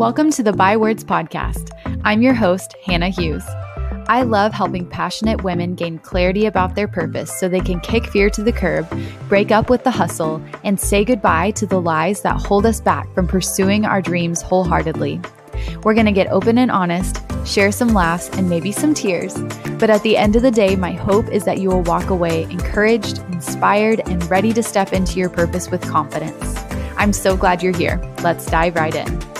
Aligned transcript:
Welcome 0.00 0.30
to 0.30 0.42
the 0.42 0.54
By 0.54 0.78
Words 0.78 1.04
podcast. 1.04 1.72
I'm 2.04 2.22
your 2.22 2.32
host, 2.32 2.74
Hannah 2.86 3.10
Hughes. 3.10 3.44
I 4.08 4.22
love 4.22 4.50
helping 4.50 4.88
passionate 4.88 5.44
women 5.44 5.74
gain 5.74 5.98
clarity 5.98 6.46
about 6.46 6.74
their 6.74 6.88
purpose 6.88 7.38
so 7.38 7.50
they 7.50 7.60
can 7.60 7.80
kick 7.80 8.06
fear 8.06 8.30
to 8.30 8.42
the 8.42 8.50
curb, 8.50 8.88
break 9.28 9.50
up 9.50 9.68
with 9.68 9.84
the 9.84 9.90
hustle, 9.90 10.42
and 10.64 10.80
say 10.80 11.04
goodbye 11.04 11.50
to 11.50 11.66
the 11.66 11.82
lies 11.82 12.22
that 12.22 12.40
hold 12.40 12.64
us 12.64 12.80
back 12.80 13.12
from 13.14 13.28
pursuing 13.28 13.84
our 13.84 14.00
dreams 14.00 14.40
wholeheartedly. 14.40 15.20
We're 15.82 15.92
going 15.92 16.06
to 16.06 16.12
get 16.12 16.28
open 16.28 16.56
and 16.56 16.70
honest, 16.70 17.18
share 17.44 17.70
some 17.70 17.92
laughs, 17.92 18.30
and 18.30 18.48
maybe 18.48 18.72
some 18.72 18.94
tears. 18.94 19.34
But 19.78 19.90
at 19.90 20.02
the 20.02 20.16
end 20.16 20.34
of 20.34 20.40
the 20.40 20.50
day, 20.50 20.76
my 20.76 20.92
hope 20.92 21.28
is 21.28 21.44
that 21.44 21.58
you 21.58 21.68
will 21.68 21.82
walk 21.82 22.08
away 22.08 22.44
encouraged, 22.44 23.18
inspired, 23.34 24.00
and 24.08 24.24
ready 24.30 24.54
to 24.54 24.62
step 24.62 24.94
into 24.94 25.18
your 25.18 25.28
purpose 25.28 25.70
with 25.70 25.82
confidence. 25.82 26.56
I'm 26.96 27.12
so 27.12 27.36
glad 27.36 27.62
you're 27.62 27.76
here. 27.76 28.00
Let's 28.22 28.46
dive 28.46 28.76
right 28.76 28.94
in. 28.94 29.39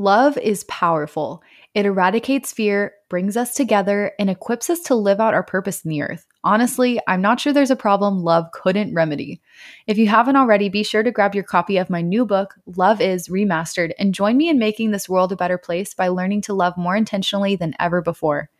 Love 0.00 0.38
is 0.38 0.62
powerful. 0.68 1.42
It 1.74 1.84
eradicates 1.84 2.52
fear, 2.52 2.92
brings 3.10 3.36
us 3.36 3.52
together, 3.52 4.12
and 4.20 4.30
equips 4.30 4.70
us 4.70 4.78
to 4.82 4.94
live 4.94 5.18
out 5.18 5.34
our 5.34 5.42
purpose 5.42 5.84
in 5.84 5.90
the 5.90 6.02
earth. 6.02 6.24
Honestly, 6.44 7.00
I'm 7.08 7.20
not 7.20 7.40
sure 7.40 7.52
there's 7.52 7.72
a 7.72 7.76
problem 7.76 8.22
love 8.22 8.44
couldn't 8.52 8.94
remedy. 8.94 9.40
If 9.88 9.98
you 9.98 10.06
haven't 10.06 10.36
already, 10.36 10.68
be 10.68 10.84
sure 10.84 11.02
to 11.02 11.10
grab 11.10 11.34
your 11.34 11.42
copy 11.42 11.78
of 11.78 11.90
my 11.90 12.00
new 12.00 12.24
book, 12.24 12.54
Love 12.76 13.00
Is 13.00 13.26
Remastered, 13.26 13.90
and 13.98 14.14
join 14.14 14.36
me 14.36 14.48
in 14.48 14.60
making 14.60 14.92
this 14.92 15.08
world 15.08 15.32
a 15.32 15.36
better 15.36 15.58
place 15.58 15.94
by 15.94 16.06
learning 16.06 16.42
to 16.42 16.54
love 16.54 16.76
more 16.76 16.94
intentionally 16.94 17.56
than 17.56 17.74
ever 17.80 18.00
before. 18.00 18.50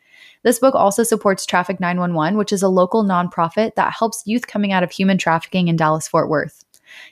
This 0.42 0.58
book 0.58 0.74
also 0.74 1.04
supports 1.04 1.46
Traffic 1.46 1.78
911, 1.78 2.36
which 2.36 2.52
is 2.52 2.64
a 2.64 2.68
local 2.68 3.04
nonprofit 3.04 3.76
that 3.76 3.94
helps 3.96 4.24
youth 4.26 4.48
coming 4.48 4.72
out 4.72 4.82
of 4.82 4.90
human 4.90 5.18
trafficking 5.18 5.68
in 5.68 5.76
Dallas 5.76 6.08
Fort 6.08 6.28
Worth. 6.28 6.64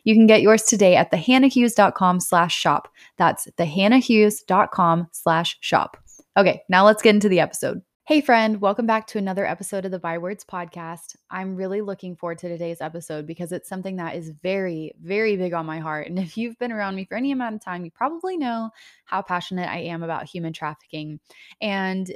You 0.05 0.15
can 0.15 0.27
get 0.27 0.42
yours 0.42 0.62
today 0.62 0.97
at 0.97 1.11
thehannahhughes.com 1.11 2.20
slash 2.20 2.56
shop. 2.56 2.89
That's 3.17 3.47
thehannahhughes.com 3.59 5.09
slash 5.12 5.56
shop. 5.61 5.97
Okay, 6.37 6.62
now 6.69 6.84
let's 6.84 7.03
get 7.03 7.15
into 7.15 7.29
the 7.29 7.41
episode. 7.41 7.83
Hey, 8.07 8.20
friend, 8.20 8.61
welcome 8.61 8.87
back 8.87 9.09
to 9.09 9.19
another 9.19 9.45
episode 9.45 9.84
of 9.84 9.91
the 9.91 9.98
By 9.98 10.19
Words 10.19 10.45
podcast. 10.45 11.17
I'm 11.29 11.57
really 11.57 11.81
looking 11.81 12.14
forward 12.14 12.39
to 12.39 12.48
today's 12.48 12.81
episode 12.81 13.27
because 13.27 13.51
it's 13.51 13.69
something 13.69 13.97
that 13.97 14.14
is 14.14 14.31
very, 14.31 14.92
very 15.03 15.37
big 15.37 15.55
on 15.55 15.67
my 15.67 15.81
heart. 15.81 16.07
And 16.07 16.17
if 16.17 16.39
you've 16.39 16.57
been 16.61 16.70
around 16.70 16.95
me 16.95 17.05
for 17.05 17.17
any 17.17 17.33
amount 17.33 17.57
of 17.57 17.64
time, 17.64 17.84
you 17.84 17.91
probably 17.91 18.37
know 18.37 18.70
how 19.07 19.23
passionate 19.23 19.69
I 19.69 19.79
am 19.79 20.05
about 20.05 20.29
human 20.29 20.53
trafficking. 20.53 21.19
And 21.61 22.14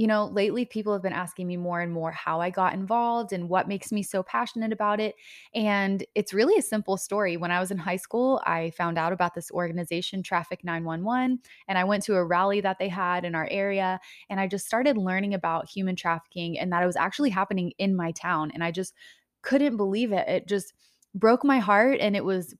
you 0.00 0.06
know, 0.06 0.24
lately 0.32 0.64
people 0.64 0.94
have 0.94 1.02
been 1.02 1.12
asking 1.12 1.46
me 1.46 1.58
more 1.58 1.82
and 1.82 1.92
more 1.92 2.10
how 2.10 2.40
I 2.40 2.48
got 2.48 2.72
involved 2.72 3.34
and 3.34 3.50
what 3.50 3.68
makes 3.68 3.92
me 3.92 4.02
so 4.02 4.22
passionate 4.22 4.72
about 4.72 4.98
it. 4.98 5.14
And 5.54 6.02
it's 6.14 6.32
really 6.32 6.58
a 6.58 6.62
simple 6.62 6.96
story. 6.96 7.36
When 7.36 7.50
I 7.50 7.60
was 7.60 7.70
in 7.70 7.76
high 7.76 7.98
school, 7.98 8.40
I 8.46 8.70
found 8.70 8.96
out 8.96 9.12
about 9.12 9.34
this 9.34 9.50
organization, 9.50 10.22
Traffic 10.22 10.64
911, 10.64 11.40
and 11.68 11.76
I 11.76 11.84
went 11.84 12.02
to 12.04 12.14
a 12.14 12.24
rally 12.24 12.62
that 12.62 12.78
they 12.78 12.88
had 12.88 13.26
in 13.26 13.34
our 13.34 13.46
area. 13.50 14.00
And 14.30 14.40
I 14.40 14.46
just 14.46 14.64
started 14.64 14.96
learning 14.96 15.34
about 15.34 15.68
human 15.68 15.96
trafficking 15.96 16.58
and 16.58 16.72
that 16.72 16.82
it 16.82 16.86
was 16.86 16.96
actually 16.96 17.28
happening 17.28 17.74
in 17.76 17.94
my 17.94 18.12
town. 18.12 18.52
And 18.54 18.64
I 18.64 18.70
just 18.70 18.94
couldn't 19.42 19.76
believe 19.76 20.12
it. 20.12 20.26
It 20.26 20.48
just 20.48 20.72
broke 21.14 21.44
my 21.44 21.58
heart 21.58 22.00
and 22.00 22.16
it 22.16 22.24
was 22.24 22.54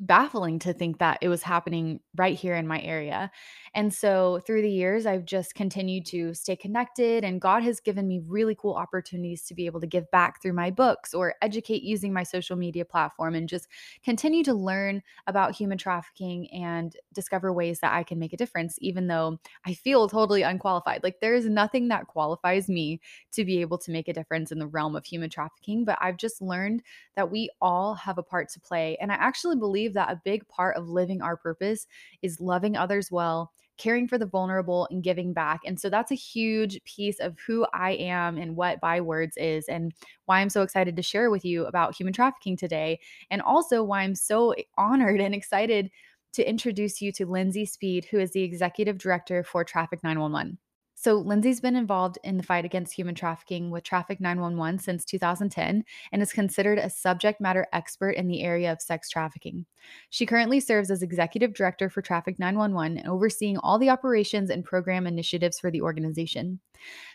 baffling 0.00 0.58
to 0.60 0.72
think 0.72 0.98
that 0.98 1.18
it 1.20 1.28
was 1.28 1.42
happening 1.42 2.00
right 2.16 2.36
here 2.36 2.54
in 2.54 2.66
my 2.66 2.80
area. 2.82 3.30
And 3.74 3.92
so 3.92 4.40
through 4.46 4.62
the 4.62 4.70
years, 4.70 5.06
I've 5.06 5.24
just 5.24 5.54
continued 5.54 6.06
to 6.06 6.34
stay 6.34 6.56
connected, 6.56 7.24
and 7.24 7.40
God 7.40 7.62
has 7.62 7.80
given 7.80 8.06
me 8.06 8.20
really 8.26 8.54
cool 8.54 8.74
opportunities 8.74 9.44
to 9.44 9.54
be 9.54 9.66
able 9.66 9.80
to 9.80 9.86
give 9.86 10.10
back 10.10 10.40
through 10.40 10.54
my 10.54 10.70
books 10.70 11.14
or 11.14 11.34
educate 11.42 11.82
using 11.82 12.12
my 12.12 12.22
social 12.22 12.56
media 12.56 12.84
platform 12.84 13.34
and 13.34 13.48
just 13.48 13.68
continue 14.02 14.42
to 14.44 14.54
learn 14.54 15.02
about 15.26 15.54
human 15.54 15.78
trafficking 15.78 16.50
and 16.52 16.96
discover 17.12 17.52
ways 17.52 17.80
that 17.80 17.92
I 17.92 18.02
can 18.02 18.18
make 18.18 18.32
a 18.32 18.36
difference, 18.36 18.76
even 18.80 19.06
though 19.06 19.38
I 19.66 19.74
feel 19.74 20.08
totally 20.08 20.42
unqualified. 20.42 21.02
Like 21.02 21.20
there 21.20 21.34
is 21.34 21.46
nothing 21.46 21.88
that 21.88 22.06
qualifies 22.06 22.68
me 22.68 23.00
to 23.32 23.44
be 23.44 23.60
able 23.60 23.78
to 23.78 23.90
make 23.90 24.08
a 24.08 24.12
difference 24.12 24.52
in 24.52 24.58
the 24.58 24.66
realm 24.66 24.96
of 24.96 25.04
human 25.04 25.30
trafficking, 25.30 25.84
but 25.84 25.98
I've 26.00 26.16
just 26.16 26.40
learned 26.40 26.82
that 27.16 27.30
we 27.30 27.50
all 27.60 27.94
have 27.94 28.18
a 28.18 28.22
part 28.22 28.48
to 28.50 28.60
play. 28.60 28.96
And 29.00 29.12
I 29.12 29.16
actually 29.16 29.56
believe 29.56 29.87
that 29.94 30.10
a 30.10 30.20
big 30.24 30.46
part 30.48 30.76
of 30.76 30.88
living 30.88 31.22
our 31.22 31.36
purpose 31.36 31.86
is 32.22 32.40
loving 32.40 32.76
others 32.76 33.10
well 33.10 33.52
caring 33.78 34.08
for 34.08 34.18
the 34.18 34.26
vulnerable 34.26 34.86
and 34.90 35.02
giving 35.02 35.32
back. 35.32 35.60
And 35.64 35.80
so 35.80 35.88
that's 35.88 36.10
a 36.10 36.16
huge 36.16 36.82
piece 36.84 37.20
of 37.20 37.38
who 37.46 37.66
I 37.72 37.92
am 37.92 38.36
and 38.36 38.56
what 38.56 38.80
By 38.80 39.00
Words 39.00 39.36
is, 39.36 39.66
and 39.68 39.92
why 40.26 40.40
I'm 40.40 40.50
so 40.50 40.62
excited 40.62 40.96
to 40.96 41.02
share 41.02 41.30
with 41.30 41.44
you 41.44 41.64
about 41.64 41.94
human 41.94 42.12
trafficking 42.12 42.56
today. 42.56 43.00
And 43.30 43.40
also 43.40 43.82
why 43.82 44.02
I'm 44.02 44.16
so 44.16 44.54
honored 44.76 45.20
and 45.20 45.34
excited 45.34 45.90
to 46.34 46.48
introduce 46.48 47.00
you 47.00 47.10
to 47.12 47.26
Lindsay 47.26 47.64
Speed, 47.64 48.06
who 48.10 48.18
is 48.18 48.32
the 48.32 48.42
executive 48.42 48.98
director 48.98 49.42
for 49.42 49.64
Traffic 49.64 50.02
911. 50.02 50.58
So, 51.00 51.14
Lindsay's 51.14 51.60
been 51.60 51.76
involved 51.76 52.18
in 52.24 52.38
the 52.38 52.42
fight 52.42 52.64
against 52.64 52.92
human 52.92 53.14
trafficking 53.14 53.70
with 53.70 53.84
Traffic 53.84 54.20
911 54.20 54.80
since 54.80 55.04
2010 55.04 55.84
and 56.10 56.22
is 56.22 56.32
considered 56.32 56.76
a 56.76 56.90
subject 56.90 57.40
matter 57.40 57.68
expert 57.72 58.16
in 58.16 58.26
the 58.26 58.42
area 58.42 58.72
of 58.72 58.82
sex 58.82 59.08
trafficking. 59.08 59.64
She 60.10 60.26
currently 60.26 60.58
serves 60.58 60.90
as 60.90 61.02
executive 61.04 61.54
director 61.54 61.88
for 61.88 62.02
Traffic 62.02 62.40
911 62.40 62.98
and 62.98 63.08
overseeing 63.08 63.58
all 63.58 63.78
the 63.78 63.90
operations 63.90 64.50
and 64.50 64.64
program 64.64 65.06
initiatives 65.06 65.60
for 65.60 65.70
the 65.70 65.82
organization. 65.82 66.58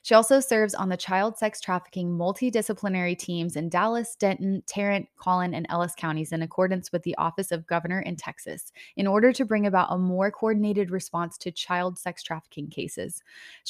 She 0.01 0.13
also 0.13 0.39
serves 0.39 0.75
on 0.75 0.89
the 0.89 0.97
child 0.97 1.37
sex 1.37 1.61
trafficking 1.61 2.09
multidisciplinary 2.09 3.17
teams 3.17 3.55
in 3.55 3.69
Dallas, 3.69 4.15
Denton, 4.15 4.63
Tarrant, 4.65 5.07
Collin, 5.15 5.53
and 5.53 5.65
Ellis 5.69 5.93
counties 5.97 6.33
in 6.33 6.41
accordance 6.41 6.91
with 6.91 7.03
the 7.03 7.15
Office 7.15 7.51
of 7.51 7.65
Governor 7.65 8.01
in 8.01 8.15
Texas 8.15 8.71
in 8.97 9.07
order 9.07 9.31
to 9.31 9.45
bring 9.45 9.65
about 9.65 9.87
a 9.91 9.97
more 9.97 10.31
coordinated 10.31 10.91
response 10.91 11.37
to 11.39 11.51
child 11.51 11.97
sex 11.97 12.21
trafficking 12.23 12.69
cases. 12.69 13.23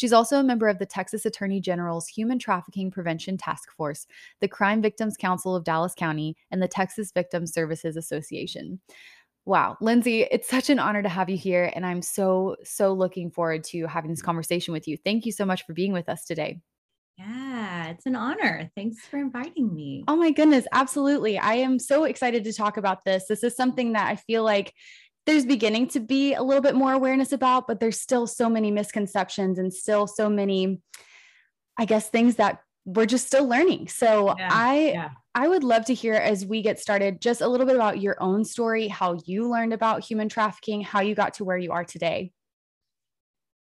She's 0.04 0.12
also 0.12 0.38
a 0.38 0.44
member 0.44 0.68
of 0.68 0.80
the 0.80 0.86
Texas 0.86 1.26
Attorney 1.26 1.62
General's 1.62 2.10
Human 2.10 2.38
Trafficking 2.38 2.92
Prevention 2.92 3.38
Task 3.38 3.72
Force, 3.72 4.06
the 4.42 4.50
Crime 4.50 4.82
Victims 4.82 5.16
Council 5.16 5.56
of 5.56 5.64
Dallas 5.64 5.94
County, 5.96 6.36
and 6.52 6.62
the 6.62 6.68
Texas 6.68 7.14
Victim 7.14 7.48
Services 7.48 7.96
Association. 7.96 8.82
Wow, 9.46 9.78
Lindsay, 9.80 10.24
it's 10.24 10.50
such 10.50 10.70
an 10.70 10.78
honor 10.78 11.02
to 11.02 11.08
have 11.08 11.30
you 11.30 11.38
here. 11.38 11.72
And 11.74 11.86
I'm 11.86 12.02
so, 12.02 12.58
so 12.66 12.92
looking 12.92 13.32
forward 13.32 13.64
to 13.68 13.88
having 13.88 14.12
this 14.12 14.22
conversation 14.22 14.74
with 14.74 14.90
you. 14.90 14.98
Thank 14.98 15.26
you 15.26 15.32
so 15.32 15.46
much 15.46 15.66
for 15.66 15.72
being 15.72 15.94
with 15.94 16.10
us 16.10 16.26
today. 16.26 16.60
Yeah, 17.18 17.88
it's 17.88 18.06
an 18.06 18.18
honor. 18.18 18.70
Thanks 18.76 19.06
for 19.06 19.20
inviting 19.20 19.74
me. 19.74 20.04
Oh 20.10 20.18
my 20.18 20.32
goodness, 20.32 20.66
absolutely. 20.74 21.38
I 21.38 21.54
am 21.54 21.80
so 21.80 22.04
excited 22.04 22.44
to 22.44 22.52
talk 22.52 22.76
about 22.76 23.06
this. 23.06 23.28
This 23.28 23.44
is 23.44 23.56
something 23.56 23.94
that 23.94 24.08
I 24.08 24.18
feel 24.18 24.44
like 24.44 24.74
there's 25.26 25.46
beginning 25.46 25.88
to 25.90 26.00
be 26.00 26.34
a 26.34 26.44
little 26.44 26.62
bit 26.62 26.76
more 26.76 26.94
awareness 26.94 27.32
about, 27.32 27.68
but 27.68 27.80
there's 27.80 28.00
still 28.00 28.28
so 28.28 28.50
many 28.50 28.72
misconceptions 28.72 29.58
and 29.58 29.74
still 29.74 30.08
so 30.08 30.30
many, 30.30 30.82
I 31.78 31.86
guess, 31.86 32.10
things 32.10 32.36
that 32.36 32.60
we're 32.86 33.06
just 33.06 33.28
still 33.28 33.48
learning. 33.48 33.88
So 33.88 34.36
yeah, 34.38 34.50
I 34.52 34.80
yeah. 34.94 35.10
I 35.36 35.48
would 35.48 35.64
love 35.64 35.86
to 35.86 35.94
hear 35.94 36.14
as 36.14 36.46
we 36.46 36.62
get 36.62 36.80
started 36.80 37.22
just 37.22 37.42
a 37.42 37.48
little 37.48 37.66
bit 37.66 37.76
about 37.76 38.02
your 38.02 38.22
own 38.22 38.44
story, 38.44 38.88
how 38.88 39.18
you 39.26 39.50
learned 39.50 39.74
about 39.74 40.04
human 40.04 40.30
trafficking, 40.30 40.82
how 40.82 41.02
you 41.02 41.16
got 41.16 41.36
to 41.36 41.46
where 41.46 41.58
you 41.58 41.72
are 41.72 41.86
today. 41.86 42.32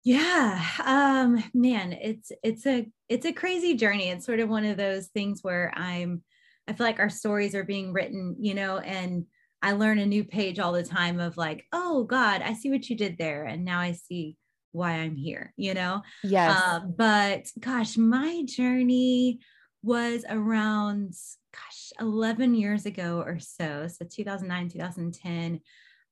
Yeah, 0.03 0.63
um 0.85 1.43
man, 1.53 1.91
it's 1.91 2.31
it's 2.43 2.65
a 2.65 2.89
it's 3.09 3.25
a 3.25 3.33
crazy 3.33 3.75
journey. 3.75 4.07
It's 4.07 4.25
sort 4.25 4.39
of 4.39 4.47
one 4.47 4.65
of 4.65 4.77
those 4.77 5.07
things 5.07 5.39
where 5.41 5.73
I'm 5.75 6.23
I 6.67 6.73
feel 6.73 6.85
like 6.85 6.99
our 6.99 7.09
stories 7.09 7.55
are 7.55 7.65
being 7.65 7.91
written, 7.91 8.37
you 8.39 8.53
know, 8.53 8.77
and 8.77 9.25
I 9.61 9.73
learn 9.73 9.99
a 9.99 10.05
new 10.05 10.23
page 10.23 10.59
all 10.59 10.71
the 10.71 10.83
time 10.83 11.19
of 11.19 11.37
like, 11.37 11.65
"Oh 11.71 12.03
god, 12.03 12.41
I 12.41 12.53
see 12.53 12.69
what 12.71 12.89
you 12.89 12.95
did 12.95 13.17
there 13.17 13.45
and 13.45 13.65
now 13.65 13.79
I 13.79 13.93
see 13.93 14.37
why 14.71 14.91
I'm 14.91 15.15
here, 15.15 15.53
you 15.57 15.73
know? 15.73 16.01
Yes. 16.23 16.61
Uh, 16.61 16.79
but 16.81 17.47
gosh, 17.59 17.97
my 17.97 18.43
journey 18.45 19.39
was 19.81 20.25
around, 20.29 21.13
gosh, 21.53 21.91
11 21.99 22.55
years 22.55 22.85
ago 22.85 23.23
or 23.25 23.39
so. 23.39 23.87
So 23.87 24.05
2009, 24.05 24.69
2010. 24.69 25.61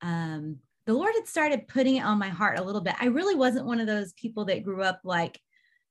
Um, 0.02 0.58
the 0.86 0.94
Lord 0.94 1.14
had 1.16 1.28
started 1.28 1.68
putting 1.68 1.98
it 1.98 2.06
on 2.06 2.18
my 2.18 2.30
heart 2.30 2.60
a 2.60 2.64
little 2.64 2.82
bit. 2.82 2.96
I 3.00 3.08
really 3.08 3.36
wasn't 3.36 3.66
one 3.66 3.80
of 3.80 3.88
those 3.88 4.14
people 4.14 4.46
that 4.46 4.64
grew 4.64 4.82
up 4.82 5.02
like, 5.04 5.40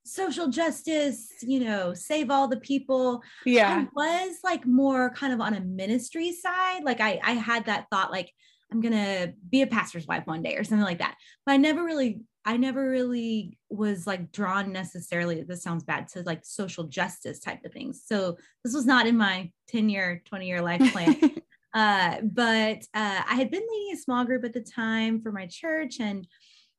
social 0.07 0.47
justice, 0.47 1.31
you 1.41 1.59
know, 1.59 1.93
save 1.93 2.31
all 2.31 2.47
the 2.47 2.57
people. 2.57 3.21
Yeah. 3.45 3.85
I 3.97 4.27
was 4.27 4.37
like 4.43 4.65
more 4.65 5.11
kind 5.11 5.33
of 5.33 5.41
on 5.41 5.53
a 5.53 5.61
ministry 5.61 6.31
side. 6.31 6.83
Like 6.83 7.01
I 7.01 7.19
I 7.23 7.33
had 7.33 7.65
that 7.65 7.87
thought 7.91 8.11
like 8.11 8.31
I'm 8.71 8.81
going 8.81 8.93
to 8.93 9.33
be 9.49 9.61
a 9.61 9.67
pastor's 9.67 10.07
wife 10.07 10.23
one 10.25 10.43
day 10.43 10.55
or 10.57 10.63
something 10.63 10.83
like 10.83 10.99
that. 10.99 11.15
But 11.45 11.53
I 11.53 11.57
never 11.57 11.83
really 11.83 12.21
I 12.47 12.55
never 12.55 12.89
really 12.89 13.57
was 13.69 14.07
like 14.07 14.31
drawn 14.31 14.71
necessarily, 14.71 15.43
this 15.43 15.61
sounds 15.61 15.83
bad, 15.83 16.07
to 16.09 16.21
like 16.21 16.45
social 16.45 16.85
justice 16.85 17.41
type 17.41 17.65
of 17.65 17.73
things. 17.73 18.03
So 18.05 18.37
this 18.63 18.73
was 18.73 18.85
not 18.85 19.05
in 19.05 19.17
my 19.17 19.51
10 19.67 19.89
year, 19.89 20.21
20 20.23 20.47
year 20.47 20.61
life 20.61 20.93
plan. 20.93 21.17
uh, 21.73 22.21
but 22.23 22.77
uh, 22.93 23.21
I 23.27 23.35
had 23.35 23.51
been 23.51 23.67
leading 23.69 23.93
a 23.93 24.01
small 24.01 24.23
group 24.23 24.45
at 24.45 24.53
the 24.53 24.61
time 24.61 25.21
for 25.21 25.33
my 25.33 25.45
church 25.47 25.99
and 25.99 26.25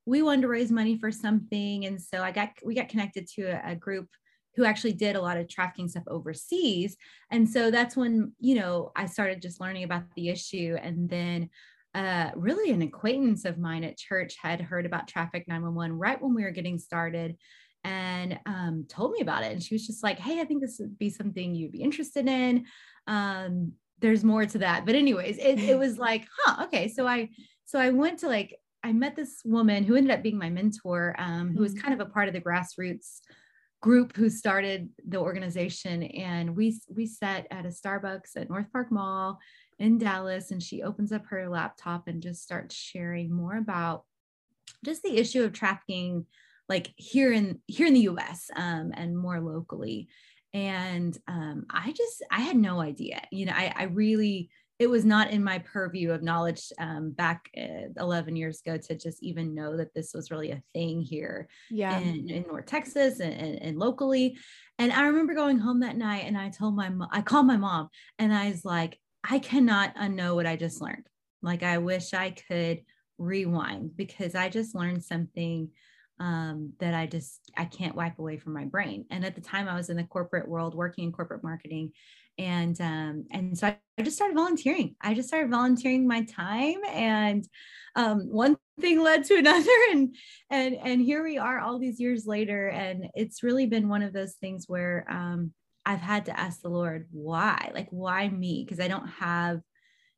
we 0.09 0.23
wanted 0.23 0.43
to 0.43 0.49
raise 0.49 0.71
money 0.71 0.97
for 0.99 1.13
something. 1.13 1.85
And 1.85 2.01
so 2.01 2.23
I 2.23 2.33
got, 2.33 2.51
we 2.65 2.75
got 2.75 2.89
connected 2.89 3.29
to 3.35 3.43
a, 3.43 3.73
a 3.73 3.77
group 3.77 4.09
who 4.57 4.65
actually 4.65 4.95
did 4.95 5.15
a 5.15 5.21
lot 5.21 5.37
of 5.37 5.49
trafficking 5.49 5.87
stuff 5.87 6.05
overseas. 6.09 6.97
And 7.31 7.49
so 7.49 7.71
that's 7.71 7.97
when, 7.97 8.33
you 8.41 8.55
know, 8.55 8.91
I 8.97 9.07
started 9.07 9.43
just 9.43 9.61
learning 9.61 9.85
about 9.85 10.05
the 10.17 10.31
issue. 10.31 10.77
And 10.83 11.09
then 11.09 11.51
uh, 11.95 12.31
really 12.35 12.71
an 12.73 12.83
acquaintance 12.83 13.45
of 13.45 13.59
mine 13.59 13.85
at 13.85 13.99
church 13.99 14.37
had 14.41 14.61
heard 14.61 14.87
about 14.87 15.09
Traffic 15.09 15.47
911 15.47 15.97
right 15.97 16.21
when 16.21 16.35
we 16.35 16.43
were 16.43 16.51
getting 16.51 16.79
started 16.79 17.37
and 17.85 18.39
um, 18.47 18.87
told 18.89 19.13
me 19.13 19.21
about 19.21 19.45
it. 19.45 19.53
And 19.53 19.63
she 19.63 19.75
was 19.75 19.87
just 19.87 20.03
like, 20.03 20.19
hey, 20.19 20.41
I 20.41 20.45
think 20.45 20.63
this 20.63 20.79
would 20.81 20.99
be 20.99 21.11
something 21.11 21.55
you'd 21.55 21.73
be 21.73 21.83
interested 21.83 22.27
in. 22.27 22.65
Um, 23.07 23.73
there's 24.01 24.25
more 24.25 24.47
to 24.47 24.59
that. 24.59 24.87
But 24.87 24.95
anyways, 24.95 25.39
it, 25.39 25.59
it 25.59 25.79
was 25.79 25.99
like, 26.09 26.27
huh, 26.39 26.65
okay. 26.65 26.89
So 26.89 27.07
I, 27.07 27.29
so 27.65 27.79
I 27.79 27.91
went 27.91 28.21
to 28.21 28.29
like, 28.29 28.57
I 28.89 28.93
met 28.93 29.17
this 29.17 29.43
woman 29.45 29.85
who 29.85 29.97
ended 29.97 30.13
up 30.13 30.23
being 30.23 30.39
my 30.39 30.49
mentor, 30.49 31.15
um, 31.19 31.53
who 31.55 31.61
was 31.61 31.75
mm-hmm. 31.75 31.83
kind 31.83 32.01
of 32.01 32.07
a 32.07 32.11
part 32.11 32.27
of 32.27 32.33
the 32.33 32.41
grassroots 32.41 33.21
group 33.83 34.17
who 34.17 34.31
started 34.31 34.89
the 35.07 35.19
organization. 35.19 36.05
And 36.05 36.57
we, 36.57 36.81
we 36.89 37.07
sat 37.07 37.47
at 37.51 37.67
a 37.67 37.69
Starbucks 37.69 38.37
at 38.37 38.49
North 38.49 38.73
Park 38.73 38.91
Mall 38.91 39.39
in 39.79 39.99
Dallas 39.99 40.53
and 40.53 40.63
she 40.63 40.83
opens 40.83 41.13
up 41.13 41.27
her 41.27 41.51
laptop 41.51 42.09
and 42.09 42.23
just 42.23 42.43
starts 42.43 42.75
sharing 42.75 43.31
more 43.31 43.59
about 43.59 44.05
just 44.83 45.03
the 45.03 45.19
issue 45.19 45.45
of 45.45 45.53
trafficking 45.53 46.25
like 46.67 46.93
here 46.97 47.33
in 47.33 47.61
here 47.67 47.87
in 47.87 47.95
the 47.95 48.09
US 48.09 48.51
um, 48.57 48.93
and 48.95 49.17
more 49.17 49.41
locally 49.41 50.09
and 50.53 51.17
um, 51.27 51.65
I 51.71 51.93
just 51.93 52.23
I 52.31 52.41
had 52.41 52.57
no 52.57 52.81
idea 52.81 53.23
you 53.31 53.47
know 53.47 53.53
I, 53.55 53.73
I 53.75 53.83
really 53.85 54.51
it 54.79 54.89
was 54.89 55.05
not 55.05 55.31
in 55.31 55.43
my 55.43 55.59
purview 55.59 56.13
of 56.13 56.23
knowledge 56.23 56.73
um, 56.79 57.11
back 57.11 57.51
uh, 57.57 57.89
11 57.97 58.37
years 58.37 58.61
ago 58.61 58.77
to 58.77 58.95
just 58.95 59.23
even 59.23 59.55
know 59.55 59.77
that 59.77 59.93
this 59.93 60.13
was 60.15 60.31
really 60.31 60.53
a 60.53 60.63
thing 60.73 61.03
here 61.03 61.49
yeah. 61.69 61.99
in, 61.99 62.31
in 62.31 62.45
North 62.47 62.67
Texas 62.67 63.19
and, 63.19 63.35
and, 63.35 63.61
and, 63.61 63.79
locally. 63.79 64.37
And 64.79 64.93
I 64.93 65.07
remember 65.07 65.35
going 65.35 65.59
home 65.59 65.81
that 65.81 65.97
night 65.97 66.25
and 66.27 66.39
I 66.39 66.51
told 66.51 66.77
my 66.77 66.89
mom, 66.91 67.09
I 67.11 67.23
called 67.23 67.47
my 67.47 67.57
mom 67.57 67.89
and 68.21 68.33
I 68.33 68.51
was 68.51 68.65
like, 68.65 68.99
I 69.29 69.41
cannot 69.41 69.97
unknow 69.97 70.37
what 70.37 70.47
I 70.47 70.55
just 70.55 70.81
learned. 70.81 71.07
Like 71.43 71.65
I 71.65 71.79
wish 71.79 72.15
I 72.15 72.31
could 72.31 72.83
rewind 73.19 73.97
because 73.97 74.37
I 74.37 74.49
just 74.49 74.77
learned 74.77 75.03
something 75.03 75.71
um, 76.21 76.73
that 76.79 76.95
I 76.95 77.07
just 77.07 77.41
I 77.57 77.65
can't 77.65 77.95
wipe 77.95 78.19
away 78.19 78.39
from 78.39 78.53
my 78.53 78.65
brain. 78.65 79.07
And 79.11 79.25
at 79.25 79.35
the 79.35 79.41
time, 79.41 79.69
I 79.69 79.77
was 79.77 79.89
in 79.89 79.97
the 79.97 80.05
corporate 80.05 80.49
world, 80.49 80.75
working 80.75 81.05
in 81.05 81.13
corporate 81.13 81.45
marketing, 81.45 81.93
and 82.39 82.81
um, 82.81 83.27
and 83.31 83.59
so 83.59 83.67
I, 83.67 83.79
I 83.99 84.03
just 84.03 84.17
started 84.17 84.37
volunteering. 84.37 84.95
I 85.01 85.15
just 85.15 85.29
started 85.29 85.51
volunteering 85.51 86.07
my 86.07 86.23
time, 86.25 86.79
and 86.89 87.47
um, 87.97 88.31
one 88.31 88.57
thing 88.81 89.01
led 89.03 89.25
to 89.25 89.37
another, 89.37 89.71
and 89.91 90.15
and 90.51 90.77
and 90.77 91.01
here 91.01 91.23
we 91.23 91.39
are, 91.39 91.61
all 91.61 91.79
these 91.79 92.01
years 92.01 92.27
later, 92.27 92.69
and 92.69 93.09
it's 93.15 93.43
really 93.43 93.67
been 93.67 93.89
one 93.89 94.03
of 94.03 94.13
those 94.13 94.35
things 94.35 94.67
where 94.69 95.05
um, 95.11 95.53
I've 95.85 96.01
had 96.01 96.27
to 96.27 96.39
ask 96.39 96.61
the 96.61 96.69
Lord 96.69 97.09
why, 97.11 97.71
like 97.75 97.89
why 97.91 98.29
me, 98.29 98.65
because 98.65 98.81
I 98.81 98.89
don't 98.89 99.09
have 99.09 99.61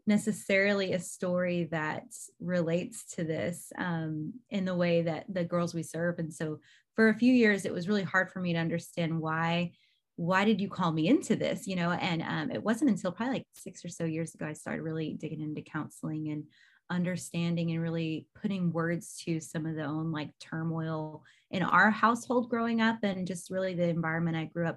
necessarily 0.07 0.93
a 0.93 0.99
story 0.99 1.69
that 1.71 2.05
relates 2.41 3.05
to 3.15 3.25
this 3.25 3.73
um, 3.79 4.35
in 4.51 4.65
the 4.65 4.75
way 4.75 5.03
that 5.03 5.25
the 5.29 5.45
girls 5.45 5.73
we 5.73 5.83
serve. 5.83 6.19
And 6.19 6.33
so 6.35 6.59
for 6.97 7.09
a 7.09 7.15
few 7.15 7.33
years, 7.33 7.65
it 7.65 7.73
was 7.73 7.89
really 7.89 8.03
hard 8.03 8.31
for 8.31 8.41
me 8.41 8.53
to 8.53 8.59
understand 8.59 9.21
why 9.21 9.73
why 10.21 10.45
did 10.45 10.61
you 10.61 10.69
call 10.69 10.93
me 10.93 11.09
into 11.09 11.35
this 11.35 11.67
you 11.67 11.75
know 11.75 11.93
and 11.93 12.21
um, 12.21 12.51
it 12.51 12.63
wasn't 12.63 12.91
until 12.91 13.11
probably 13.11 13.37
like 13.37 13.47
six 13.55 13.83
or 13.83 13.89
so 13.89 14.05
years 14.05 14.35
ago 14.35 14.45
i 14.45 14.53
started 14.53 14.83
really 14.83 15.15
digging 15.15 15.41
into 15.41 15.63
counseling 15.63 16.29
and 16.29 16.45
understanding 16.91 17.71
and 17.71 17.81
really 17.81 18.27
putting 18.43 18.71
words 18.71 19.23
to 19.25 19.41
some 19.41 19.65
of 19.65 19.77
the 19.77 19.83
own 19.83 20.13
like 20.13 20.29
turmoil 20.39 21.23
in 21.51 21.63
our 21.63 21.91
household 21.91 22.51
growing 22.51 22.83
up 22.83 22.99
and 23.03 23.27
just 23.27 23.51
really 23.51 23.75
the 23.75 23.89
environment 23.89 24.37
i 24.37 24.45
grew 24.45 24.69
up 24.69 24.77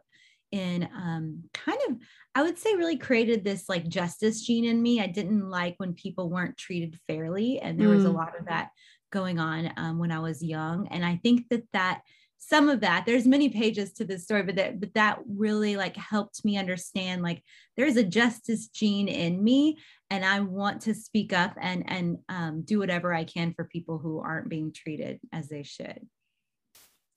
in 0.53 0.87
um, 0.95 1.43
kind 1.53 1.79
of 1.89 1.97
i 2.35 2.41
would 2.41 2.57
say 2.57 2.75
really 2.75 2.97
created 2.97 3.43
this 3.43 3.67
like 3.67 3.85
justice 3.89 4.45
gene 4.45 4.63
in 4.63 4.81
me 4.81 5.01
i 5.01 5.07
didn't 5.07 5.49
like 5.49 5.75
when 5.75 5.93
people 5.93 6.29
weren't 6.29 6.55
treated 6.55 6.97
fairly 7.05 7.59
and 7.59 7.77
there 7.77 7.89
mm. 7.89 7.95
was 7.95 8.05
a 8.05 8.07
mm. 8.07 8.15
lot 8.15 8.39
of 8.39 8.45
that 8.45 8.69
going 9.11 9.39
on 9.39 9.73
um, 9.75 9.99
when 9.99 10.11
i 10.11 10.19
was 10.19 10.41
young 10.41 10.87
and 10.87 11.05
i 11.05 11.19
think 11.21 11.49
that 11.49 11.63
that 11.73 12.01
some 12.47 12.69
of 12.69 12.81
that 12.81 13.05
there's 13.05 13.25
many 13.25 13.49
pages 13.49 13.93
to 13.93 14.03
this 14.03 14.23
story 14.23 14.43
but 14.43 14.55
that 14.55 14.79
but 14.79 14.93
that 14.93 15.19
really 15.27 15.77
like 15.77 15.95
helped 15.95 16.43
me 16.43 16.57
understand 16.57 17.21
like 17.21 17.41
there's 17.77 17.95
a 17.95 18.03
justice 18.03 18.67
gene 18.67 19.07
in 19.07 19.41
me 19.43 19.77
and 20.09 20.25
i 20.25 20.39
want 20.39 20.81
to 20.81 20.93
speak 20.93 21.31
up 21.33 21.55
and 21.61 21.83
and 21.87 22.17
um, 22.29 22.61
do 22.63 22.79
whatever 22.79 23.13
i 23.13 23.23
can 23.23 23.53
for 23.53 23.65
people 23.65 23.97
who 23.97 24.19
aren't 24.19 24.49
being 24.49 24.73
treated 24.73 25.19
as 25.31 25.47
they 25.47 25.63
should 25.63 25.99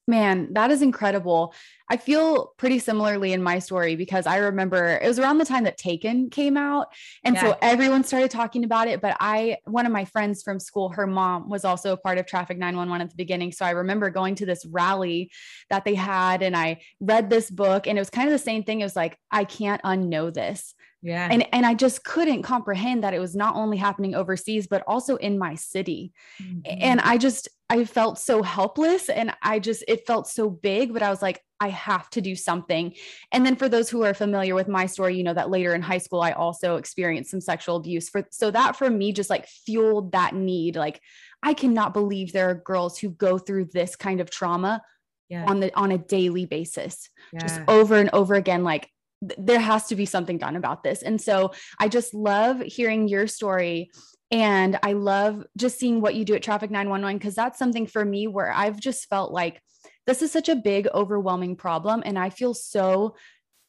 Man, 0.06 0.52
that 0.52 0.70
is 0.70 0.82
incredible. 0.82 1.52
I 1.88 1.96
feel 1.96 2.52
pretty 2.56 2.78
similarly 2.78 3.32
in 3.32 3.42
my 3.42 3.58
story 3.58 3.96
because 3.96 4.26
I 4.26 4.38
remember 4.38 4.98
it 5.02 5.06
was 5.06 5.18
around 5.18 5.38
the 5.38 5.44
time 5.44 5.64
that 5.64 5.76
Taken 5.76 6.30
came 6.30 6.56
out. 6.56 6.88
And 7.24 7.34
yeah. 7.34 7.42
so 7.42 7.58
everyone 7.62 8.04
started 8.04 8.30
talking 8.30 8.64
about 8.64 8.88
it. 8.88 9.00
But 9.00 9.16
I, 9.20 9.58
one 9.64 9.86
of 9.86 9.92
my 9.92 10.04
friends 10.04 10.42
from 10.42 10.58
school, 10.58 10.90
her 10.90 11.06
mom 11.06 11.48
was 11.48 11.64
also 11.64 11.92
a 11.92 11.96
part 11.96 12.18
of 12.18 12.26
Traffic 12.26 12.58
911 12.58 13.02
at 13.02 13.10
the 13.10 13.16
beginning. 13.16 13.52
So 13.52 13.64
I 13.64 13.70
remember 13.70 14.10
going 14.10 14.34
to 14.36 14.46
this 14.46 14.64
rally 14.66 15.30
that 15.70 15.84
they 15.84 15.94
had 15.94 16.42
and 16.42 16.56
I 16.56 16.80
read 17.00 17.30
this 17.30 17.50
book 17.50 17.86
and 17.86 17.98
it 17.98 18.00
was 18.00 18.10
kind 18.10 18.28
of 18.28 18.32
the 18.32 18.38
same 18.38 18.64
thing. 18.64 18.80
It 18.80 18.84
was 18.84 18.96
like, 18.96 19.18
I 19.30 19.44
can't 19.44 19.82
unknow 19.82 20.32
this. 20.32 20.74
Yeah. 21.02 21.28
And 21.30 21.46
and 21.52 21.64
I 21.64 21.74
just 21.74 22.02
couldn't 22.04 22.42
comprehend 22.42 23.04
that 23.04 23.14
it 23.14 23.20
was 23.20 23.36
not 23.36 23.54
only 23.54 23.76
happening 23.76 24.16
overseas 24.16 24.66
but 24.66 24.82
also 24.88 25.14
in 25.16 25.38
my 25.38 25.54
city. 25.54 26.12
Mm-hmm. 26.42 26.78
And 26.80 27.00
I 27.00 27.16
just 27.16 27.48
I 27.68 27.84
felt 27.84 28.18
so 28.18 28.42
helpless 28.42 29.08
and 29.08 29.34
I 29.42 29.58
just 29.58 29.84
it 29.88 30.06
felt 30.06 30.28
so 30.28 30.48
big 30.48 30.92
but 30.92 31.02
I 31.02 31.10
was 31.10 31.20
like 31.20 31.42
I 31.58 31.70
have 31.70 32.10
to 32.10 32.20
do 32.20 32.36
something. 32.36 32.94
And 33.32 33.44
then 33.46 33.56
for 33.56 33.66
those 33.66 33.88
who 33.88 34.04
are 34.04 34.12
familiar 34.12 34.54
with 34.54 34.68
my 34.68 34.84
story, 34.84 35.16
you 35.16 35.24
know 35.24 35.32
that 35.32 35.50
later 35.50 35.74
in 35.74 35.82
high 35.82 35.98
school 35.98 36.20
I 36.20 36.32
also 36.32 36.76
experienced 36.76 37.30
some 37.30 37.40
sexual 37.40 37.76
abuse 37.76 38.08
for 38.08 38.26
so 38.30 38.50
that 38.50 38.76
for 38.76 38.90
me 38.90 39.12
just 39.12 39.30
like 39.30 39.46
fueled 39.46 40.12
that 40.12 40.34
need 40.34 40.76
like 40.76 41.00
I 41.42 41.54
cannot 41.54 41.94
believe 41.94 42.32
there 42.32 42.50
are 42.50 42.54
girls 42.54 42.98
who 42.98 43.10
go 43.10 43.38
through 43.38 43.66
this 43.72 43.96
kind 43.96 44.20
of 44.20 44.30
trauma 44.30 44.82
yeah. 45.28 45.44
on 45.46 45.60
the 45.60 45.74
on 45.76 45.92
a 45.92 45.98
daily 45.98 46.46
basis 46.46 47.08
yeah. 47.32 47.40
just 47.40 47.60
over 47.68 47.96
and 47.96 48.10
over 48.12 48.34
again 48.34 48.62
like 48.62 48.90
there 49.22 49.60
has 49.60 49.86
to 49.86 49.96
be 49.96 50.06
something 50.06 50.38
done 50.38 50.56
about 50.56 50.82
this. 50.82 51.02
And 51.02 51.20
so 51.20 51.52
I 51.78 51.88
just 51.88 52.14
love 52.14 52.60
hearing 52.60 53.08
your 53.08 53.26
story. 53.26 53.90
And 54.30 54.78
I 54.82 54.92
love 54.94 55.44
just 55.56 55.78
seeing 55.78 56.00
what 56.00 56.14
you 56.14 56.24
do 56.24 56.34
at 56.34 56.42
Traffic 56.42 56.70
911 56.70 57.18
because 57.18 57.34
that's 57.34 57.58
something 57.58 57.86
for 57.86 58.04
me 58.04 58.26
where 58.26 58.52
I've 58.52 58.80
just 58.80 59.08
felt 59.08 59.32
like 59.32 59.60
this 60.06 60.22
is 60.22 60.32
such 60.32 60.48
a 60.48 60.56
big, 60.56 60.88
overwhelming 60.92 61.56
problem. 61.56 62.02
And 62.04 62.18
I 62.18 62.30
feel 62.30 62.54
so 62.54 63.16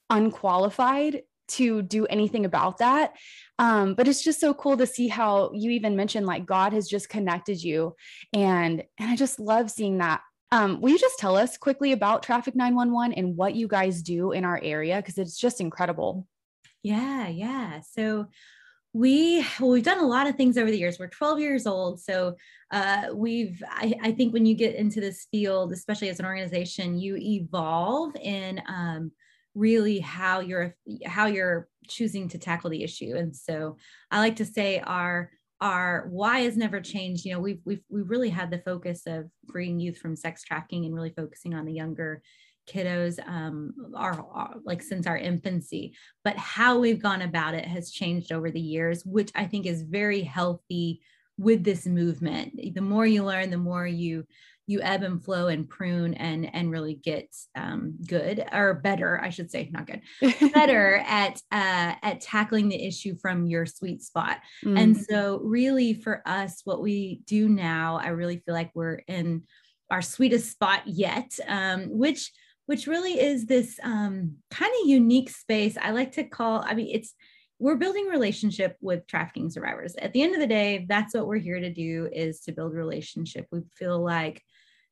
unqualified 0.09 1.23
to 1.49 1.81
do 1.81 2.05
anything 2.07 2.45
about 2.45 2.79
that. 2.79 3.15
Um, 3.59 3.93
but 3.93 4.07
it's 4.07 4.23
just 4.23 4.39
so 4.39 4.53
cool 4.53 4.77
to 4.77 4.85
see 4.85 5.07
how 5.07 5.51
you 5.53 5.71
even 5.71 5.95
mentioned 5.95 6.25
like 6.25 6.45
God 6.45 6.73
has 6.73 6.87
just 6.87 7.09
connected 7.09 7.63
you. 7.63 7.95
And 8.33 8.83
and 8.97 9.09
I 9.09 9.15
just 9.15 9.39
love 9.39 9.71
seeing 9.71 9.99
that 9.99 10.21
um, 10.51 10.79
will 10.79 10.91
you 10.91 10.99
just 10.99 11.19
tell 11.19 11.35
us 11.35 11.57
quickly 11.57 11.91
about 11.91 12.23
Traffic 12.23 12.55
911 12.55 13.13
and 13.13 13.35
what 13.35 13.55
you 13.55 13.67
guys 13.67 14.01
do 14.01 14.31
in 14.31 14.45
our 14.45 14.59
area? 14.63 14.97
Because 14.97 15.17
it's 15.17 15.37
just 15.37 15.59
incredible. 15.59 16.25
Yeah, 16.83 17.27
yeah. 17.27 17.81
So 17.81 18.27
we 18.93 19.45
well, 19.59 19.71
we've 19.71 19.83
done 19.83 19.99
a 19.99 20.07
lot 20.07 20.27
of 20.27 20.35
things 20.35 20.57
over 20.57 20.71
the 20.71 20.77
years. 20.77 20.97
We're 20.99 21.07
12 21.07 21.39
years 21.39 21.67
old, 21.67 21.99
so 21.99 22.35
uh, 22.71 23.07
we've. 23.13 23.61
I, 23.69 23.93
I, 24.01 24.11
think 24.11 24.33
when 24.33 24.45
you 24.45 24.55
get 24.55 24.75
into 24.75 24.99
this 24.99 25.27
field, 25.31 25.71
especially 25.71 26.09
as 26.09 26.19
an 26.19 26.25
organization, 26.25 26.97
you 26.97 27.15
evolve 27.17 28.15
in 28.15 28.61
um, 28.67 29.11
really 29.55 29.99
how 29.99 30.39
you're 30.39 30.75
how 31.05 31.27
you're 31.27 31.67
choosing 31.87 32.27
to 32.29 32.37
tackle 32.37 32.69
the 32.69 32.83
issue. 32.83 33.15
And 33.15 33.35
so 33.35 33.77
I 34.11 34.19
like 34.19 34.37
to 34.37 34.45
say 34.45 34.79
our 34.79 35.31
our 35.59 36.07
why 36.09 36.41
has 36.41 36.55
never 36.55 36.79
changed. 36.81 37.25
You 37.25 37.33
know, 37.33 37.39
we've 37.39 37.61
we've 37.65 37.83
we 37.89 38.01
really 38.01 38.29
had 38.29 38.51
the 38.51 38.59
focus 38.59 39.03
of 39.07 39.25
freeing 39.51 39.79
youth 39.79 39.97
from 39.97 40.15
sex 40.15 40.43
trafficking 40.43 40.85
and 40.85 40.93
really 40.93 41.13
focusing 41.15 41.53
on 41.53 41.65
the 41.65 41.73
younger 41.73 42.21
kiddos 42.67 43.17
um 43.27 43.73
our, 43.95 44.55
like 44.65 44.81
since 44.81 45.07
our 45.07 45.17
infancy 45.17 45.95
but 46.23 46.37
how 46.37 46.77
we've 46.77 47.01
gone 47.01 47.21
about 47.21 47.53
it 47.53 47.65
has 47.65 47.91
changed 47.91 48.31
over 48.31 48.51
the 48.51 48.59
years 48.59 49.03
which 49.05 49.31
i 49.35 49.45
think 49.45 49.65
is 49.65 49.81
very 49.81 50.21
healthy 50.21 51.01
with 51.37 51.63
this 51.63 51.85
movement 51.85 52.59
the 52.73 52.81
more 52.81 53.05
you 53.05 53.23
learn 53.23 53.49
the 53.49 53.57
more 53.57 53.87
you 53.87 54.25
you 54.67 54.81
ebb 54.81 55.01
and 55.01 55.23
flow 55.23 55.47
and 55.47 55.69
prune 55.69 56.13
and 56.15 56.53
and 56.53 56.69
really 56.69 56.95
get 56.95 57.33
um, 57.55 57.95
good 58.05 58.45
or 58.51 58.75
better 58.75 59.19
i 59.23 59.29
should 59.29 59.49
say 59.49 59.69
not 59.71 59.87
good 59.87 60.01
better 60.53 60.97
at 61.07 61.41
uh, 61.51 61.93
at 62.03 62.21
tackling 62.21 62.67
the 62.67 62.85
issue 62.85 63.15
from 63.15 63.47
your 63.47 63.65
sweet 63.65 64.01
spot 64.01 64.39
mm. 64.63 64.77
and 64.77 64.97
so 64.97 65.39
really 65.43 65.93
for 65.93 66.21
us 66.25 66.61
what 66.65 66.81
we 66.81 67.21
do 67.25 67.47
now 67.47 67.97
i 67.97 68.09
really 68.09 68.37
feel 68.45 68.53
like 68.53 68.71
we're 68.75 69.01
in 69.07 69.41
our 69.89 70.01
sweetest 70.01 70.51
spot 70.51 70.81
yet 70.85 71.31
um, 71.47 71.85
which 71.89 72.31
which 72.67 72.87
really 72.87 73.19
is 73.19 73.45
this 73.45 73.79
um, 73.83 74.35
kind 74.51 74.71
of 74.81 74.89
unique 74.89 75.29
space 75.29 75.77
i 75.81 75.91
like 75.91 76.11
to 76.11 76.23
call 76.23 76.63
i 76.65 76.73
mean 76.73 76.89
it's 76.91 77.13
we're 77.59 77.75
building 77.75 78.05
relationship 78.05 78.77
with 78.81 79.07
trafficking 79.07 79.49
survivors 79.49 79.95
at 79.95 80.13
the 80.13 80.21
end 80.21 80.35
of 80.35 80.39
the 80.39 80.47
day 80.47 80.85
that's 80.87 81.15
what 81.15 81.27
we're 81.27 81.37
here 81.37 81.59
to 81.59 81.73
do 81.73 82.07
is 82.13 82.41
to 82.41 82.51
build 82.51 82.73
relationship 82.73 83.47
we 83.51 83.61
feel 83.75 83.99
like 83.99 84.41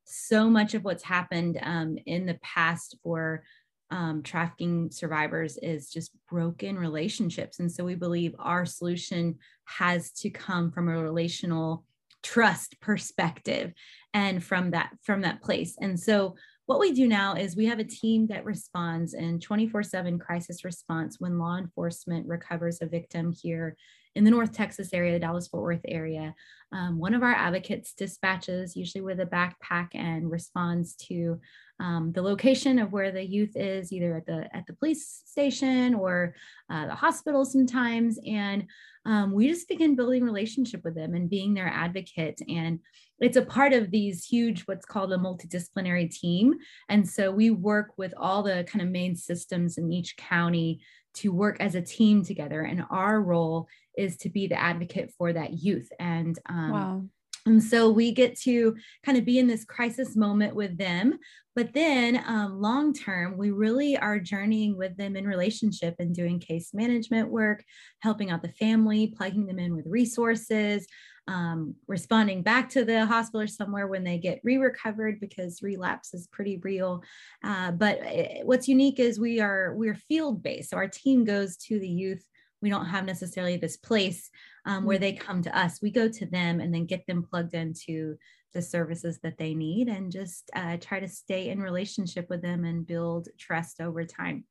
so 0.05 0.49
much 0.49 0.73
of 0.73 0.83
what's 0.83 1.03
happened 1.03 1.59
um, 1.61 1.97
in 2.05 2.25
the 2.25 2.39
past 2.41 2.95
for 3.03 3.43
um, 3.91 4.23
trafficking 4.23 4.89
survivors 4.91 5.57
is 5.57 5.89
just 5.89 6.11
broken 6.29 6.77
relationships. 6.77 7.59
And 7.59 7.71
so 7.71 7.83
we 7.83 7.95
believe 7.95 8.35
our 8.39 8.65
solution 8.65 9.35
has 9.65 10.11
to 10.13 10.29
come 10.29 10.71
from 10.71 10.89
a 10.89 11.01
relational 11.01 11.83
trust 12.23 12.79
perspective 12.81 13.73
and 14.13 14.43
from 14.43 14.71
that 14.71 14.89
from 15.03 15.21
that 15.21 15.41
place. 15.41 15.75
And 15.79 15.99
so 15.99 16.35
what 16.65 16.79
we 16.79 16.91
do 16.91 17.07
now 17.07 17.35
is 17.35 17.55
we 17.55 17.67
have 17.67 17.79
a 17.79 17.83
team 17.83 18.27
that 18.27 18.45
responds 18.45 19.13
in 19.13 19.39
24/7 19.39 20.19
crisis 20.19 20.65
response 20.65 21.19
when 21.19 21.37
law 21.37 21.57
enforcement 21.57 22.27
recovers 22.27 22.81
a 22.81 22.87
victim 22.87 23.31
here 23.31 23.75
in 24.15 24.23
the 24.23 24.31
North 24.31 24.53
Texas 24.53 24.93
area, 24.93 25.11
the 25.11 25.19
Dallas 25.19 25.47
Fort 25.47 25.63
Worth 25.63 25.85
area. 25.87 26.33
Um, 26.71 26.97
one 26.97 27.13
of 27.13 27.21
our 27.21 27.33
advocates 27.33 27.93
dispatches, 27.93 28.75
usually 28.75 29.01
with 29.01 29.19
a 29.19 29.25
backpack, 29.25 29.89
and 29.93 30.31
responds 30.31 30.95
to 31.07 31.39
um, 31.79 32.13
the 32.13 32.21
location 32.21 32.79
of 32.79 32.93
where 32.93 33.11
the 33.11 33.23
youth 33.23 33.55
is, 33.55 33.91
either 33.91 34.15
at 34.15 34.25
the 34.25 34.49
at 34.55 34.65
the 34.65 34.73
police 34.73 35.21
station 35.25 35.93
or 35.93 36.33
uh, 36.69 36.87
the 36.87 36.95
hospital 36.95 37.45
sometimes, 37.45 38.17
and 38.25 38.65
um, 39.05 39.31
we 39.31 39.47
just 39.47 39.67
begin 39.67 39.95
building 39.95 40.23
relationship 40.23 40.83
with 40.83 40.95
them 40.95 41.13
and 41.13 41.29
being 41.29 41.53
their 41.53 41.67
advocate. 41.67 42.41
And 42.49 42.79
it's 43.19 43.37
a 43.37 43.45
part 43.45 43.73
of 43.73 43.91
these 43.91 44.25
huge, 44.25 44.61
what's 44.63 44.85
called 44.85 45.13
a 45.13 45.17
multidisciplinary 45.17 46.09
team. 46.09 46.55
And 46.89 47.07
so 47.07 47.31
we 47.31 47.51
work 47.51 47.93
with 47.97 48.13
all 48.17 48.43
the 48.43 48.65
kind 48.67 48.81
of 48.81 48.89
main 48.89 49.15
systems 49.15 49.77
in 49.77 49.91
each 49.91 50.17
county 50.17 50.81
to 51.15 51.29
work 51.31 51.57
as 51.59 51.75
a 51.75 51.81
team 51.81 52.23
together. 52.23 52.61
And 52.61 52.83
our 52.89 53.21
role 53.21 53.67
is 53.97 54.17
to 54.17 54.29
be 54.29 54.47
the 54.47 54.59
advocate 54.59 55.13
for 55.17 55.31
that 55.31 55.53
youth. 55.53 55.89
And 55.99 56.37
um, 56.49 56.71
wow. 56.71 57.03
And 57.45 57.63
so 57.63 57.91
we 57.91 58.11
get 58.11 58.39
to 58.41 58.75
kind 59.05 59.17
of 59.17 59.25
be 59.25 59.37
in 59.37 59.47
this 59.47 59.65
crisis 59.65 60.15
moment 60.15 60.55
with 60.55 60.77
them. 60.77 61.19
But 61.55 61.73
then 61.73 62.21
um, 62.25 62.59
long 62.59 62.91
term, 62.91 63.37
we 63.37 63.51
really 63.51 63.95
are 63.97 64.19
journeying 64.19 64.77
with 64.77 64.97
them 64.97 65.15
in 65.15 65.25
relationship 65.25 65.95
and 65.99 66.13
doing 66.13 66.39
case 66.39 66.73
management 66.73 67.29
work, 67.29 67.63
helping 67.99 68.31
out 68.31 68.41
the 68.41 68.49
family, 68.49 69.13
plugging 69.15 69.45
them 69.45 69.59
in 69.59 69.75
with 69.75 69.85
resources, 69.85 70.87
um, 71.27 71.75
responding 71.87 72.41
back 72.43 72.69
to 72.69 72.83
the 72.83 73.05
hospital 73.05 73.41
or 73.41 73.47
somewhere 73.47 73.87
when 73.87 74.03
they 74.03 74.17
get 74.17 74.41
re-recovered 74.43 75.19
because 75.19 75.61
relapse 75.61 76.13
is 76.13 76.27
pretty 76.27 76.57
real. 76.57 77.03
Uh, 77.43 77.71
but 77.71 77.99
it, 77.99 78.45
what's 78.45 78.67
unique 78.67 78.99
is 78.99 79.19
we 79.19 79.39
are 79.39 79.73
we're 79.75 79.95
field 79.95 80.43
based, 80.43 80.71
so 80.71 80.77
our 80.77 80.87
team 80.87 81.23
goes 81.23 81.57
to 81.57 81.79
the 81.79 81.87
youth. 81.87 82.23
We 82.61 82.69
don't 82.69 82.85
have 82.85 83.05
necessarily 83.05 83.57
this 83.57 83.77
place 83.77 84.29
um, 84.65 84.85
where 84.85 84.97
they 84.97 85.13
come 85.13 85.41
to 85.43 85.57
us. 85.57 85.81
We 85.81 85.91
go 85.91 86.07
to 86.07 86.25
them 86.25 86.59
and 86.59 86.73
then 86.73 86.85
get 86.85 87.05
them 87.07 87.23
plugged 87.23 87.53
into 87.53 88.17
the 88.53 88.61
services 88.61 89.19
that 89.21 89.37
they 89.37 89.53
need 89.53 89.87
and 89.87 90.11
just 90.11 90.49
uh, 90.55 90.77
try 90.77 90.99
to 90.99 91.07
stay 91.07 91.49
in 91.49 91.59
relationship 91.59 92.27
with 92.29 92.41
them 92.41 92.63
and 92.63 92.87
build 92.87 93.27
trust 93.37 93.81
over 93.81 94.05
time. 94.05 94.45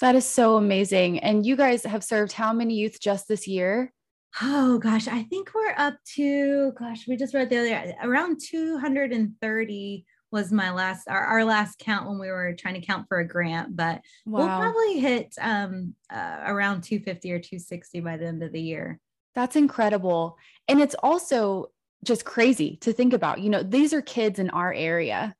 That 0.00 0.16
is 0.16 0.26
so 0.26 0.56
amazing. 0.56 1.20
And 1.20 1.46
you 1.46 1.54
guys 1.54 1.84
have 1.84 2.02
served 2.02 2.32
how 2.32 2.52
many 2.52 2.74
youth 2.74 2.98
just 3.00 3.28
this 3.28 3.46
year? 3.46 3.92
Oh 4.40 4.78
gosh, 4.78 5.06
I 5.06 5.22
think 5.24 5.50
we're 5.54 5.74
up 5.76 5.94
to 6.14 6.72
gosh, 6.78 7.06
we 7.06 7.16
just 7.16 7.34
read 7.34 7.50
the 7.50 7.58
other 7.58 7.94
around 8.02 8.40
230 8.40 10.06
was 10.32 10.50
my 10.50 10.72
last 10.72 11.06
our, 11.06 11.22
our 11.22 11.44
last 11.44 11.78
count 11.78 12.08
when 12.08 12.18
we 12.18 12.28
were 12.28 12.54
trying 12.58 12.80
to 12.80 12.86
count 12.86 13.06
for 13.08 13.20
a 13.20 13.28
grant, 13.28 13.76
but 13.76 14.00
wow. 14.24 14.38
we'll 14.38 14.46
probably 14.46 15.00
hit 15.00 15.34
um 15.40 15.94
uh, 16.10 16.38
around 16.46 16.82
250 16.82 17.30
or 17.30 17.38
260 17.38 18.00
by 18.00 18.16
the 18.16 18.26
end 18.26 18.42
of 18.42 18.52
the 18.52 18.60
year. 18.60 18.98
That's 19.34 19.56
incredible. 19.56 20.38
And 20.68 20.80
it's 20.80 20.96
also 21.02 21.70
just 22.04 22.24
crazy 22.24 22.76
to 22.82 22.92
think 22.92 23.12
about. 23.12 23.40
You 23.40 23.50
know, 23.50 23.62
these 23.62 23.92
are 23.92 24.02
kids 24.02 24.38
in 24.38 24.50
our 24.50 24.72
area. 24.72 25.34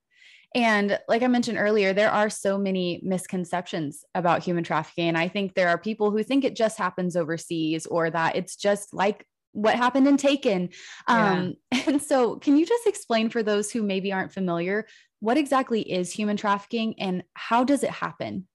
And 0.54 0.99
like 1.08 1.22
I 1.22 1.28
mentioned 1.28 1.58
earlier, 1.58 1.92
there 1.92 2.11
are 2.11 2.28
so 2.28 2.58
many 2.58 3.00
misconceptions 3.02 4.04
about 4.14 4.42
human 4.42 4.64
trafficking. 4.64 5.08
And 5.08 5.18
I 5.18 5.28
think 5.28 5.54
there 5.54 5.68
are 5.68 5.78
people 5.78 6.11
who 6.11 6.22
think 6.22 6.44
it 6.44 6.56
just 6.56 6.78
happens 6.78 7.16
overseas 7.16 7.87
or 7.87 8.11
that 8.11 8.37
it's 8.37 8.56
just 8.56 8.92
like 8.92 9.26
what 9.52 9.75
happened 9.76 10.06
in 10.06 10.16
Taken. 10.16 10.70
Yeah. 11.08 11.32
Um, 11.32 11.54
and 11.87 12.02
so, 12.02 12.37
can 12.37 12.56
you 12.56 12.66
just 12.66 12.87
explain 12.87 13.30
for 13.30 13.42
those 13.42 13.70
who 13.70 13.82
maybe 13.82 14.12
aren't 14.12 14.32
familiar 14.32 14.87
what 15.20 15.37
exactly 15.37 15.80
is 15.80 16.11
human 16.11 16.37
trafficking 16.37 16.99
and 16.99 17.22
how 17.34 17.64
does 17.64 17.84
it 17.84 17.90
happen? 17.90 18.46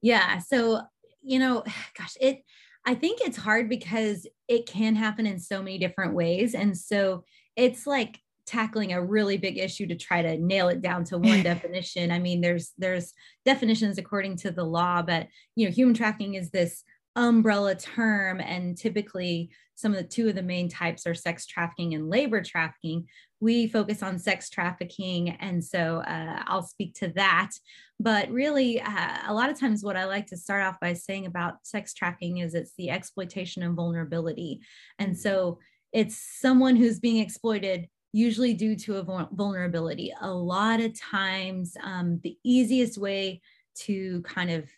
Yeah. 0.00 0.38
So, 0.38 0.80
you 1.22 1.38
know, 1.38 1.62
gosh, 1.98 2.16
it, 2.20 2.42
I 2.86 2.94
think 2.94 3.20
it's 3.20 3.36
hard 3.36 3.68
because 3.68 4.26
it 4.48 4.66
can 4.66 4.94
happen 4.96 5.26
in 5.26 5.38
so 5.38 5.62
many 5.62 5.78
different 5.78 6.14
ways. 6.14 6.54
And 6.54 6.76
so 6.76 7.24
it's 7.56 7.86
like 7.86 8.18
tackling 8.46 8.92
a 8.92 9.04
really 9.04 9.36
big 9.36 9.58
issue 9.58 9.86
to 9.86 9.96
try 9.96 10.22
to 10.22 10.36
nail 10.38 10.68
it 10.68 10.82
down 10.82 11.04
to 11.04 11.18
one 11.18 11.42
definition. 11.44 12.10
I 12.10 12.18
mean, 12.18 12.40
there's 12.40 12.72
there's 12.78 13.12
definitions 13.44 13.98
according 13.98 14.36
to 14.38 14.50
the 14.50 14.64
law, 14.64 15.02
but 15.02 15.28
you 15.56 15.66
know, 15.66 15.72
human 15.72 15.94
trafficking 15.94 16.34
is 16.34 16.50
this 16.50 16.82
umbrella 17.16 17.74
term 17.74 18.40
and 18.40 18.76
typically 18.76 19.50
some 19.80 19.92
of 19.92 19.98
the 19.98 20.08
two 20.08 20.28
of 20.28 20.34
the 20.34 20.42
main 20.42 20.68
types 20.68 21.06
are 21.06 21.14
sex 21.14 21.46
trafficking 21.46 21.94
and 21.94 22.08
labor 22.08 22.42
trafficking. 22.42 23.06
We 23.40 23.66
focus 23.66 24.02
on 24.02 24.18
sex 24.18 24.50
trafficking 24.50 25.30
and 25.30 25.64
so 25.64 26.02
uh, 26.06 26.42
i'll 26.46 26.62
speak 26.62 26.94
to 26.96 27.08
that. 27.16 27.50
But 27.98 28.30
really 28.30 28.80
uh, 28.80 29.18
a 29.26 29.34
lot 29.34 29.50
of 29.50 29.58
times 29.58 29.82
what 29.82 29.96
i 29.96 30.04
like 30.04 30.26
to 30.26 30.36
start 30.36 30.62
off 30.62 30.78
by 30.80 30.94
saying 30.94 31.26
about 31.26 31.54
sex 31.62 31.94
trafficking 31.94 32.38
is 32.38 32.54
it's 32.54 32.74
the 32.76 32.90
exploitation 32.90 33.62
of 33.62 33.74
vulnerability. 33.74 34.60
And 34.98 35.18
so 35.18 35.58
it's 35.92 36.16
someone 36.40 36.76
who's 36.76 37.00
being 37.00 37.18
exploited 37.18 37.88
usually 38.12 38.54
due 38.54 38.76
to 38.76 38.96
a 38.96 39.28
vulnerability. 39.32 40.12
A 40.20 40.30
lot 40.30 40.80
of 40.80 40.98
times 40.98 41.76
um, 41.82 42.20
the 42.22 42.36
easiest 42.44 42.98
way 42.98 43.40
to 43.76 44.20
kind 44.22 44.50
of 44.50 44.68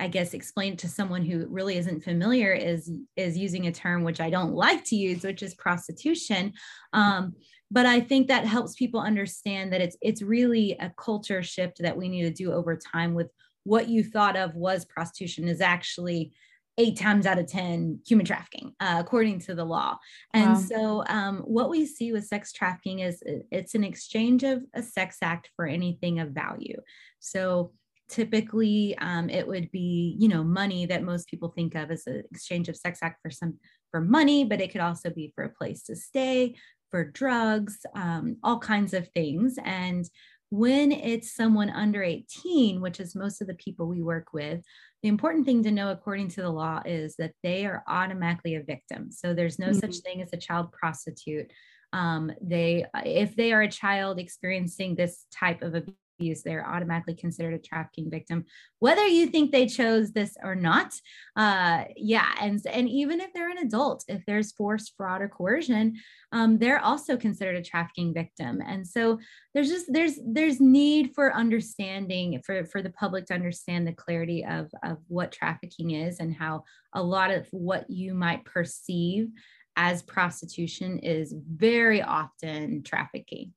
I 0.00 0.08
guess 0.08 0.34
explain 0.34 0.76
to 0.78 0.88
someone 0.88 1.24
who 1.24 1.46
really 1.48 1.76
isn't 1.76 2.02
familiar 2.02 2.52
is 2.52 2.90
is 3.16 3.36
using 3.36 3.66
a 3.66 3.72
term 3.72 4.04
which 4.04 4.20
I 4.20 4.30
don't 4.30 4.54
like 4.54 4.84
to 4.86 4.96
use, 4.96 5.22
which 5.22 5.42
is 5.42 5.54
prostitution. 5.54 6.52
Um, 6.92 7.34
but 7.70 7.86
I 7.86 8.00
think 8.00 8.28
that 8.28 8.44
helps 8.44 8.74
people 8.74 9.00
understand 9.00 9.72
that 9.72 9.80
it's 9.80 9.96
it's 10.00 10.22
really 10.22 10.76
a 10.80 10.92
culture 10.96 11.42
shift 11.42 11.78
that 11.80 11.96
we 11.96 12.08
need 12.08 12.22
to 12.22 12.30
do 12.30 12.52
over 12.52 12.76
time 12.76 13.14
with 13.14 13.30
what 13.64 13.88
you 13.88 14.02
thought 14.02 14.36
of 14.36 14.54
was 14.54 14.84
prostitution 14.84 15.46
is 15.46 15.60
actually 15.60 16.32
eight 16.78 16.98
times 16.98 17.26
out 17.26 17.38
of 17.38 17.46
10 17.46 18.00
human 18.06 18.24
trafficking, 18.24 18.72
uh, 18.80 18.96
according 18.98 19.38
to 19.38 19.54
the 19.54 19.64
law. 19.64 19.98
And 20.32 20.54
wow. 20.54 20.54
so, 20.54 21.04
um, 21.06 21.38
what 21.40 21.68
we 21.68 21.86
see 21.86 22.12
with 22.12 22.26
sex 22.26 22.52
trafficking 22.52 23.00
is 23.00 23.22
it's 23.50 23.74
an 23.74 23.84
exchange 23.84 24.42
of 24.42 24.62
a 24.74 24.82
sex 24.82 25.18
act 25.22 25.50
for 25.54 25.66
anything 25.66 26.18
of 26.18 26.30
value. 26.30 26.80
So, 27.20 27.72
typically 28.12 28.96
um, 28.98 29.28
it 29.30 29.46
would 29.46 29.70
be 29.72 30.16
you 30.18 30.28
know 30.28 30.44
money 30.44 30.86
that 30.86 31.02
most 31.02 31.26
people 31.28 31.48
think 31.48 31.74
of 31.74 31.90
as 31.90 32.06
an 32.06 32.22
exchange 32.30 32.68
of 32.68 32.76
sex 32.76 32.98
act 33.02 33.18
for 33.22 33.30
some 33.30 33.58
for 33.90 34.00
money 34.00 34.44
but 34.44 34.60
it 34.60 34.70
could 34.70 34.80
also 34.80 35.10
be 35.10 35.32
for 35.34 35.44
a 35.44 35.48
place 35.48 35.82
to 35.82 35.96
stay 35.96 36.54
for 36.92 37.10
drugs 37.10 37.78
um, 37.96 38.36
all 38.44 38.60
kinds 38.60 38.94
of 38.94 39.08
things. 39.08 39.56
And 39.64 40.08
when 40.50 40.92
it's 40.92 41.34
someone 41.34 41.70
under 41.70 42.02
18 42.02 42.80
which 42.80 43.00
is 43.00 43.16
most 43.16 43.40
of 43.40 43.48
the 43.48 43.54
people 43.54 43.86
we 43.88 44.02
work 44.02 44.34
with 44.34 44.60
the 45.02 45.08
important 45.08 45.46
thing 45.46 45.62
to 45.64 45.70
know 45.72 45.90
according 45.90 46.28
to 46.28 46.42
the 46.42 46.50
law 46.50 46.80
is 46.84 47.16
that 47.16 47.32
they 47.42 47.64
are 47.64 47.82
automatically 47.88 48.54
a 48.54 48.62
victim. 48.62 49.10
So 49.10 49.34
there's 49.34 49.58
no 49.58 49.68
mm-hmm. 49.68 49.78
such 49.78 49.96
thing 49.96 50.22
as 50.22 50.32
a 50.32 50.36
child 50.36 50.70
prostitute. 50.70 51.50
Um, 51.92 52.30
they 52.40 52.86
if 53.04 53.34
they 53.34 53.52
are 53.52 53.62
a 53.62 53.70
child 53.70 54.20
experiencing 54.20 54.94
this 54.94 55.26
type 55.32 55.62
of 55.62 55.74
abuse 56.22 56.42
they're 56.42 56.66
automatically 56.66 57.14
considered 57.14 57.54
a 57.54 57.58
trafficking 57.58 58.10
victim, 58.10 58.44
whether 58.78 59.06
you 59.06 59.26
think 59.26 59.50
they 59.50 59.66
chose 59.66 60.12
this 60.12 60.36
or 60.42 60.54
not. 60.54 60.92
Uh, 61.36 61.84
yeah, 61.96 62.28
and 62.40 62.60
and 62.70 62.88
even 62.88 63.20
if 63.20 63.32
they're 63.32 63.50
an 63.50 63.58
adult, 63.58 64.04
if 64.08 64.24
there's 64.26 64.52
force, 64.52 64.92
fraud, 64.96 65.20
or 65.20 65.28
coercion, 65.28 65.94
um, 66.32 66.58
they're 66.58 66.80
also 66.80 67.16
considered 67.16 67.56
a 67.56 67.62
trafficking 67.62 68.14
victim. 68.14 68.60
And 68.64 68.86
so 68.86 69.18
there's 69.54 69.68
just 69.68 69.86
there's 69.92 70.18
there's 70.24 70.60
need 70.60 71.12
for 71.14 71.34
understanding 71.34 72.40
for 72.44 72.64
for 72.66 72.82
the 72.82 72.90
public 72.90 73.26
to 73.26 73.34
understand 73.34 73.86
the 73.86 73.92
clarity 73.92 74.44
of 74.44 74.70
of 74.84 74.98
what 75.08 75.32
trafficking 75.32 75.90
is 75.90 76.20
and 76.20 76.34
how 76.34 76.64
a 76.94 77.02
lot 77.02 77.30
of 77.30 77.48
what 77.50 77.88
you 77.88 78.14
might 78.14 78.44
perceive 78.44 79.28
as 79.76 80.02
prostitution 80.02 80.98
is 80.98 81.34
very 81.34 82.02
often 82.02 82.82
trafficking. 82.82 83.52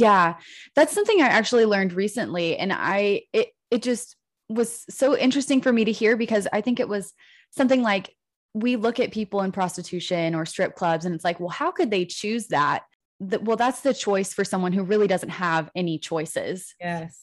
Yeah, 0.00 0.36
that's 0.74 0.92
something 0.92 1.20
I 1.20 1.28
actually 1.28 1.64
learned 1.64 1.92
recently. 1.92 2.56
And 2.56 2.72
I, 2.72 3.22
it, 3.32 3.48
it 3.70 3.82
just 3.82 4.16
was 4.48 4.84
so 4.88 5.16
interesting 5.16 5.60
for 5.60 5.72
me 5.72 5.84
to 5.84 5.92
hear 5.92 6.16
because 6.16 6.46
I 6.52 6.60
think 6.60 6.80
it 6.80 6.88
was 6.88 7.12
something 7.50 7.82
like 7.82 8.14
we 8.54 8.76
look 8.76 9.00
at 9.00 9.12
people 9.12 9.42
in 9.42 9.52
prostitution 9.52 10.34
or 10.34 10.46
strip 10.46 10.74
clubs 10.74 11.04
and 11.04 11.14
it's 11.14 11.24
like, 11.24 11.40
well, 11.40 11.48
how 11.48 11.70
could 11.70 11.90
they 11.90 12.04
choose 12.04 12.48
that? 12.48 12.84
that 13.20 13.42
well, 13.42 13.56
that's 13.56 13.80
the 13.80 13.94
choice 13.94 14.32
for 14.32 14.44
someone 14.44 14.72
who 14.72 14.82
really 14.82 15.06
doesn't 15.06 15.30
have 15.30 15.70
any 15.74 15.98
choices. 15.98 16.74
Yes. 16.80 17.18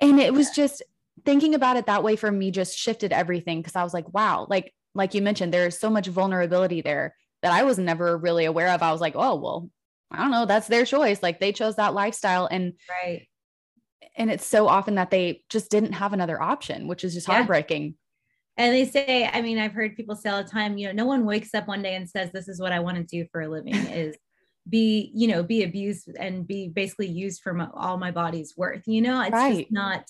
And 0.00 0.20
it 0.20 0.32
was 0.32 0.50
just 0.50 0.82
thinking 1.24 1.54
about 1.54 1.76
it 1.76 1.86
that 1.86 2.02
way 2.02 2.16
for 2.16 2.30
me 2.30 2.50
just 2.50 2.78
shifted 2.78 3.12
everything 3.12 3.60
because 3.60 3.76
I 3.76 3.84
was 3.84 3.92
like, 3.92 4.12
wow, 4.14 4.46
like, 4.48 4.72
like 4.94 5.14
you 5.14 5.22
mentioned, 5.22 5.52
there 5.52 5.66
is 5.66 5.78
so 5.78 5.90
much 5.90 6.06
vulnerability 6.06 6.80
there 6.80 7.14
that 7.42 7.52
I 7.52 7.62
was 7.62 7.78
never 7.78 8.16
really 8.16 8.44
aware 8.44 8.68
of. 8.68 8.82
I 8.82 8.92
was 8.92 9.00
like, 9.00 9.14
oh, 9.16 9.36
well, 9.36 9.70
I 10.10 10.18
don't 10.18 10.30
know, 10.30 10.46
that's 10.46 10.68
their 10.68 10.84
choice. 10.84 11.22
Like 11.22 11.40
they 11.40 11.52
chose 11.52 11.76
that 11.76 11.94
lifestyle. 11.94 12.46
And 12.50 12.74
right. 12.88 13.26
and 14.16 14.30
it's 14.30 14.46
so 14.46 14.68
often 14.68 14.96
that 14.96 15.10
they 15.10 15.42
just 15.48 15.70
didn't 15.70 15.92
have 15.92 16.12
another 16.12 16.40
option, 16.40 16.88
which 16.88 17.04
is 17.04 17.14
just 17.14 17.28
yeah. 17.28 17.34
heartbreaking. 17.34 17.94
And 18.56 18.74
they 18.74 18.84
say, 18.84 19.30
I 19.32 19.40
mean, 19.40 19.58
I've 19.58 19.72
heard 19.72 19.96
people 19.96 20.16
say 20.16 20.28
all 20.28 20.42
the 20.42 20.48
time, 20.48 20.76
you 20.76 20.88
know, 20.88 20.92
no 20.92 21.06
one 21.06 21.24
wakes 21.24 21.54
up 21.54 21.66
one 21.66 21.82
day 21.82 21.94
and 21.94 22.08
says, 22.08 22.30
This 22.32 22.48
is 22.48 22.60
what 22.60 22.72
I 22.72 22.80
want 22.80 22.96
to 22.96 23.04
do 23.04 23.26
for 23.30 23.40
a 23.40 23.48
living 23.48 23.74
is 23.74 24.16
be, 24.68 25.10
you 25.14 25.28
know, 25.28 25.42
be 25.42 25.62
abused 25.62 26.10
and 26.18 26.46
be 26.46 26.68
basically 26.68 27.08
used 27.08 27.40
for 27.42 27.54
my, 27.54 27.68
all 27.74 27.96
my 27.96 28.10
body's 28.10 28.54
worth. 28.56 28.82
You 28.86 29.00
know, 29.00 29.20
it's 29.22 29.32
right. 29.32 29.60
just 29.60 29.72
not, 29.72 30.04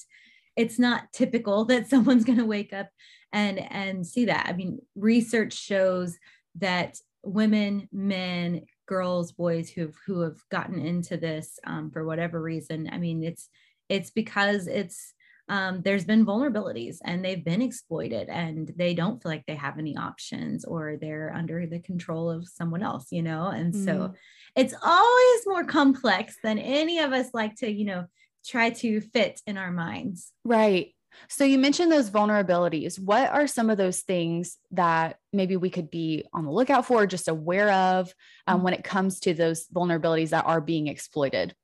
it's 0.57 0.78
not 0.78 1.12
typical 1.12 1.64
that 1.66 1.88
someone's 1.88 2.25
going 2.25 2.38
to 2.38 2.47
wake 2.47 2.73
up 2.73 2.88
and 3.33 3.59
and 3.59 4.07
see 4.07 4.25
that. 4.26 4.47
I 4.49 4.52
mean, 4.52 4.80
research 4.97 5.54
shows 5.54 6.19
that 6.57 6.97
women, 7.23 7.88
men, 7.92 8.62
girls, 8.91 9.31
boys 9.31 9.71
who've 9.71 9.97
who 10.05 10.21
have 10.21 10.37
gotten 10.51 10.85
into 10.85 11.17
this 11.17 11.61
um, 11.65 11.91
for 11.93 12.05
whatever 12.05 12.43
reason. 12.43 12.91
I 12.93 12.99
mean, 12.99 13.23
it's 13.23 13.49
it's 13.89 14.11
because 14.11 14.67
it's 14.67 15.15
um, 15.49 15.83
there's 15.83 16.05
been 16.05 16.27
vulnerabilities 16.27 16.99
and 17.05 17.25
they've 17.25 17.45
been 17.45 17.63
exploited 17.63 18.29
and 18.29 18.73
they 18.77 18.95
don't 18.95 19.21
feel 19.21 19.33
like 19.33 19.47
they 19.47 19.57
have 19.57 19.79
any 19.79 19.97
options 19.97 20.65
or 20.65 20.97
they're 21.01 21.33
under 21.35 21.67
the 21.67 21.81
control 21.81 22.31
of 22.31 22.47
someone 22.47 22.85
else, 22.85 23.07
you 23.11 23.23
know? 23.23 23.49
And 23.49 23.75
mm. 23.75 23.85
so 23.85 24.15
it's 24.55 24.75
always 24.81 25.41
more 25.47 25.65
complex 25.65 26.37
than 26.45 26.59
any 26.61 27.01
of 27.01 27.13
us 27.13 27.31
like 27.35 27.57
to, 27.57 27.71
you 27.71 27.85
know, 27.85 28.07
try 28.47 28.71
to 28.71 29.01
fit 29.01 29.41
in 29.45 29.57
our 29.57 29.73
minds. 29.73 30.33
Right. 30.45 30.95
So 31.29 31.45
you 31.45 31.59
mentioned 31.59 31.90
those 31.90 32.11
vulnerabilities. 32.11 32.99
What 32.99 33.31
are 33.31 33.47
some 33.47 33.71
of 33.71 33.79
those 33.79 34.00
things 34.00 34.59
that 34.73 35.19
maybe 35.33 35.57
we 35.57 35.71
could 35.71 35.90
be 35.90 36.25
on 36.33 36.45
the 36.45 36.50
lookout 36.50 36.87
for, 36.87 37.07
just 37.07 37.29
aware 37.29 37.71
of 37.71 38.12
um, 38.47 38.61
mm. 38.61 38.64
when 38.64 38.75
it 38.75 38.85
comes 38.85 39.21
to 39.21 39.35
those 39.35 39.67
vulnerabilities 39.69 40.31
that 40.31 40.47
are 40.47 40.61
being 40.61 40.87
exploited? 40.87 41.55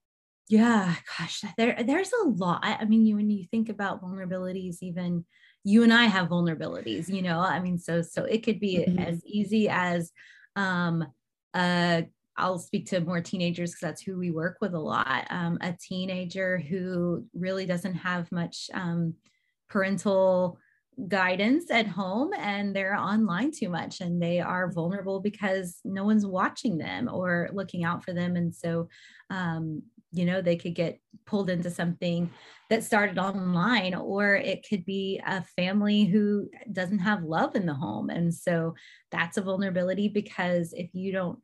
Yeah, 0.49 0.95
gosh, 1.19 1.43
there 1.57 1.83
there's 1.83 2.13
a 2.25 2.29
lot. 2.29 2.61
I 2.63 2.85
mean, 2.85 3.05
you 3.05 3.17
when 3.17 3.31
you 3.31 3.47
think 3.51 3.69
about 3.69 4.01
vulnerabilities, 4.03 4.77
even 4.81 5.25
you 5.65 5.83
and 5.83 5.93
I 5.93 6.05
have 6.05 6.29
vulnerabilities, 6.29 7.09
you 7.09 7.23
know. 7.23 7.41
I 7.41 7.59
mean, 7.59 7.79
so 7.79 8.01
so 8.03 8.25
it 8.25 8.45
could 8.45 8.61
be 8.61 8.79
mm-hmm. 8.79 8.99
as 8.99 9.25
easy 9.27 9.69
as 9.69 10.13
um 10.55 11.05
uh 11.53 12.03
I'll 12.39 12.59
speak 12.59 12.87
to 12.87 13.01
more 13.01 13.21
teenagers 13.21 13.71
because 13.71 13.81
that's 13.81 14.03
who 14.03 14.19
we 14.19 14.31
work 14.31 14.59
with 14.61 14.75
a 14.75 14.79
lot. 14.79 15.27
Um, 15.31 15.59
a 15.61 15.73
teenager 15.73 16.59
who 16.59 17.25
really 17.35 17.67
doesn't 17.67 17.95
have 17.95 18.31
much 18.31 18.69
um, 18.75 19.15
parental 19.69 20.59
guidance 21.09 21.71
at 21.71 21.87
home 21.87 22.31
and 22.39 22.75
they're 22.75 22.97
online 22.97 23.51
too 23.51 23.69
much 23.69 24.01
and 24.01 24.21
they 24.21 24.41
are 24.41 24.73
vulnerable 24.73 25.21
because 25.21 25.79
no 25.85 26.05
one's 26.05 26.25
watching 26.25 26.79
them 26.79 27.09
or 27.13 27.51
looking 27.53 27.85
out 27.85 28.03
for 28.03 28.15
them. 28.15 28.35
And 28.37 28.55
so 28.55 28.89
um, 29.29 29.83
you 30.13 30.25
know 30.25 30.41
they 30.41 30.57
could 30.57 30.75
get 30.75 30.99
pulled 31.27 31.51
into 31.51 31.71
something 31.71 32.31
that 32.71 32.83
started 32.83 33.19
online 33.19 33.95
or 33.95 34.35
it 34.35 34.65
could 34.69 34.85
be 34.85 35.21
a 35.27 35.43
family 35.43 36.05
who 36.05 36.49
doesn't 36.73 37.01
have 37.01 37.23
love 37.23 37.55
in 37.55 37.67
the 37.67 37.75
home 37.75 38.09
and 38.09 38.33
so 38.33 38.75
that's 39.11 39.37
a 39.37 39.43
vulnerability 39.43 40.09
because 40.09 40.73
if 40.73 40.89
you 40.95 41.13
don't 41.13 41.39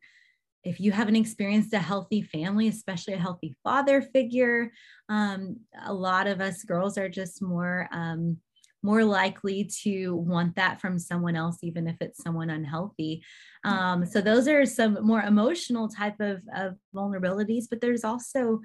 if 0.63 0.79
you 0.79 0.91
haven't 0.91 1.15
experienced 1.15 1.73
a 1.73 1.79
healthy 1.79 2.21
family 2.21 2.67
especially 2.67 3.13
a 3.13 3.19
healthy 3.19 3.55
father 3.63 4.01
figure 4.01 4.71
um, 5.09 5.57
a 5.85 5.93
lot 5.93 6.27
of 6.27 6.41
us 6.41 6.63
girls 6.63 6.97
are 6.97 7.09
just 7.09 7.41
more 7.41 7.87
um, 7.91 8.37
more 8.83 9.03
likely 9.05 9.63
to 9.63 10.13
want 10.13 10.55
that 10.57 10.81
from 10.81 10.99
someone 10.99 11.37
else, 11.37 11.57
even 11.63 11.87
if 11.87 11.95
it's 12.01 12.21
someone 12.21 12.49
unhealthy. 12.49 13.23
Um, 13.63 14.05
so 14.05 14.19
those 14.19 14.47
are 14.49 14.65
some 14.65 14.99
more 15.01 15.21
emotional 15.21 15.87
type 15.87 16.19
of, 16.19 16.43
of 16.53 16.75
vulnerabilities, 16.93 17.63
but 17.69 17.79
there's 17.79 18.03
also, 18.03 18.59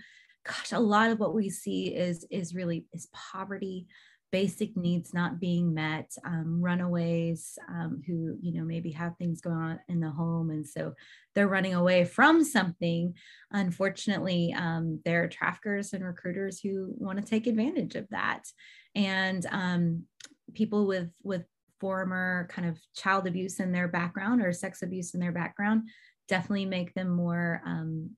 gosh, 0.44 0.72
a 0.72 0.80
lot 0.80 1.10
of 1.10 1.20
what 1.20 1.34
we 1.34 1.48
see 1.48 1.94
is 1.94 2.26
is 2.30 2.52
really 2.52 2.84
is 2.92 3.08
poverty, 3.12 3.86
basic 4.30 4.76
needs 4.76 5.14
not 5.14 5.40
being 5.40 5.72
met, 5.72 6.10
um, 6.24 6.60
runaways 6.60 7.58
um, 7.68 8.02
who 8.06 8.36
you 8.40 8.52
know 8.52 8.64
maybe 8.64 8.90
have 8.90 9.16
things 9.16 9.40
going 9.40 9.56
on 9.56 9.80
in 9.88 10.00
the 10.00 10.10
home, 10.10 10.50
and 10.50 10.66
so 10.66 10.94
they're 11.34 11.48
running 11.48 11.74
away 11.74 12.04
from 12.04 12.44
something. 12.44 13.14
Unfortunately, 13.52 14.54
um, 14.56 15.00
there 15.04 15.24
are 15.24 15.28
traffickers 15.28 15.92
and 15.92 16.04
recruiters 16.04 16.60
who 16.60 16.92
want 16.96 17.18
to 17.18 17.24
take 17.24 17.46
advantage 17.46 17.94
of 17.94 18.08
that 18.10 18.44
and 18.94 19.46
um, 19.50 20.02
people 20.54 20.86
with 20.86 21.10
with 21.22 21.44
former 21.80 22.48
kind 22.50 22.68
of 22.68 22.78
child 22.96 23.26
abuse 23.26 23.60
in 23.60 23.70
their 23.70 23.86
background 23.86 24.42
or 24.42 24.52
sex 24.52 24.82
abuse 24.82 25.14
in 25.14 25.20
their 25.20 25.32
background 25.32 25.88
definitely 26.26 26.66
make 26.66 26.92
them 26.94 27.08
more 27.08 27.62
um, 27.64 28.10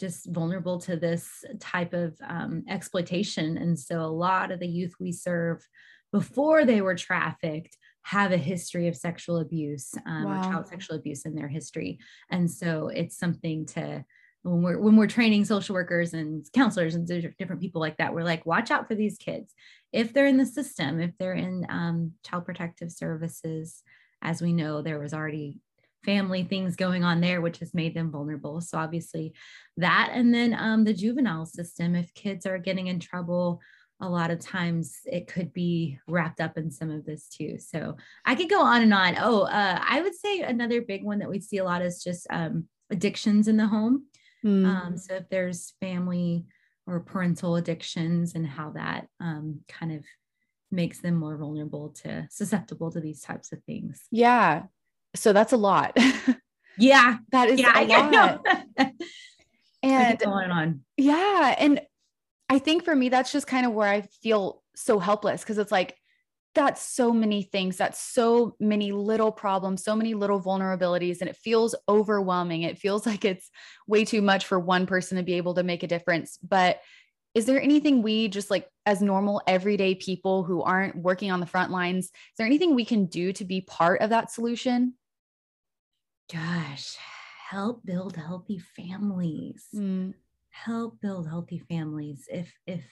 just 0.00 0.26
vulnerable 0.26 0.78
to 0.80 0.96
this 0.96 1.44
type 1.60 1.92
of 1.92 2.16
um, 2.26 2.64
exploitation. 2.68 3.58
And 3.58 3.78
so 3.78 4.00
a 4.00 4.06
lot 4.06 4.50
of 4.50 4.58
the 4.58 4.66
youth 4.66 4.94
we 4.98 5.12
serve 5.12 5.66
before 6.12 6.64
they 6.64 6.80
were 6.80 6.96
trafficked 6.96 7.76
have 8.02 8.32
a 8.32 8.36
history 8.36 8.88
of 8.88 8.96
sexual 8.96 9.38
abuse 9.38 9.92
um, 10.06 10.24
wow. 10.24 10.40
or 10.40 10.44
child 10.44 10.66
sexual 10.66 10.96
abuse 10.96 11.26
in 11.26 11.34
their 11.34 11.48
history. 11.48 11.98
And 12.30 12.50
so 12.50 12.88
it's 12.88 13.18
something 13.18 13.66
to 13.66 14.04
when 14.42 14.62
we're 14.62 14.78
when 14.78 14.96
we're 14.96 15.06
training 15.06 15.44
social 15.44 15.74
workers 15.74 16.14
and 16.14 16.46
counselors 16.54 16.94
and 16.94 17.06
different 17.06 17.60
people 17.60 17.80
like 17.80 17.98
that 17.98 18.14
we're 18.14 18.24
like 18.24 18.46
watch 18.46 18.70
out 18.70 18.88
for 18.88 18.94
these 18.94 19.18
kids 19.18 19.52
if 19.92 20.12
they're 20.14 20.26
in 20.26 20.38
the 20.38 20.46
system 20.46 20.98
if 20.98 21.10
they're 21.18 21.34
in 21.34 21.66
um, 21.68 22.12
child 22.24 22.46
protective 22.46 22.90
services 22.90 23.82
as 24.22 24.40
we 24.40 24.52
know 24.52 24.80
there 24.80 24.98
was 24.98 25.12
already 25.12 25.60
family 26.04 26.44
things 26.44 26.76
going 26.76 27.04
on 27.04 27.20
there 27.20 27.40
which 27.40 27.58
has 27.58 27.74
made 27.74 27.94
them 27.94 28.10
vulnerable 28.10 28.60
so 28.60 28.78
obviously 28.78 29.32
that 29.76 30.10
and 30.12 30.32
then 30.32 30.54
um, 30.58 30.84
the 30.84 30.94
juvenile 30.94 31.46
system 31.46 31.94
if 31.94 32.12
kids 32.14 32.46
are 32.46 32.58
getting 32.58 32.86
in 32.86 32.98
trouble 32.98 33.60
a 34.02 34.08
lot 34.08 34.30
of 34.30 34.38
times 34.38 35.00
it 35.04 35.26
could 35.26 35.52
be 35.52 35.98
wrapped 36.08 36.40
up 36.40 36.56
in 36.56 36.70
some 36.70 36.90
of 36.90 37.04
this 37.04 37.28
too 37.28 37.58
so 37.58 37.96
i 38.24 38.34
could 38.34 38.48
go 38.48 38.62
on 38.62 38.82
and 38.82 38.94
on 38.94 39.14
oh 39.20 39.42
uh, 39.42 39.78
i 39.86 40.00
would 40.00 40.14
say 40.14 40.40
another 40.40 40.80
big 40.80 41.04
one 41.04 41.18
that 41.18 41.28
we 41.30 41.38
see 41.38 41.58
a 41.58 41.64
lot 41.64 41.82
is 41.82 42.02
just 42.02 42.26
um, 42.30 42.66
addictions 42.90 43.46
in 43.46 43.56
the 43.56 43.66
home 43.66 44.04
Mm. 44.44 44.66
Um, 44.66 44.96
so 44.96 45.14
if 45.14 45.28
there's 45.28 45.74
family 45.80 46.46
or 46.86 47.00
parental 47.00 47.56
addictions 47.56 48.34
and 48.34 48.46
how 48.46 48.70
that 48.70 49.06
um, 49.20 49.60
kind 49.68 49.92
of 49.92 50.04
makes 50.70 51.00
them 51.00 51.14
more 51.14 51.36
vulnerable 51.36 51.90
to 51.90 52.26
susceptible 52.30 52.90
to 52.92 53.00
these 53.00 53.20
types 53.20 53.52
of 53.52 53.62
things. 53.64 54.02
Yeah. 54.10 54.64
So 55.14 55.32
that's 55.32 55.52
a 55.52 55.56
lot. 55.56 55.96
yeah. 56.78 57.18
That 57.32 57.50
is 57.50 57.60
yeah, 57.60 57.80
a 57.80 57.84
lot. 57.84 58.46
and 59.82 60.22
and 60.22 60.52
on. 60.52 60.80
Yeah. 60.96 61.54
And 61.58 61.80
I 62.48 62.58
think 62.58 62.84
for 62.84 62.94
me, 62.94 63.08
that's 63.08 63.32
just 63.32 63.46
kind 63.46 63.66
of 63.66 63.72
where 63.72 63.88
I 63.88 64.02
feel 64.22 64.62
so 64.74 64.98
helpless 64.98 65.42
because 65.42 65.58
it's 65.58 65.72
like 65.72 65.96
that's 66.54 66.82
so 66.82 67.12
many 67.12 67.42
things 67.42 67.76
that's 67.76 68.00
so 68.00 68.56
many 68.58 68.92
little 68.92 69.30
problems 69.30 69.84
so 69.84 69.94
many 69.94 70.14
little 70.14 70.40
vulnerabilities 70.40 71.20
and 71.20 71.28
it 71.28 71.36
feels 71.36 71.74
overwhelming 71.88 72.62
it 72.62 72.78
feels 72.78 73.06
like 73.06 73.24
it's 73.24 73.50
way 73.86 74.04
too 74.04 74.22
much 74.22 74.46
for 74.46 74.58
one 74.58 74.86
person 74.86 75.16
to 75.16 75.22
be 75.22 75.34
able 75.34 75.54
to 75.54 75.62
make 75.62 75.82
a 75.82 75.88
difference 75.88 76.38
but 76.38 76.80
is 77.34 77.46
there 77.46 77.60
anything 77.60 78.02
we 78.02 78.26
just 78.26 78.50
like 78.50 78.66
as 78.86 79.00
normal 79.00 79.40
everyday 79.46 79.94
people 79.94 80.42
who 80.42 80.62
aren't 80.62 80.96
working 80.96 81.30
on 81.30 81.40
the 81.40 81.46
front 81.46 81.70
lines 81.70 82.06
is 82.06 82.12
there 82.38 82.46
anything 82.46 82.74
we 82.74 82.84
can 82.84 83.06
do 83.06 83.32
to 83.32 83.44
be 83.44 83.60
part 83.60 84.00
of 84.00 84.10
that 84.10 84.30
solution 84.30 84.94
gosh 86.32 86.96
help 87.50 87.84
build 87.84 88.16
healthy 88.16 88.58
families. 88.58 89.66
Mm. 89.74 90.14
help 90.50 91.00
build 91.00 91.28
healthy 91.28 91.58
families. 91.68 92.28
If 92.30 92.52
if 92.66 92.84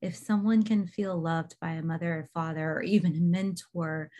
if 0.00 0.16
someone 0.16 0.64
can 0.64 0.86
feel 0.86 1.16
loved 1.16 1.54
by 1.60 1.72
a 1.72 1.82
mother 1.82 2.12
or 2.12 2.30
father 2.34 2.72
or 2.72 2.82
even 2.82 3.16
a 3.16 3.20
mentor 3.20 4.10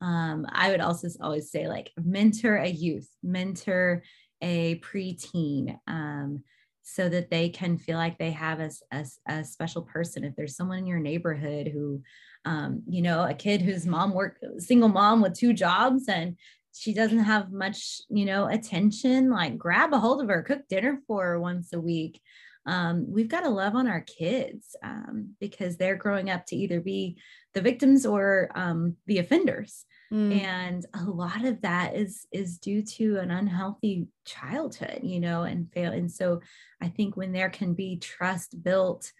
um, 0.00 0.46
i 0.52 0.70
would 0.70 0.80
also 0.80 1.08
always 1.20 1.50
say 1.50 1.66
like 1.66 1.90
mentor 1.96 2.56
a 2.56 2.68
youth 2.68 3.08
mentor 3.22 4.02
a 4.42 4.78
preteen 4.80 5.78
um, 5.86 6.42
so 6.82 7.08
that 7.08 7.30
they 7.30 7.48
can 7.48 7.78
feel 7.78 7.96
like 7.96 8.18
they 8.18 8.30
have 8.30 8.60
a, 8.60 8.70
a, 8.92 9.06
a, 9.26 9.42
special 9.42 9.80
person. 9.82 10.22
If 10.22 10.36
there's 10.36 10.54
someone 10.54 10.78
in 10.78 10.86
your 10.86 10.98
neighborhood 10.98 11.68
who 11.68 12.02
um, 12.44 12.82
you 12.86 13.00
know 13.00 13.24
a 13.24 13.32
kid 13.32 13.62
whose 13.62 13.86
mom 13.86 14.12
work 14.12 14.38
single 14.58 14.90
mom 14.90 15.22
with 15.22 15.34
two 15.34 15.54
jobs 15.54 16.08
and 16.08 16.36
she 16.74 16.92
doesn't 16.92 17.20
have 17.20 17.52
much 17.52 18.00
you 18.08 18.24
know 18.24 18.46
attention 18.46 19.30
like 19.30 19.56
grab 19.56 19.92
a 19.92 19.98
hold 19.98 20.20
of 20.20 20.28
her 20.28 20.42
cook 20.42 20.66
dinner 20.68 21.00
for 21.06 21.24
her 21.24 21.40
once 21.40 21.72
a 21.72 21.80
week 21.80 22.20
um, 22.66 23.04
we've 23.06 23.28
got 23.28 23.42
to 23.42 23.50
love 23.50 23.74
on 23.74 23.86
our 23.86 24.00
kids 24.00 24.74
um, 24.82 25.34
because 25.38 25.76
they're 25.76 25.96
growing 25.96 26.30
up 26.30 26.46
to 26.46 26.56
either 26.56 26.80
be 26.80 27.18
the 27.52 27.60
victims 27.60 28.06
or 28.06 28.48
um, 28.54 28.96
the 29.06 29.18
offenders 29.18 29.84
mm. 30.12 30.40
and 30.40 30.86
a 30.94 31.04
lot 31.04 31.44
of 31.44 31.60
that 31.62 31.94
is 31.94 32.26
is 32.32 32.58
due 32.58 32.82
to 32.82 33.18
an 33.18 33.30
unhealthy 33.30 34.06
childhood 34.24 35.00
you 35.02 35.20
know 35.20 35.42
and 35.42 35.70
fail 35.72 35.92
and 35.92 36.10
so 36.10 36.40
i 36.80 36.88
think 36.88 37.16
when 37.16 37.32
there 37.32 37.50
can 37.50 37.74
be 37.74 37.98
trust 37.98 38.62
built 38.62 39.12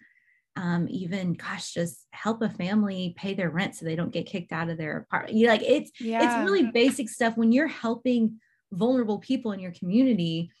um, 0.55 0.87
even 0.89 1.33
gosh, 1.33 1.73
just 1.73 2.05
help 2.11 2.41
a 2.41 2.49
family 2.49 3.13
pay 3.17 3.33
their 3.33 3.49
rent 3.49 3.75
so 3.75 3.85
they 3.85 3.95
don't 3.95 4.13
get 4.13 4.25
kicked 4.25 4.53
out 4.53 4.69
of 4.69 4.77
their 4.77 4.97
apartment. 4.97 5.37
You 5.37 5.47
like 5.47 5.61
it's 5.61 5.91
yeah. 5.99 6.23
it's 6.23 6.49
really 6.49 6.71
basic 6.71 7.09
stuff 7.09 7.35
when 7.35 7.51
you're 7.51 7.67
helping 7.67 8.39
vulnerable 8.71 9.19
people 9.19 9.51
in 9.51 9.59
your 9.59 9.71
community 9.71 10.51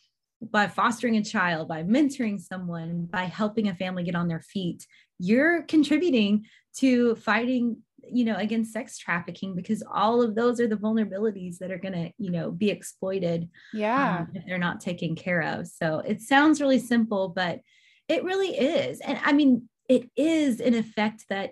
by 0.41 0.67
fostering 0.67 1.15
a 1.15 1.23
child, 1.23 1.67
by 1.67 1.83
mentoring 1.83 2.39
someone, 2.39 3.05
by 3.05 3.23
helping 3.23 3.67
a 3.67 3.75
family 3.75 4.03
get 4.03 4.15
on 4.15 4.27
their 4.27 4.41
feet, 4.41 4.85
you're 5.17 5.63
contributing 5.63 6.45
to 6.77 7.15
fighting 7.15 7.77
you 8.11 8.25
know 8.25 8.35
against 8.35 8.71
sex 8.71 8.97
trafficking 8.97 9.55
because 9.55 9.83
all 9.91 10.21
of 10.21 10.35
those 10.35 10.59
are 10.59 10.67
the 10.67 10.75
vulnerabilities 10.75 11.57
that 11.57 11.71
are 11.71 11.79
going 11.79 11.93
to 11.93 12.11
you 12.19 12.29
know 12.29 12.51
be 12.51 12.69
exploited 12.69 13.49
yeah 13.73 14.19
um, 14.19 14.27
if 14.35 14.45
they're 14.45 14.59
not 14.59 14.79
taken 14.79 15.15
care 15.15 15.41
of 15.41 15.65
so 15.65 15.99
it 15.99 16.21
sounds 16.21 16.61
really 16.61 16.77
simple 16.77 17.29
but 17.29 17.61
it 18.07 18.23
really 18.23 18.49
is 18.49 18.99
and 18.99 19.17
i 19.23 19.33
mean 19.33 19.67
it 19.87 20.09
is 20.15 20.59
in 20.59 20.73
effect 20.73 21.25
that 21.29 21.51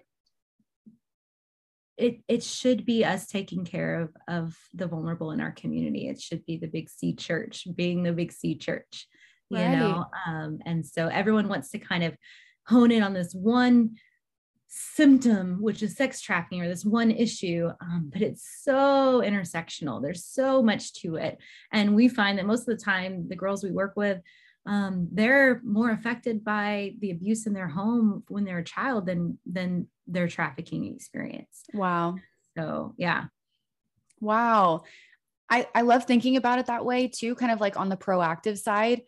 it 1.97 2.21
it 2.27 2.43
should 2.43 2.85
be 2.85 3.05
us 3.05 3.27
taking 3.27 3.65
care 3.65 4.01
of 4.01 4.09
of 4.27 4.57
the 4.73 4.87
vulnerable 4.87 5.31
in 5.31 5.41
our 5.41 5.51
community. 5.51 6.07
It 6.07 6.19
should 6.19 6.45
be 6.45 6.57
the 6.57 6.67
big 6.67 6.89
c 6.89 7.13
church 7.13 7.67
being 7.75 8.03
the 8.03 8.11
big 8.11 8.31
c 8.31 8.55
church 8.55 9.07
you 9.49 9.57
right. 9.57 9.77
know? 9.77 10.05
Um, 10.27 10.59
and 10.65 10.85
so 10.85 11.07
everyone 11.07 11.47
wants 11.47 11.69
to 11.71 11.79
kind 11.79 12.03
of 12.03 12.15
hone 12.67 12.91
in 12.91 13.03
on 13.03 13.13
this 13.13 13.33
one 13.33 13.95
symptom 14.75 15.61
which 15.61 15.83
is 15.83 15.95
sex 15.95 16.19
trafficking 16.19 16.59
or 16.59 16.67
this 16.67 16.83
one 16.83 17.11
issue 17.11 17.69
um, 17.79 18.09
but 18.11 18.23
it's 18.23 18.59
so 18.63 19.21
intersectional. 19.23 20.01
There's 20.01 20.25
so 20.25 20.63
much 20.63 20.93
to 21.01 21.15
it. 21.15 21.37
And 21.71 21.95
we 21.95 22.07
find 22.07 22.39
that 22.39 22.47
most 22.47 22.67
of 22.67 22.77
the 22.77 22.83
time 22.83 23.27
the 23.29 23.35
girls 23.35 23.63
we 23.63 23.71
work 23.71 23.93
with 23.95 24.19
um, 24.65 25.09
they're 25.11 25.61
more 25.63 25.91
affected 25.91 26.43
by 26.43 26.95
the 26.99 27.11
abuse 27.11 27.45
in 27.47 27.53
their 27.53 27.67
home 27.67 28.23
when 28.29 28.45
they're 28.45 28.59
a 28.59 28.63
child 28.63 29.05
than 29.05 29.37
than 29.45 29.87
their 30.07 30.27
trafficking 30.27 30.93
experience. 30.93 31.63
Wow. 31.73 32.15
So 32.57 32.93
yeah. 32.97 33.25
Wow. 34.21 34.83
I, 35.49 35.67
I 35.75 35.81
love 35.81 36.05
thinking 36.05 36.37
about 36.37 36.59
it 36.59 36.67
that 36.67 36.85
way 36.85 37.07
too, 37.07 37.35
kind 37.35 37.51
of 37.51 37.59
like 37.59 37.77
on 37.77 37.89
the 37.89 37.97
proactive 37.97 38.57
side, 38.57 39.01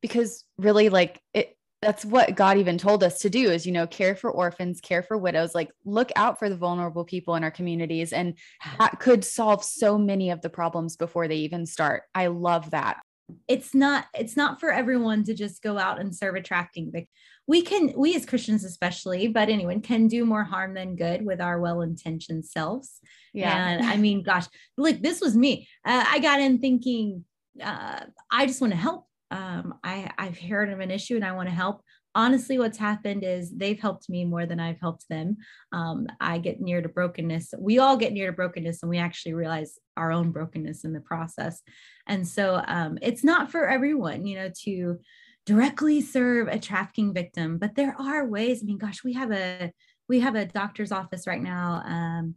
because 0.00 0.44
really 0.56 0.88
like 0.88 1.20
it 1.34 1.56
that's 1.82 2.04
what 2.04 2.36
God 2.36 2.58
even 2.58 2.78
told 2.78 3.02
us 3.02 3.18
to 3.20 3.30
do 3.30 3.50
is, 3.50 3.66
you 3.66 3.72
know, 3.72 3.88
care 3.88 4.14
for 4.14 4.30
orphans, 4.30 4.80
care 4.80 5.02
for 5.02 5.18
widows, 5.18 5.52
like 5.52 5.68
look 5.84 6.12
out 6.14 6.38
for 6.38 6.48
the 6.48 6.56
vulnerable 6.56 7.04
people 7.04 7.34
in 7.34 7.42
our 7.42 7.50
communities. 7.50 8.12
And 8.12 8.34
that 8.78 9.00
could 9.00 9.24
solve 9.24 9.64
so 9.64 9.98
many 9.98 10.30
of 10.30 10.40
the 10.42 10.48
problems 10.48 10.96
before 10.96 11.26
they 11.26 11.38
even 11.38 11.66
start. 11.66 12.04
I 12.14 12.28
love 12.28 12.70
that 12.70 13.00
it's 13.48 13.74
not 13.74 14.06
it's 14.14 14.36
not 14.36 14.60
for 14.60 14.70
everyone 14.70 15.24
to 15.24 15.34
just 15.34 15.62
go 15.62 15.78
out 15.78 16.00
and 16.00 16.14
serve 16.14 16.34
attracting 16.34 16.90
victim 16.92 17.08
we 17.46 17.62
can 17.62 17.92
we 17.96 18.14
as 18.14 18.26
christians 18.26 18.64
especially 18.64 19.28
but 19.28 19.48
anyone 19.48 19.80
can 19.80 20.06
do 20.06 20.24
more 20.24 20.44
harm 20.44 20.74
than 20.74 20.96
good 20.96 21.24
with 21.24 21.40
our 21.40 21.60
well-intentioned 21.60 22.44
selves. 22.44 23.00
Yeah. 23.32 23.68
And 23.68 23.86
i 23.86 23.96
mean 23.96 24.22
gosh 24.22 24.46
look 24.76 25.00
this 25.00 25.20
was 25.20 25.36
me. 25.36 25.68
Uh, 25.84 26.04
i 26.08 26.18
got 26.18 26.40
in 26.40 26.58
thinking 26.58 27.24
uh, 27.62 28.00
i 28.30 28.46
just 28.46 28.60
want 28.60 28.72
to 28.72 28.78
help. 28.78 29.06
Um, 29.30 29.74
I, 29.82 30.10
I've 30.18 30.38
heard 30.38 30.70
of 30.70 30.80
an 30.80 30.90
issue 30.90 31.16
and 31.16 31.24
I 31.24 31.32
want 31.32 31.48
to 31.48 31.54
help 31.54 31.82
honestly 32.14 32.58
what's 32.58 32.78
happened 32.78 33.24
is 33.24 33.50
they've 33.50 33.80
helped 33.80 34.08
me 34.08 34.24
more 34.24 34.46
than 34.46 34.60
i've 34.60 34.80
helped 34.80 35.08
them. 35.08 35.36
Um, 35.72 36.06
i 36.20 36.38
get 36.38 36.60
near 36.60 36.82
to 36.82 36.88
brokenness. 36.88 37.54
We 37.58 37.78
all 37.78 37.96
get 37.96 38.12
near 38.12 38.26
to 38.26 38.36
brokenness 38.36 38.82
and 38.82 38.90
we 38.90 38.98
actually 38.98 39.34
realize 39.34 39.78
our 39.96 40.12
own 40.12 40.30
brokenness 40.30 40.84
in 40.84 40.92
the 40.92 41.00
process. 41.00 41.62
And 42.06 42.26
so 42.26 42.62
um, 42.66 42.98
it's 43.02 43.24
not 43.24 43.50
for 43.50 43.68
everyone 43.68 44.26
you 44.26 44.36
know 44.36 44.50
to 44.64 44.98
directly 45.44 46.00
serve 46.00 46.48
a 46.48 46.58
trafficking 46.58 47.12
victim 47.12 47.58
but 47.58 47.74
there 47.74 47.96
are 47.98 48.26
ways. 48.26 48.62
I 48.62 48.66
mean 48.66 48.78
gosh 48.78 49.02
we 49.04 49.14
have 49.14 49.32
a 49.32 49.72
we 50.08 50.20
have 50.20 50.34
a 50.34 50.46
doctor's 50.46 50.92
office 50.92 51.26
right 51.26 51.42
now 51.42 51.82
um, 51.86 52.34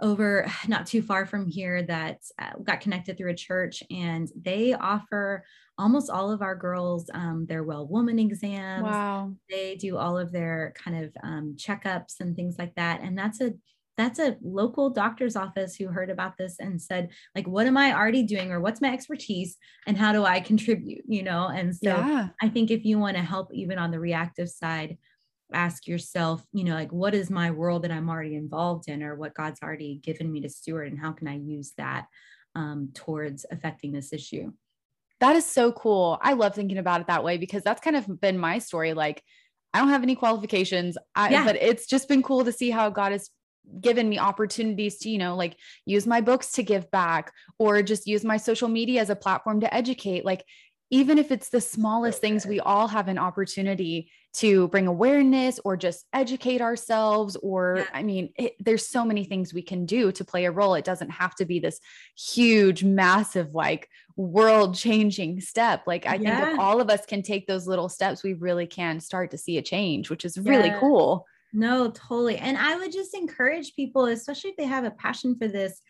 over 0.00 0.50
not 0.68 0.86
too 0.86 1.02
far 1.02 1.26
from 1.26 1.46
here 1.46 1.82
that 1.82 2.18
uh, 2.38 2.52
got 2.62 2.80
connected 2.80 3.16
through 3.16 3.30
a 3.30 3.36
church 3.36 3.82
and 3.90 4.28
they 4.36 4.74
offer 4.74 5.44
almost 5.76 6.08
all 6.08 6.30
of 6.30 6.40
our 6.40 6.54
girls 6.54 7.10
um, 7.14 7.46
their 7.48 7.64
well 7.64 7.86
woman 7.86 8.18
exams. 8.18 8.84
Wow. 8.84 9.32
They 9.50 9.76
do 9.76 9.96
all 9.96 10.18
of 10.18 10.32
their 10.32 10.72
kind 10.76 11.04
of 11.04 11.12
um, 11.22 11.56
checkups 11.58 12.20
and 12.20 12.36
things 12.36 12.56
like 12.58 12.74
that 12.76 13.00
and 13.00 13.16
that's 13.18 13.40
a 13.40 13.54
that's 13.96 14.18
a 14.18 14.36
local 14.42 14.90
doctor's 14.90 15.36
office 15.36 15.76
who 15.76 15.86
heard 15.86 16.10
about 16.10 16.36
this 16.36 16.56
and 16.58 16.80
said 16.80 17.10
like 17.34 17.46
what 17.46 17.66
am 17.66 17.76
i 17.76 17.94
already 17.94 18.22
doing 18.22 18.50
or 18.50 18.60
what's 18.60 18.80
my 18.80 18.92
expertise 18.92 19.56
and 19.86 19.96
how 19.96 20.12
do 20.12 20.24
i 20.24 20.40
contribute? 20.40 21.04
You 21.06 21.22
know 21.22 21.48
and 21.48 21.74
so 21.74 21.90
yeah. 21.90 22.28
i 22.42 22.48
think 22.48 22.70
if 22.70 22.84
you 22.84 22.98
want 22.98 23.16
to 23.16 23.22
help 23.22 23.52
even 23.52 23.78
on 23.78 23.90
the 23.90 24.00
reactive 24.00 24.48
side 24.48 24.98
ask 25.52 25.86
yourself, 25.86 26.44
you 26.52 26.64
know, 26.64 26.74
like 26.74 26.92
what 26.92 27.14
is 27.14 27.30
my 27.30 27.50
world 27.50 27.82
that 27.82 27.90
I'm 27.90 28.08
already 28.08 28.34
involved 28.34 28.88
in 28.88 29.02
or 29.02 29.14
what 29.14 29.34
God's 29.34 29.60
already 29.62 29.96
given 30.02 30.30
me 30.32 30.40
to 30.40 30.48
steward 30.48 30.90
and 30.90 30.98
how 30.98 31.12
can 31.12 31.28
I 31.28 31.36
use 31.36 31.72
that 31.76 32.06
um, 32.54 32.90
towards 32.94 33.44
affecting 33.50 33.92
this 33.92 34.12
issue? 34.12 34.52
That 35.20 35.36
is 35.36 35.46
so 35.46 35.72
cool. 35.72 36.18
I 36.22 36.32
love 36.32 36.54
thinking 36.54 36.78
about 36.78 37.02
it 37.02 37.06
that 37.06 37.24
way 37.24 37.38
because 37.38 37.62
that's 37.62 37.80
kind 37.80 37.96
of 37.96 38.20
been 38.20 38.38
my 38.38 38.58
story. 38.58 38.94
Like, 38.94 39.22
I 39.72 39.78
don't 39.78 39.88
have 39.88 40.02
any 40.02 40.14
qualifications, 40.14 40.96
I, 41.14 41.30
yeah. 41.30 41.44
but 41.44 41.56
it's 41.56 41.86
just 41.86 42.08
been 42.08 42.22
cool 42.22 42.44
to 42.44 42.52
see 42.52 42.70
how 42.70 42.90
God 42.90 43.12
has 43.12 43.30
given 43.80 44.08
me 44.08 44.18
opportunities 44.18 44.98
to, 44.98 45.10
you 45.10 45.18
know, 45.18 45.34
like 45.36 45.56
use 45.86 46.06
my 46.06 46.20
books 46.20 46.52
to 46.52 46.62
give 46.62 46.90
back 46.90 47.32
or 47.58 47.82
just 47.82 48.06
use 48.06 48.24
my 48.24 48.36
social 48.36 48.68
media 48.68 49.00
as 49.00 49.10
a 49.10 49.16
platform 49.16 49.60
to 49.60 49.74
educate. 49.74 50.24
Like, 50.24 50.44
even 50.94 51.18
if 51.18 51.32
it's 51.32 51.48
the 51.48 51.60
smallest 51.60 52.18
okay. 52.18 52.28
things, 52.28 52.46
we 52.46 52.60
all 52.60 52.86
have 52.86 53.08
an 53.08 53.18
opportunity 53.18 54.08
to 54.32 54.68
bring 54.68 54.86
awareness 54.86 55.58
or 55.64 55.76
just 55.76 56.04
educate 56.12 56.60
ourselves. 56.60 57.34
Or, 57.42 57.78
yeah. 57.78 57.86
I 57.92 58.04
mean, 58.04 58.32
it, 58.36 58.54
there's 58.60 58.86
so 58.86 59.04
many 59.04 59.24
things 59.24 59.52
we 59.52 59.60
can 59.60 59.86
do 59.86 60.12
to 60.12 60.24
play 60.24 60.44
a 60.44 60.52
role. 60.52 60.76
It 60.76 60.84
doesn't 60.84 61.10
have 61.10 61.34
to 61.36 61.46
be 61.46 61.58
this 61.58 61.80
huge, 62.16 62.84
massive, 62.84 63.56
like 63.56 63.88
world 64.16 64.76
changing 64.76 65.40
step. 65.40 65.82
Like, 65.84 66.06
I 66.06 66.14
yeah. 66.14 66.38
think 66.38 66.52
if 66.52 66.60
all 66.60 66.80
of 66.80 66.88
us 66.88 67.04
can 67.06 67.22
take 67.22 67.48
those 67.48 67.66
little 67.66 67.88
steps, 67.88 68.22
we 68.22 68.34
really 68.34 68.68
can 68.68 69.00
start 69.00 69.32
to 69.32 69.38
see 69.38 69.58
a 69.58 69.62
change, 69.62 70.10
which 70.10 70.24
is 70.24 70.38
really 70.38 70.68
yeah. 70.68 70.78
cool. 70.78 71.26
No, 71.52 71.90
totally. 71.90 72.36
And 72.36 72.56
I 72.56 72.76
would 72.76 72.92
just 72.92 73.14
encourage 73.14 73.74
people, 73.74 74.04
especially 74.04 74.50
if 74.50 74.56
they 74.56 74.66
have 74.66 74.84
a 74.84 74.92
passion 74.92 75.36
for 75.40 75.48
this, 75.48 75.80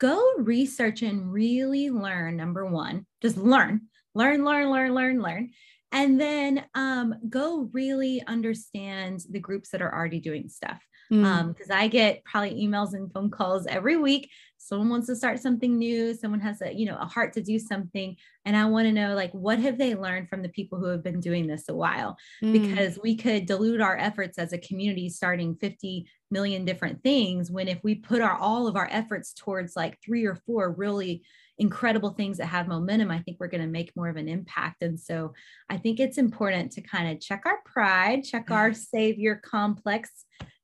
go 0.00 0.18
research 0.38 1.02
and 1.02 1.30
really 1.30 1.90
learn. 1.90 2.38
Number 2.38 2.64
one, 2.64 3.04
just 3.20 3.36
learn 3.36 3.82
learn, 4.14 4.44
learn, 4.44 4.70
learn, 4.70 4.94
learn, 4.94 5.20
learn. 5.20 5.50
And 5.90 6.20
then 6.20 6.64
um, 6.74 7.14
go 7.28 7.70
really 7.72 8.22
understand 8.26 9.22
the 9.30 9.40
groups 9.40 9.70
that 9.70 9.82
are 9.82 9.94
already 9.94 10.20
doing 10.20 10.48
stuff. 10.48 10.82
Because 11.08 11.24
mm. 11.24 11.70
um, 11.70 11.72
I 11.72 11.88
get 11.88 12.22
probably 12.24 12.62
emails 12.62 12.92
and 12.92 13.10
phone 13.10 13.30
calls 13.30 13.66
every 13.66 13.96
week. 13.96 14.30
Someone 14.58 14.90
wants 14.90 15.06
to 15.06 15.16
start 15.16 15.40
something 15.40 15.78
new. 15.78 16.12
Someone 16.12 16.40
has 16.40 16.60
a, 16.60 16.74
you 16.74 16.84
know, 16.84 16.98
a 17.00 17.06
heart 17.06 17.32
to 17.34 17.42
do 17.42 17.58
something. 17.58 18.14
And 18.44 18.54
I 18.54 18.66
want 18.66 18.86
to 18.86 18.92
know 18.92 19.14
like, 19.14 19.32
what 19.32 19.58
have 19.60 19.78
they 19.78 19.94
learned 19.94 20.28
from 20.28 20.42
the 20.42 20.50
people 20.50 20.78
who 20.78 20.88
have 20.88 21.02
been 21.02 21.20
doing 21.20 21.46
this 21.46 21.70
a 21.70 21.74
while? 21.74 22.18
Mm. 22.44 22.52
Because 22.52 22.98
we 23.02 23.16
could 23.16 23.46
dilute 23.46 23.80
our 23.80 23.96
efforts 23.96 24.36
as 24.36 24.52
a 24.52 24.58
community 24.58 25.08
starting 25.08 25.56
50 25.56 26.06
million 26.30 26.66
different 26.66 27.02
things 27.02 27.50
when 27.50 27.68
if 27.68 27.78
we 27.82 27.94
put 27.94 28.20
our 28.20 28.36
all 28.36 28.66
of 28.66 28.76
our 28.76 28.88
efforts 28.90 29.32
towards 29.32 29.74
like 29.74 29.98
three 30.04 30.26
or 30.26 30.34
four 30.34 30.72
really 30.72 31.22
incredible 31.58 32.10
things 32.10 32.38
that 32.38 32.46
have 32.46 32.68
momentum, 32.68 33.10
I 33.10 33.20
think 33.20 33.38
we're 33.40 33.48
going 33.48 33.62
to 33.62 33.68
make 33.68 33.96
more 33.96 34.08
of 34.08 34.16
an 34.16 34.28
impact. 34.28 34.82
And 34.82 34.98
so 34.98 35.34
I 35.68 35.76
think 35.76 35.98
it's 35.98 36.18
important 36.18 36.72
to 36.72 36.80
kind 36.80 37.10
of 37.10 37.20
check 37.20 37.42
our 37.46 37.58
pride, 37.64 38.24
check 38.24 38.50
our 38.50 38.72
savior 38.72 39.40
complex, 39.44 40.10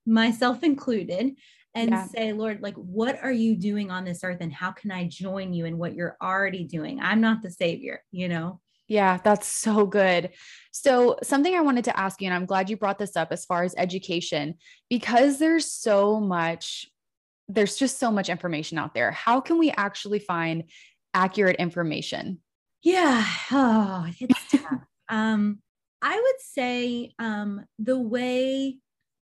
myself 0.06 0.62
included, 0.62 1.34
and 1.74 1.90
yeah. 1.90 2.06
say, 2.06 2.32
Lord, 2.32 2.62
like, 2.62 2.76
what 2.76 3.18
are 3.22 3.32
you 3.32 3.56
doing 3.56 3.90
on 3.90 4.04
this 4.04 4.22
earth? 4.22 4.38
And 4.40 4.52
how 4.52 4.70
can 4.70 4.92
I 4.92 5.08
join 5.08 5.52
you 5.52 5.64
in 5.64 5.76
what 5.76 5.94
you're 5.94 6.16
already 6.22 6.64
doing? 6.64 7.00
I'm 7.00 7.20
not 7.20 7.42
the 7.42 7.50
savior, 7.50 8.02
you 8.12 8.28
know? 8.28 8.60
Yeah, 8.86 9.18
that's 9.24 9.46
so 9.46 9.86
good. 9.86 10.30
So, 10.70 11.16
something 11.22 11.54
I 11.54 11.62
wanted 11.62 11.84
to 11.84 11.98
ask 11.98 12.20
you, 12.20 12.28
and 12.28 12.34
I'm 12.34 12.46
glad 12.46 12.68
you 12.68 12.76
brought 12.76 12.98
this 12.98 13.16
up 13.16 13.32
as 13.32 13.44
far 13.44 13.64
as 13.64 13.74
education, 13.78 14.56
because 14.90 15.38
there's 15.38 15.72
so 15.72 16.20
much 16.20 16.86
there's 17.48 17.76
just 17.76 17.98
so 17.98 18.10
much 18.10 18.28
information 18.28 18.78
out 18.78 18.94
there. 18.94 19.10
How 19.10 19.40
can 19.40 19.58
we 19.58 19.70
actually 19.70 20.18
find 20.18 20.64
accurate 21.12 21.56
information? 21.56 22.40
Yeah. 22.82 23.24
Oh, 23.50 24.06
it's 24.18 24.50
tough. 24.50 24.80
um, 25.08 25.58
I 26.02 26.14
would 26.14 26.40
say 26.40 27.12
um, 27.18 27.64
the 27.78 27.98
way 27.98 28.76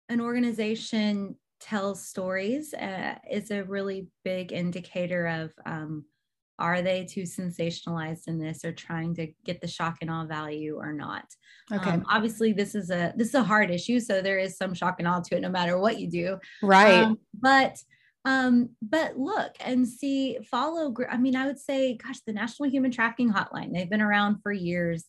an 0.08 0.20
organization 0.20 1.36
tells 1.60 2.06
stories 2.06 2.74
uh, 2.74 3.14
is 3.30 3.50
a 3.50 3.64
really 3.64 4.08
big 4.24 4.52
indicator 4.52 5.26
of 5.26 5.52
um, 5.64 6.04
are 6.58 6.80
they 6.80 7.04
too 7.04 7.22
sensationalized 7.22 8.28
in 8.28 8.38
this 8.38 8.64
or 8.64 8.72
trying 8.72 9.14
to 9.14 9.28
get 9.44 9.60
the 9.60 9.66
shock 9.66 9.98
and 10.00 10.10
awe 10.10 10.24
value 10.24 10.76
or 10.76 10.92
not 10.92 11.24
okay 11.72 11.90
um, 11.90 12.04
obviously 12.08 12.52
this 12.52 12.74
is 12.74 12.90
a 12.90 13.12
this 13.16 13.28
is 13.28 13.34
a 13.34 13.42
hard 13.42 13.70
issue 13.70 14.00
so 14.00 14.22
there 14.22 14.38
is 14.38 14.56
some 14.56 14.74
shock 14.74 14.96
and 14.98 15.08
awe 15.08 15.20
to 15.20 15.36
it 15.36 15.40
no 15.40 15.50
matter 15.50 15.78
what 15.78 15.98
you 15.98 16.08
do 16.08 16.38
right 16.62 17.04
um, 17.04 17.18
but 17.38 17.76
um, 18.26 18.70
but 18.82 19.16
look 19.16 19.54
and 19.60 19.86
see, 19.86 20.38
follow. 20.50 20.92
I 21.08 21.16
mean, 21.16 21.36
I 21.36 21.46
would 21.46 21.60
say, 21.60 21.96
gosh, 21.96 22.18
the 22.26 22.32
National 22.32 22.68
Human 22.68 22.90
Trafficking 22.90 23.32
Hotline, 23.32 23.72
they've 23.72 23.88
been 23.88 24.02
around 24.02 24.40
for 24.42 24.50
years. 24.50 25.04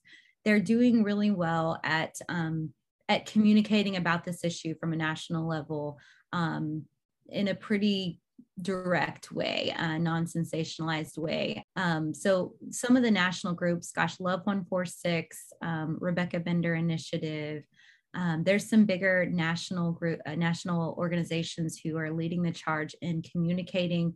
They're 0.46 0.60
doing 0.60 1.04
really 1.04 1.32
well 1.32 1.80
at 1.84 2.16
um, 2.30 2.74
at 3.10 3.26
communicating 3.26 3.96
about 3.96 4.24
this 4.24 4.44
issue 4.44 4.76
from 4.80 4.94
a 4.94 4.98
national 4.98 5.48
level 5.48 5.98
um, 6.32 6.86
in 7.30 7.48
a 7.48 7.56
pretty 7.56 8.20
direct 8.62 9.32
way, 9.32 9.74
non-sensationalized 9.80 11.18
way. 11.18 11.66
Um, 11.76 12.14
so 12.14 12.54
some 12.70 12.96
of 12.96 13.02
the 13.02 13.12
national 13.12 13.54
groups, 13.54 13.92
gosh, 13.92 14.20
Love 14.20 14.42
146, 14.46 15.54
um, 15.64 15.98
Rebecca 16.00 16.40
Bender 16.40 16.76
Initiative, 16.76 17.64
um, 18.18 18.44
there's 18.44 18.68
some 18.68 18.86
bigger 18.86 19.28
national 19.30 19.92
group, 19.92 20.20
uh, 20.26 20.34
national 20.34 20.96
organizations 20.98 21.80
who 21.80 21.98
are 21.98 22.12
leading 22.12 22.42
the 22.42 22.52
charge 22.52 22.96
in 23.00 23.22
communicating 23.22 24.16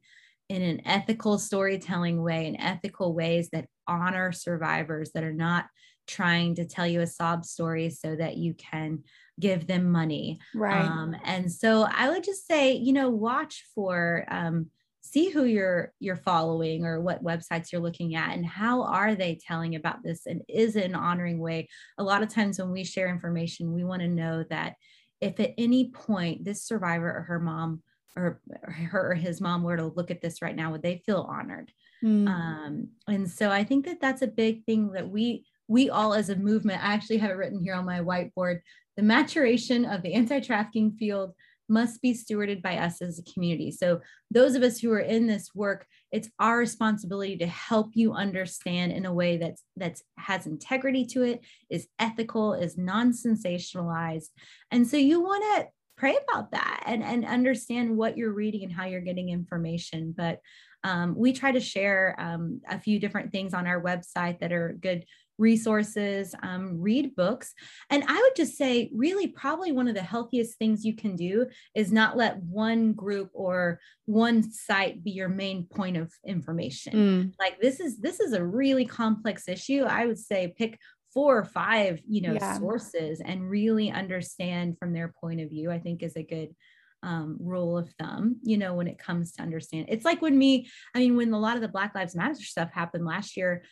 in 0.50 0.64
an 0.64 0.82
ethical 0.86 1.38
storytelling 1.38 2.22
way, 2.22 2.48
in 2.48 2.60
ethical 2.60 3.14
ways 3.14 3.50
that 3.54 3.68
honor 3.88 4.32
survivors, 4.32 5.12
that 5.14 5.24
are 5.24 5.32
not 5.32 5.66
trying 6.08 6.56
to 6.56 6.66
tell 6.66 6.88
you 6.88 7.02
a 7.02 7.08
sob 7.08 7.46
story 7.46 7.92
so 7.92 8.16
that 8.16 8.38
you 8.38 8.56
can 8.56 9.04
give 9.40 9.68
them 9.68 9.92
money. 9.92 10.40
Right. 10.56 10.82
Um, 10.82 11.16
and 11.24 11.52
so 11.52 11.88
I 11.90 12.10
would 12.10 12.24
just 12.24 12.48
say, 12.48 12.74
you 12.74 12.94
know, 12.94 13.10
watch 13.10 13.66
for 13.76 14.26
um, 14.30 14.72
see 15.02 15.30
who 15.30 15.46
you're 15.46 15.92
you're 16.00 16.16
following 16.16 16.86
or 16.86 17.02
what 17.02 17.24
websites 17.24 17.72
you're 17.72 17.82
looking 17.82 18.16
at 18.16 18.36
and 18.36 18.46
how 18.46 18.84
are 18.84 19.16
they 19.16 19.38
telling 19.46 19.76
about 19.76 20.04
this 20.04 20.26
and 20.28 20.42
is 20.48 20.76
it 20.76 20.86
an 20.86 20.96
honoring 20.96 21.40
way 21.40 21.68
a 21.98 22.04
lot 22.04 22.22
of 22.22 22.30
times 22.30 22.60
when 22.60 22.72
we 22.72 22.84
share 22.84 23.10
information 23.10 23.74
we 23.74 23.84
want 23.84 24.02
to 24.02 24.08
know 24.08 24.44
that 24.50 24.76
if 25.20 25.40
at 25.40 25.54
any 25.58 25.90
point 25.90 26.46
this 26.46 26.64
survivor 26.64 27.12
or 27.12 27.22
her 27.22 27.40
mom 27.40 27.82
or 28.16 28.42
her 28.64 29.12
or 29.12 29.16
his 29.16 29.42
mom 29.42 29.64
were 29.64 29.78
to 29.78 29.88
look 29.88 30.12
at 30.12 30.22
this 30.22 30.42
right 30.42 30.56
now 30.56 30.72
would 30.72 30.84
they 30.84 31.02
feel 31.06 31.28
honored 31.30 31.72
mm. 32.04 32.28
um, 32.28 32.88
and 33.08 33.30
so 33.30 33.50
i 33.50 33.64
think 33.64 33.86
that 33.86 34.00
that's 34.00 34.22
a 34.22 34.28
big 34.28 34.64
thing 34.66 34.92
that 34.92 35.10
we 35.10 35.46
we 35.68 35.90
all 35.90 36.14
as 36.14 36.30
a 36.30 36.36
movement 36.36 36.84
i 36.84 36.94
actually 36.94 37.18
have 37.18 37.32
it 37.32 37.38
written 37.38 37.62
here 37.62 37.74
on 37.74 37.86
my 37.86 38.00
whiteboard 38.00 38.60
the 38.98 39.04
maturation 39.04 39.86
of 39.86 40.02
the 40.04 40.14
anti-trafficking 40.14 40.92
field 40.92 41.34
must 41.72 42.02
be 42.02 42.14
stewarded 42.14 42.62
by 42.62 42.78
us 42.78 43.02
as 43.02 43.18
a 43.18 43.34
community. 43.34 43.72
So, 43.72 44.02
those 44.30 44.56
of 44.56 44.62
us 44.62 44.80
who 44.80 44.92
are 44.92 45.00
in 45.00 45.26
this 45.26 45.50
work, 45.56 45.88
it's 46.12 46.30
our 46.40 46.58
responsibility 46.58 47.38
to 47.38 47.48
help 47.48 47.92
you 47.94 48.14
understand 48.14 48.92
in 48.92 49.06
a 49.06 49.14
way 49.14 49.38
that's 49.38 49.64
that's 49.78 50.04
has 50.18 50.46
integrity 50.46 51.06
to 51.06 51.24
it, 51.24 51.46
is 51.70 51.88
ethical, 51.98 52.54
is 52.54 52.78
non-sensationalized. 52.78 54.30
And 54.70 54.86
so 54.88 54.98
you 54.98 55.22
want 55.22 55.44
to 55.56 55.68
pray 55.98 56.18
about 56.28 56.52
that 56.52 56.84
and, 56.86 57.04
and 57.04 57.26
understand 57.26 57.96
what 57.96 58.18
you're 58.18 58.34
reading 58.34 58.64
and 58.64 58.74
how 58.74 58.86
you're 58.86 59.02
getting 59.02 59.30
information. 59.30 60.14
But 60.16 60.40
um, 60.84 61.14
we 61.16 61.32
try 61.32 61.52
to 61.52 61.60
share 61.60 62.16
um, 62.18 62.62
a 62.68 62.80
few 62.80 63.00
different 63.00 63.32
things 63.32 63.54
on 63.54 63.68
our 63.68 63.82
website 63.82 64.40
that 64.40 64.52
are 64.52 64.78
good 64.82 65.06
resources, 65.42 66.34
um, 66.44 66.80
read 66.80 67.16
books. 67.16 67.54
And 67.90 68.04
I 68.08 68.14
would 68.14 68.36
just 68.36 68.58
say, 68.58 68.90
really, 68.94 69.28
probably 69.28 69.72
one 69.72 69.88
of 69.88 69.96
the 69.96 70.02
healthiest 70.02 70.58
things 70.58 70.86
you 70.86 70.96
can 70.96 71.16
do 71.16 71.48
is 71.76 71.92
not 71.92 72.16
let 72.16 72.42
one 72.44 72.94
group 72.94 73.32
or 73.34 73.80
one 74.06 74.50
site 74.50 75.04
be 75.04 75.12
your 75.12 75.28
main 75.28 75.66
point 75.66 75.98
of 75.98 76.14
information. 76.26 76.94
Mm. 76.94 77.34
Like 77.40 77.60
this 77.60 77.80
is 77.80 77.98
this 77.98 78.20
is 78.20 78.34
a 78.34 78.46
really 78.46 78.86
complex 78.86 79.50
issue. 79.50 79.84
I 79.84 80.06
would 80.06 80.20
say 80.20 80.54
pick 80.56 80.80
four 81.14 81.38
or 81.38 81.44
five, 81.44 82.00
you 82.08 82.22
know, 82.22 82.34
yeah. 82.34 82.58
sources 82.58 83.22
and 83.26 83.50
really 83.50 83.92
understand 83.92 84.78
from 84.78 84.94
their 84.94 85.14
point 85.20 85.42
of 85.42 85.50
view. 85.50 85.72
I 85.72 85.80
think 85.80 86.04
is 86.04 86.16
a 86.16 86.24
good 86.24 86.56
um, 87.04 87.38
rule 87.40 87.78
of 87.78 87.90
thumb, 88.00 88.38
you 88.44 88.58
know, 88.58 88.76
when 88.76 88.88
it 88.88 89.00
comes 89.00 89.32
to 89.34 89.42
understand. 89.42 89.88
It's 89.90 90.06
like 90.06 90.22
when 90.22 90.38
me, 90.38 90.68
I 90.94 91.00
mean, 91.00 91.18
when 91.18 91.34
a 91.34 91.40
lot 91.40 91.56
of 91.56 91.62
the 91.62 91.68
Black 91.68 91.96
Lives 91.96 92.16
Matter 92.16 92.36
stuff 92.36 92.72
happened 92.72 93.06
last 93.06 93.36
year, 93.36 93.64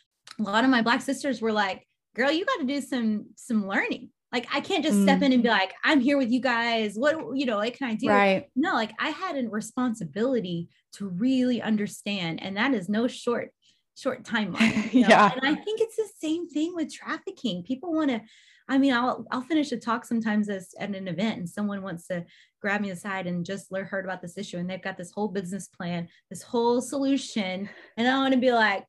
a 0.46 0.50
lot 0.50 0.64
of 0.64 0.70
my 0.70 0.82
black 0.82 1.02
sisters 1.02 1.40
were 1.40 1.52
like, 1.52 1.86
girl, 2.14 2.30
you 2.30 2.44
got 2.44 2.60
to 2.60 2.66
do 2.66 2.80
some 2.80 3.26
some 3.36 3.66
learning. 3.66 4.10
Like 4.32 4.46
I 4.52 4.60
can't 4.60 4.84
just 4.84 4.98
mm. 4.98 5.02
step 5.02 5.22
in 5.22 5.32
and 5.32 5.42
be 5.42 5.48
mm-hmm. 5.48 5.58
like, 5.58 5.74
I'm 5.82 6.00
here 6.00 6.16
with 6.16 6.30
you 6.30 6.40
guys. 6.40 6.94
What 6.94 7.16
you 7.34 7.46
know, 7.46 7.58
what 7.58 7.74
can 7.74 7.88
I 7.88 7.94
do? 7.94 8.08
Right. 8.08 8.46
No, 8.54 8.74
like 8.74 8.92
I 8.98 9.10
had 9.10 9.36
a 9.36 9.48
responsibility 9.48 10.68
to 10.94 11.08
really 11.08 11.60
understand. 11.60 12.42
And 12.42 12.56
that 12.56 12.74
is 12.74 12.88
no 12.88 13.08
short, 13.08 13.50
short 13.96 14.24
timeline. 14.24 14.92
You 14.92 15.02
know? 15.02 15.08
yeah. 15.08 15.30
And 15.34 15.46
I 15.46 15.60
think 15.60 15.80
it's 15.80 15.96
the 15.96 16.08
same 16.20 16.48
thing 16.48 16.74
with 16.74 16.92
trafficking. 16.92 17.62
People 17.64 17.92
want 17.92 18.10
to, 18.10 18.20
I 18.68 18.78
mean, 18.78 18.92
I'll 18.92 19.24
I'll 19.32 19.40
finish 19.40 19.72
a 19.72 19.76
talk 19.76 20.04
sometimes 20.04 20.48
as 20.48 20.74
at 20.78 20.94
an 20.94 21.08
event 21.08 21.38
and 21.38 21.48
someone 21.48 21.82
wants 21.82 22.06
to 22.08 22.24
grab 22.60 22.80
me 22.80 22.90
aside 22.90 23.26
and 23.26 23.44
just 23.44 23.72
learn 23.72 23.86
heard 23.86 24.04
about 24.04 24.22
this 24.22 24.38
issue 24.38 24.58
and 24.58 24.70
they've 24.70 24.82
got 24.82 24.96
this 24.96 25.10
whole 25.10 25.28
business 25.28 25.66
plan, 25.66 26.08
this 26.28 26.42
whole 26.42 26.80
solution. 26.80 27.68
And 27.96 28.06
I 28.06 28.18
want 28.18 28.34
to 28.34 28.40
be 28.40 28.52
like, 28.52 28.84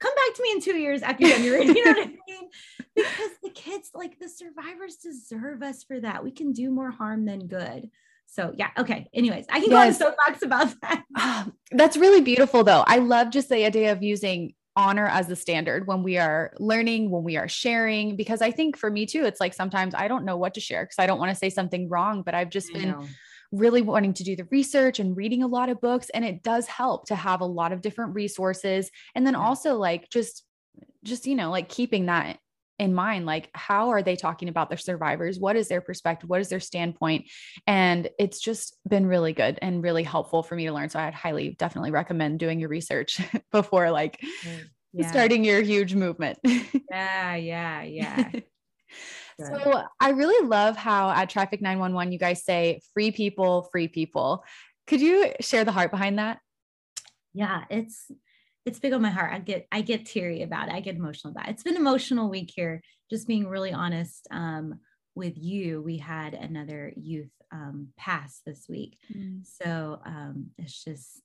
come 0.00 0.12
back 0.14 0.36
to 0.36 0.42
me 0.42 0.50
in 0.52 0.60
two 0.60 0.76
years 0.76 1.02
after 1.02 1.26
you're 1.26 1.62
you 1.62 1.84
know 1.84 1.92
what 1.92 2.06
I 2.06 2.10
mean? 2.28 2.50
Because 2.94 3.30
the 3.42 3.50
kids, 3.50 3.90
like 3.94 4.18
the 4.18 4.28
survivors, 4.28 4.96
deserve 4.96 5.62
us 5.62 5.84
for 5.84 6.00
that. 6.00 6.24
We 6.24 6.30
can 6.30 6.52
do 6.52 6.70
more 6.70 6.90
harm 6.90 7.24
than 7.24 7.46
good. 7.46 7.90
So 8.26 8.52
yeah, 8.56 8.70
okay. 8.76 9.08
Anyways, 9.14 9.46
I 9.48 9.60
can 9.60 9.70
yes. 9.70 9.98
go 9.98 10.06
on 10.06 10.12
soapbox 10.12 10.42
about 10.42 10.74
that. 10.82 11.04
Oh, 11.16 11.46
that's 11.72 11.96
really 11.96 12.20
beautiful 12.20 12.64
though. 12.64 12.84
I 12.86 12.98
love 12.98 13.30
just 13.30 13.48
the 13.48 13.64
idea 13.64 13.92
of 13.92 14.02
using 14.02 14.54
honor 14.76 15.06
as 15.06 15.26
the 15.26 15.34
standard 15.34 15.88
when 15.88 16.04
we 16.04 16.18
are 16.18 16.52
learning, 16.58 17.10
when 17.10 17.24
we 17.24 17.36
are 17.36 17.48
sharing, 17.48 18.14
because 18.14 18.40
I 18.40 18.52
think 18.52 18.76
for 18.76 18.90
me 18.90 19.06
too, 19.06 19.24
it's 19.24 19.40
like 19.40 19.52
sometimes 19.52 19.92
I 19.94 20.06
don't 20.06 20.24
know 20.24 20.36
what 20.36 20.54
to 20.54 20.60
share 20.60 20.84
because 20.84 21.00
I 21.00 21.06
don't 21.06 21.18
want 21.18 21.30
to 21.30 21.34
say 21.34 21.50
something 21.50 21.88
wrong, 21.88 22.22
but 22.22 22.34
I've 22.34 22.50
just 22.50 22.72
been 22.72 22.94
really 23.52 23.82
wanting 23.82 24.12
to 24.14 24.24
do 24.24 24.36
the 24.36 24.46
research 24.50 24.98
and 24.98 25.16
reading 25.16 25.42
a 25.42 25.46
lot 25.46 25.68
of 25.68 25.80
books 25.80 26.10
and 26.10 26.24
it 26.24 26.42
does 26.42 26.66
help 26.66 27.06
to 27.06 27.14
have 27.14 27.40
a 27.40 27.46
lot 27.46 27.72
of 27.72 27.80
different 27.80 28.14
resources. 28.14 28.90
And 29.14 29.26
then 29.26 29.34
also 29.34 29.76
like 29.76 30.10
just 30.10 30.44
just 31.04 31.26
you 31.26 31.34
know 31.34 31.50
like 31.50 31.68
keeping 31.68 32.06
that 32.06 32.38
in 32.78 32.94
mind 32.94 33.26
like 33.26 33.50
how 33.54 33.88
are 33.88 34.02
they 34.02 34.16
talking 34.16 34.48
about 34.48 34.68
their 34.68 34.78
survivors? 34.78 35.38
What 35.38 35.56
is 35.56 35.68
their 35.68 35.80
perspective? 35.80 36.28
What 36.28 36.40
is 36.40 36.48
their 36.48 36.60
standpoint? 36.60 37.26
And 37.66 38.08
it's 38.18 38.40
just 38.40 38.76
been 38.88 39.06
really 39.06 39.32
good 39.32 39.58
and 39.60 39.82
really 39.82 40.04
helpful 40.04 40.42
for 40.42 40.54
me 40.54 40.66
to 40.66 40.72
learn. 40.72 40.88
So 40.88 41.00
i'd 41.00 41.14
highly 41.14 41.56
definitely 41.58 41.90
recommend 41.90 42.38
doing 42.38 42.60
your 42.60 42.68
research 42.68 43.20
before 43.52 43.90
like 43.90 44.20
mm, 44.44 44.60
yeah. 44.92 45.10
starting 45.10 45.44
your 45.44 45.62
huge 45.62 45.94
movement. 45.94 46.38
Yeah 46.90 47.34
yeah 47.36 47.82
yeah 47.82 48.30
So 49.40 49.84
I 50.00 50.10
really 50.10 50.46
love 50.46 50.76
how 50.76 51.10
at 51.10 51.30
Traffic 51.30 51.62
911 51.62 52.12
you 52.12 52.18
guys 52.18 52.44
say 52.44 52.80
free 52.92 53.12
people, 53.12 53.68
free 53.70 53.86
people. 53.86 54.44
Could 54.86 55.00
you 55.00 55.32
share 55.40 55.64
the 55.64 55.72
heart 55.72 55.90
behind 55.90 56.18
that? 56.18 56.40
Yeah, 57.34 57.64
it's 57.70 58.10
it's 58.66 58.80
big 58.80 58.92
on 58.92 59.02
my 59.02 59.10
heart. 59.10 59.32
I 59.32 59.38
get 59.38 59.66
I 59.70 59.80
get 59.82 60.06
teary 60.06 60.42
about 60.42 60.68
it. 60.68 60.74
I 60.74 60.80
get 60.80 60.96
emotional 60.96 61.30
about 61.30 61.48
it. 61.48 61.52
It's 61.52 61.62
been 61.62 61.76
an 61.76 61.80
emotional 61.80 62.28
week 62.28 62.52
here. 62.54 62.82
Just 63.10 63.28
being 63.28 63.46
really 63.46 63.72
honest 63.72 64.26
um, 64.30 64.80
with 65.14 65.34
you, 65.36 65.82
we 65.82 65.98
had 65.98 66.34
another 66.34 66.92
youth 66.96 67.30
um, 67.52 67.88
pass 67.96 68.40
this 68.44 68.66
week, 68.68 68.98
mm. 69.14 69.40
so 69.44 70.00
um, 70.04 70.48
it's 70.58 70.84
just 70.84 71.22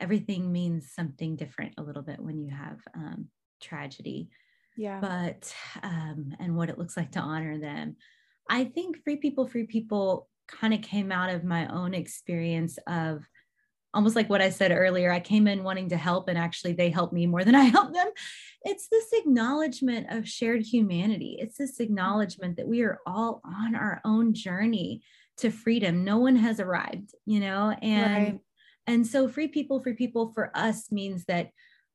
everything 0.00 0.52
means 0.52 0.92
something 0.92 1.36
different 1.36 1.74
a 1.78 1.82
little 1.82 2.02
bit 2.02 2.20
when 2.20 2.38
you 2.38 2.50
have 2.50 2.78
um, 2.94 3.28
tragedy 3.62 4.28
yeah. 4.76 5.00
but 5.00 5.54
um 5.82 6.34
and 6.38 6.56
what 6.56 6.68
it 6.68 6.78
looks 6.78 6.96
like 6.96 7.12
to 7.12 7.20
honor 7.20 7.58
them. 7.58 7.96
I 8.48 8.64
think 8.64 9.02
free 9.02 9.16
people 9.16 9.46
free 9.46 9.66
people 9.66 10.28
kind 10.48 10.74
of 10.74 10.82
came 10.82 11.10
out 11.10 11.30
of 11.30 11.44
my 11.44 11.66
own 11.68 11.94
experience 11.94 12.78
of 12.86 13.24
almost 13.94 14.16
like 14.16 14.28
what 14.28 14.42
i 14.42 14.50
said 14.50 14.72
earlier 14.72 15.10
i 15.10 15.20
came 15.20 15.46
in 15.46 15.62
wanting 15.64 15.88
to 15.88 15.96
help 15.96 16.28
and 16.28 16.36
actually 16.36 16.72
they 16.72 16.90
helped 16.90 17.14
me 17.14 17.26
more 17.26 17.44
than 17.44 17.54
i 17.54 17.64
helped 17.76 17.94
them. 17.94 18.08
It's 18.62 18.88
this 18.88 19.12
acknowledgement 19.12 20.06
of 20.10 20.26
shared 20.26 20.62
humanity. 20.62 21.36
It's 21.38 21.58
this 21.58 21.80
acknowledgement 21.80 22.56
that 22.56 22.66
we 22.66 22.82
are 22.82 22.98
all 23.06 23.42
on 23.44 23.74
our 23.74 24.00
own 24.06 24.32
journey 24.32 25.02
to 25.36 25.50
freedom. 25.50 26.02
No 26.02 26.18
one 26.18 26.36
has 26.36 26.60
arrived 26.60 27.14
you 27.24 27.40
know 27.40 27.70
and 27.82 28.24
right. 28.24 28.40
and 28.86 29.06
so 29.06 29.28
free 29.28 29.48
people 29.48 29.80
free 29.80 29.94
people 29.94 30.32
for 30.34 30.50
us 30.54 30.90
means 30.92 31.24
that 31.26 31.50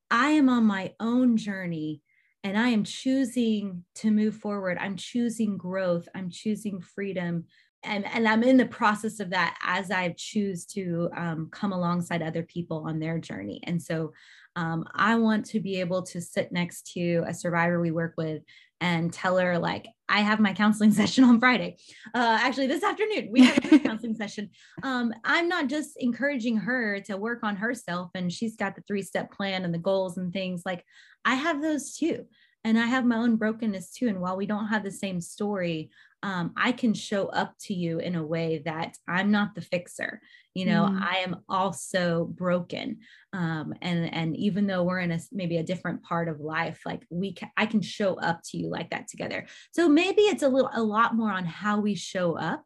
i 0.09 0.29
am 0.29 0.49
on 0.49 0.65
my 0.65 0.93
own 0.99 1.37
journey 1.37 2.01
and 2.43 2.57
I 2.57 2.69
am 2.69 2.83
choosing 2.83 3.83
to 3.95 4.11
move 4.11 4.35
forward. 4.35 4.77
I'm 4.79 4.95
choosing 4.95 5.57
growth. 5.57 6.07
I'm 6.15 6.29
choosing 6.29 6.79
freedom. 6.79 7.45
And, 7.83 8.05
and 8.07 8.27
I'm 8.27 8.43
in 8.43 8.57
the 8.57 8.65
process 8.65 9.19
of 9.19 9.29
that 9.29 9.57
as 9.63 9.91
I 9.91 10.13
choose 10.17 10.65
to 10.67 11.09
um, 11.15 11.49
come 11.51 11.71
alongside 11.71 12.21
other 12.21 12.43
people 12.43 12.85
on 12.87 12.99
their 12.99 13.19
journey. 13.19 13.61
And 13.63 13.81
so 13.81 14.13
um, 14.55 14.85
I 14.93 15.15
want 15.15 15.45
to 15.47 15.59
be 15.59 15.79
able 15.79 16.03
to 16.03 16.19
sit 16.19 16.51
next 16.51 16.91
to 16.93 17.23
a 17.27 17.33
survivor 17.33 17.79
we 17.79 17.91
work 17.91 18.15
with 18.17 18.43
and 18.81 19.11
tell 19.11 19.37
her, 19.37 19.57
like, 19.57 19.87
I 20.07 20.21
have 20.21 20.39
my 20.39 20.53
counseling 20.53 20.91
session 20.93 21.23
on 21.23 21.39
Friday. 21.39 21.77
Uh, 22.13 22.37
actually, 22.41 22.67
this 22.67 22.83
afternoon, 22.83 23.29
we 23.31 23.43
have 23.43 23.71
a 23.71 23.79
counseling 23.87 24.15
session. 24.15 24.49
Um, 24.83 25.13
I'm 25.23 25.47
not 25.47 25.67
just 25.67 25.91
encouraging 25.97 26.57
her 26.57 26.99
to 27.01 27.17
work 27.17 27.39
on 27.43 27.55
herself 27.57 28.11
and 28.15 28.31
she's 28.31 28.55
got 28.55 28.75
the 28.75 28.81
three 28.87 29.01
step 29.01 29.31
plan 29.31 29.65
and 29.65 29.73
the 29.73 29.79
goals 29.79 30.17
and 30.17 30.33
things. 30.33 30.63
Like, 30.65 30.83
I 31.25 31.35
have 31.35 31.61
those 31.61 31.95
too. 31.95 32.25
And 32.63 32.77
I 32.77 32.87
have 32.87 33.05
my 33.05 33.17
own 33.17 33.37
brokenness 33.37 33.91
too. 33.91 34.09
And 34.09 34.19
while 34.19 34.35
we 34.35 34.45
don't 34.45 34.67
have 34.67 34.83
the 34.83 34.91
same 34.91 35.21
story, 35.21 35.91
um, 36.23 36.51
I 36.57 36.73
can 36.73 36.93
show 36.93 37.27
up 37.27 37.53
to 37.61 37.73
you 37.73 37.99
in 37.99 38.15
a 38.15 38.25
way 38.25 38.61
that 38.65 38.97
I'm 39.07 39.31
not 39.31 39.55
the 39.55 39.61
fixer. 39.61 40.21
You 40.53 40.65
know, 40.65 40.83
mm. 40.83 41.01
I 41.01 41.19
am 41.19 41.37
also 41.47 42.25
broken. 42.25 42.99
Um, 43.31 43.73
and 43.81 44.13
and 44.13 44.35
even 44.35 44.67
though 44.67 44.83
we're 44.83 44.99
in 44.99 45.11
a 45.11 45.19
maybe 45.31 45.57
a 45.57 45.63
different 45.63 46.03
part 46.03 46.27
of 46.27 46.41
life, 46.41 46.81
like 46.85 47.05
we 47.09 47.33
can, 47.33 47.49
I 47.55 47.65
can 47.65 47.81
show 47.81 48.15
up 48.15 48.41
to 48.47 48.57
you 48.57 48.69
like 48.69 48.89
that 48.89 49.07
together. 49.07 49.45
So 49.71 49.87
maybe 49.87 50.23
it's 50.23 50.43
a 50.43 50.49
little 50.49 50.71
a 50.73 50.83
lot 50.83 51.15
more 51.15 51.31
on 51.31 51.45
how 51.45 51.79
we 51.79 51.95
show 51.95 52.37
up 52.37 52.63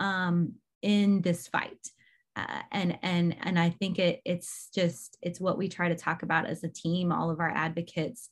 um, 0.00 0.54
in 0.80 1.20
this 1.20 1.48
fight. 1.48 1.86
Uh, 2.36 2.60
and 2.70 2.98
and 3.02 3.34
and 3.40 3.58
I 3.58 3.70
think 3.70 3.98
it 3.98 4.20
it's 4.24 4.68
just 4.74 5.16
it's 5.22 5.40
what 5.40 5.56
we 5.56 5.68
try 5.68 5.88
to 5.88 5.94
talk 5.94 6.22
about 6.22 6.46
as 6.46 6.62
a 6.62 6.68
team. 6.68 7.10
All 7.10 7.30
of 7.30 7.40
our 7.40 7.50
advocates. 7.50 8.28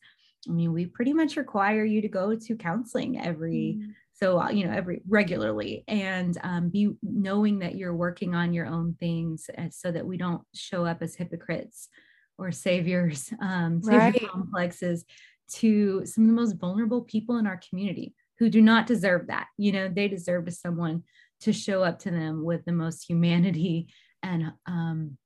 I 0.46 0.52
mean, 0.52 0.74
we 0.74 0.84
pretty 0.84 1.14
much 1.14 1.36
require 1.36 1.84
you 1.84 2.02
to 2.02 2.08
go 2.08 2.34
to 2.34 2.56
counseling 2.56 3.18
every 3.18 3.78
mm. 3.80 3.94
so 4.12 4.38
uh, 4.38 4.50
you 4.50 4.66
know 4.66 4.74
every 4.74 5.00
regularly 5.08 5.84
and 5.88 6.36
um, 6.42 6.68
be 6.68 6.90
knowing 7.02 7.60
that 7.60 7.76
you're 7.76 7.96
working 7.96 8.34
on 8.34 8.52
your 8.52 8.66
own 8.66 8.94
things 9.00 9.48
uh, 9.56 9.68
so 9.70 9.90
that 9.90 10.06
we 10.06 10.18
don't 10.18 10.42
show 10.54 10.84
up 10.84 10.98
as 11.00 11.14
hypocrites 11.14 11.88
or 12.36 12.52
saviors 12.52 13.32
um, 13.40 13.80
right. 13.84 14.28
complexes 14.28 15.06
to 15.48 16.04
some 16.04 16.24
of 16.24 16.28
the 16.28 16.34
most 16.34 16.56
vulnerable 16.58 17.02
people 17.02 17.38
in 17.38 17.46
our 17.46 17.60
community 17.68 18.14
who 18.38 18.50
do 18.50 18.60
not 18.60 18.86
deserve 18.86 19.28
that 19.28 19.46
you 19.56 19.72
know 19.72 19.88
they 19.88 20.08
deserve 20.08 20.44
to 20.44 20.50
someone 20.50 21.02
to 21.44 21.52
show 21.52 21.82
up 21.82 21.98
to 22.00 22.10
them 22.10 22.44
with 22.44 22.64
the 22.64 22.72
most 22.72 23.08
humanity 23.08 23.88
and 24.22 24.52
um, 24.66 25.16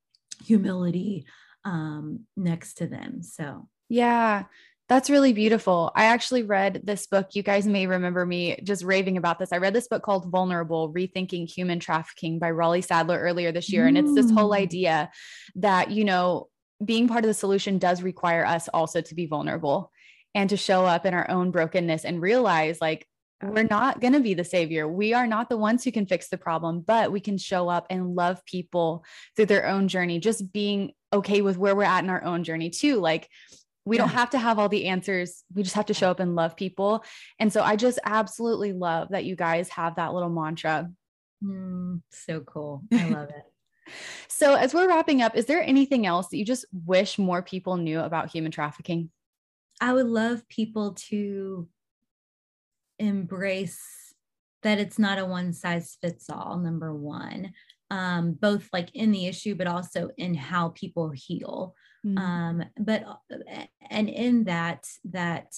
humility 0.44 1.26
um, 1.64 2.20
next 2.36 2.74
to 2.74 2.86
them 2.86 3.22
so 3.22 3.68
yeah 3.88 4.44
that's 4.88 5.10
really 5.10 5.34
beautiful. 5.34 5.92
I 5.94 6.06
actually 6.06 6.44
read 6.44 6.80
this 6.82 7.06
book. 7.06 7.34
You 7.34 7.42
guys 7.42 7.66
may 7.66 7.86
remember 7.86 8.24
me 8.24 8.58
just 8.64 8.82
raving 8.82 9.18
about 9.18 9.38
this. 9.38 9.52
I 9.52 9.58
read 9.58 9.74
this 9.74 9.86
book 9.86 10.02
called 10.02 10.30
Vulnerable 10.30 10.92
Rethinking 10.92 11.50
Human 11.50 11.78
Trafficking 11.78 12.38
by 12.38 12.50
Raleigh 12.50 12.80
Sadler 12.80 13.18
earlier 13.18 13.52
this 13.52 13.70
year. 13.70 13.86
And 13.86 13.98
it's 13.98 14.14
this 14.14 14.30
whole 14.30 14.50
mm. 14.50 14.56
idea 14.56 15.10
that, 15.56 15.90
you 15.90 16.04
know, 16.04 16.48
being 16.82 17.06
part 17.06 17.22
of 17.22 17.28
the 17.28 17.34
solution 17.34 17.78
does 17.78 18.02
require 18.02 18.46
us 18.46 18.68
also 18.68 19.02
to 19.02 19.14
be 19.14 19.26
vulnerable 19.26 19.92
and 20.34 20.48
to 20.50 20.56
show 20.56 20.86
up 20.86 21.04
in 21.04 21.12
our 21.12 21.30
own 21.30 21.50
brokenness 21.50 22.06
and 22.06 22.22
realize 22.22 22.80
like, 22.80 23.06
we're 23.42 23.62
not 23.62 24.00
going 24.00 24.14
to 24.14 24.20
be 24.20 24.34
the 24.34 24.44
savior. 24.44 24.88
We 24.88 25.14
are 25.14 25.26
not 25.26 25.48
the 25.48 25.56
ones 25.56 25.84
who 25.84 25.92
can 25.92 26.06
fix 26.06 26.28
the 26.28 26.38
problem, 26.38 26.80
but 26.80 27.12
we 27.12 27.20
can 27.20 27.38
show 27.38 27.68
up 27.68 27.86
and 27.88 28.14
love 28.14 28.44
people 28.44 29.04
through 29.36 29.46
their 29.46 29.66
own 29.66 29.88
journey, 29.88 30.18
just 30.18 30.52
being 30.52 30.92
okay 31.12 31.40
with 31.40 31.56
where 31.56 31.76
we're 31.76 31.84
at 31.84 32.02
in 32.02 32.10
our 32.10 32.24
own 32.24 32.42
journey, 32.42 32.70
too. 32.70 32.96
Like, 32.96 33.28
we 33.84 33.96
yeah. 33.96 34.02
don't 34.02 34.14
have 34.14 34.30
to 34.30 34.38
have 34.38 34.58
all 34.58 34.68
the 34.68 34.86
answers. 34.86 35.44
We 35.54 35.62
just 35.62 35.76
have 35.76 35.86
to 35.86 35.94
show 35.94 36.10
up 36.10 36.20
and 36.20 36.34
love 36.34 36.56
people. 36.56 37.04
And 37.38 37.52
so 37.52 37.62
I 37.62 37.76
just 37.76 37.98
absolutely 38.04 38.72
love 38.72 39.08
that 39.10 39.24
you 39.24 39.36
guys 39.36 39.68
have 39.70 39.96
that 39.96 40.12
little 40.12 40.28
mantra. 40.28 40.90
Mm, 41.42 42.02
so 42.10 42.40
cool. 42.40 42.82
I 42.92 43.08
love 43.08 43.30
it. 43.30 43.92
so, 44.28 44.54
as 44.54 44.74
we're 44.74 44.88
wrapping 44.88 45.22
up, 45.22 45.36
is 45.36 45.46
there 45.46 45.62
anything 45.62 46.06
else 46.06 46.28
that 46.28 46.36
you 46.36 46.44
just 46.44 46.66
wish 46.72 47.18
more 47.18 47.40
people 47.40 47.76
knew 47.76 48.00
about 48.00 48.30
human 48.30 48.50
trafficking? 48.50 49.10
I 49.80 49.92
would 49.92 50.06
love 50.06 50.46
people 50.48 50.94
to 51.08 51.68
embrace 52.98 53.80
that 54.62 54.78
it's 54.78 54.98
not 54.98 55.18
a 55.18 55.24
one 55.24 55.52
size 55.52 55.96
fits 56.00 56.28
all, 56.28 56.58
number 56.58 56.94
one, 56.94 57.52
um, 57.90 58.32
both 58.32 58.68
like 58.72 58.90
in 58.94 59.12
the 59.12 59.26
issue, 59.26 59.54
but 59.54 59.66
also 59.66 60.10
in 60.16 60.34
how 60.34 60.70
people 60.70 61.10
heal. 61.14 61.74
Mm-hmm. 62.06 62.18
Um, 62.18 62.64
but 62.78 63.04
and 63.90 64.08
in 64.08 64.44
that 64.44 64.86
that 65.04 65.54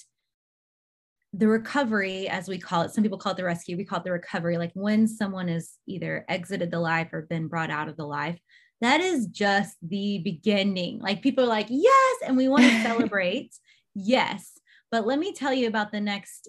the 1.33 1.49
recovery, 1.49 2.29
as 2.29 2.49
we 2.49 2.59
call 2.59 2.83
it, 2.83 2.91
some 2.93 3.05
people 3.05 3.19
call 3.19 3.33
it 3.33 3.37
the 3.37 3.45
rescue, 3.45 3.77
we 3.77 3.85
call 3.85 3.99
it 3.99 4.05
the 4.05 4.13
recovery. 4.13 4.59
Like 4.59 4.73
when 4.75 5.07
someone 5.07 5.49
is 5.49 5.75
either 5.87 6.25
exited 6.29 6.71
the 6.71 6.81
life 6.81 7.09
or 7.13 7.23
been 7.23 7.47
brought 7.47 7.71
out 7.71 7.89
of 7.89 7.97
the 7.97 8.07
life, 8.07 8.39
that 8.81 9.01
is 9.01 9.27
just 9.27 9.77
the 9.83 10.19
beginning. 10.25 10.99
Like 10.99 11.23
people 11.23 11.45
are 11.45 11.49
like, 11.49 11.67
yes, 11.69 12.17
and 12.27 12.37
we 12.37 12.49
want 12.49 12.65
to 12.65 12.83
celebrate. 12.83 13.55
Yes. 13.95 14.59
But 14.91 15.07
let 15.07 15.19
me 15.19 15.33
tell 15.33 15.53
you 15.53 15.69
about 15.69 15.93
the 15.93 16.01
next 16.01 16.49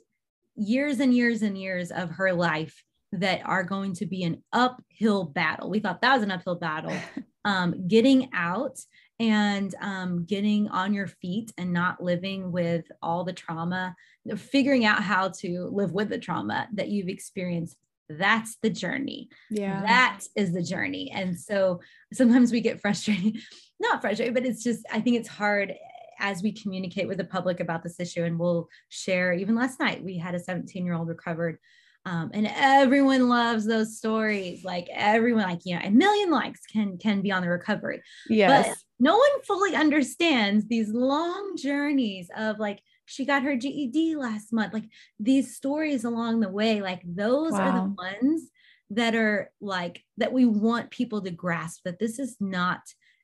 years 0.62 1.00
and 1.00 1.14
years 1.14 1.42
and 1.42 1.58
years 1.58 1.92
of 1.92 2.12
her 2.12 2.34
life 2.34 2.84
that 3.14 3.42
are 3.46 3.64
going 3.64 3.94
to 3.94 4.06
be 4.06 4.24
an 4.24 4.42
uphill 4.54 5.26
battle. 5.26 5.70
We 5.70 5.80
thought 5.80 6.02
that 6.02 6.14
was 6.14 6.24
an 6.24 6.32
uphill 6.32 6.56
battle. 6.56 6.96
Um, 7.44 7.88
getting 7.88 8.30
out 8.36 8.78
and 9.20 9.74
um, 9.82 10.26
getting 10.26 10.68
on 10.68 10.94
your 10.94 11.08
feet 11.08 11.52
and 11.58 11.74
not 11.74 12.04
living 12.04 12.52
with 12.52 12.86
all 13.02 13.24
the 13.24 13.34
trauma, 13.34 13.96
figuring 14.38 14.86
out 14.86 15.02
how 15.02 15.30
to 15.40 15.68
live 15.74 15.92
with 15.92 16.10
the 16.10 16.20
trauma 16.20 16.68
that 16.76 16.90
you've 16.90 17.10
experienced. 17.10 17.78
That's 18.10 18.58
the 18.62 18.70
journey. 18.70 19.30
Yeah. 19.50 19.82
That 19.82 20.22
is 20.36 20.54
the 20.54 20.62
journey. 20.62 21.10
And 21.10 21.40
so 21.40 21.82
sometimes 22.14 22.52
we 22.52 22.62
get 22.62 22.80
frustrated, 22.80 23.38
not 23.80 24.02
frustrated, 24.02 24.36
but 24.36 24.46
it's 24.46 24.64
just, 24.64 24.86
I 24.92 25.02
think 25.02 25.18
it's 25.18 25.30
hard 25.30 25.74
as 26.22 26.42
we 26.42 26.54
communicate 26.54 27.08
with 27.08 27.18
the 27.18 27.26
public 27.26 27.60
about 27.60 27.84
this 27.84 28.00
issue. 28.00 28.24
And 28.24 28.40
we'll 28.40 28.70
share, 28.88 29.34
even 29.34 29.56
last 29.56 29.80
night, 29.80 30.04
we 30.04 30.18
had 30.18 30.36
a 30.36 30.40
17 30.40 30.86
year 30.86 30.94
old 30.94 31.10
recovered. 31.10 31.58
Um, 32.06 32.32
and 32.34 32.50
everyone 32.56 33.28
loves 33.30 33.66
those 33.66 33.98
stories. 33.98 34.64
Like 34.64 34.88
everyone 34.92 35.44
like 35.44 35.66
you 35.66 35.76
know 35.76 35.82
a 35.84 35.92
million 35.92 36.32
likes 36.32 36.62
can 36.66 36.98
can 36.98 37.22
be 37.22 37.32
on 37.32 37.44
the 37.44 37.50
recovery. 37.50 38.02
Yes. 38.28 38.70
but 38.70 38.78
no 39.00 39.18
one 39.18 39.44
fully 39.44 39.76
understands 39.76 40.68
these 40.68 40.90
long 40.90 41.56
journeys 41.58 42.30
of 42.36 42.58
like 42.58 42.82
she 43.06 43.26
got 43.26 43.44
her 43.44 43.56
ged 43.56 44.16
last 44.16 44.52
month. 44.52 44.74
Like 44.74 44.90
these 45.20 45.56
stories 45.56 46.04
along 46.04 46.40
the 46.40 46.50
way 46.50 46.82
like 46.82 47.02
those 47.06 47.52
wow. 47.52 47.60
are 47.60 47.72
the 47.74 47.96
ones 47.96 48.50
that 48.92 49.16
are 49.16 49.52
like 49.62 50.04
that 50.18 50.34
we 50.34 50.46
want 50.46 50.90
people 50.90 51.22
to 51.22 51.32
grasp 51.32 51.84
that 51.86 52.00
this 52.00 52.18
is 52.18 52.36
not 52.40 52.82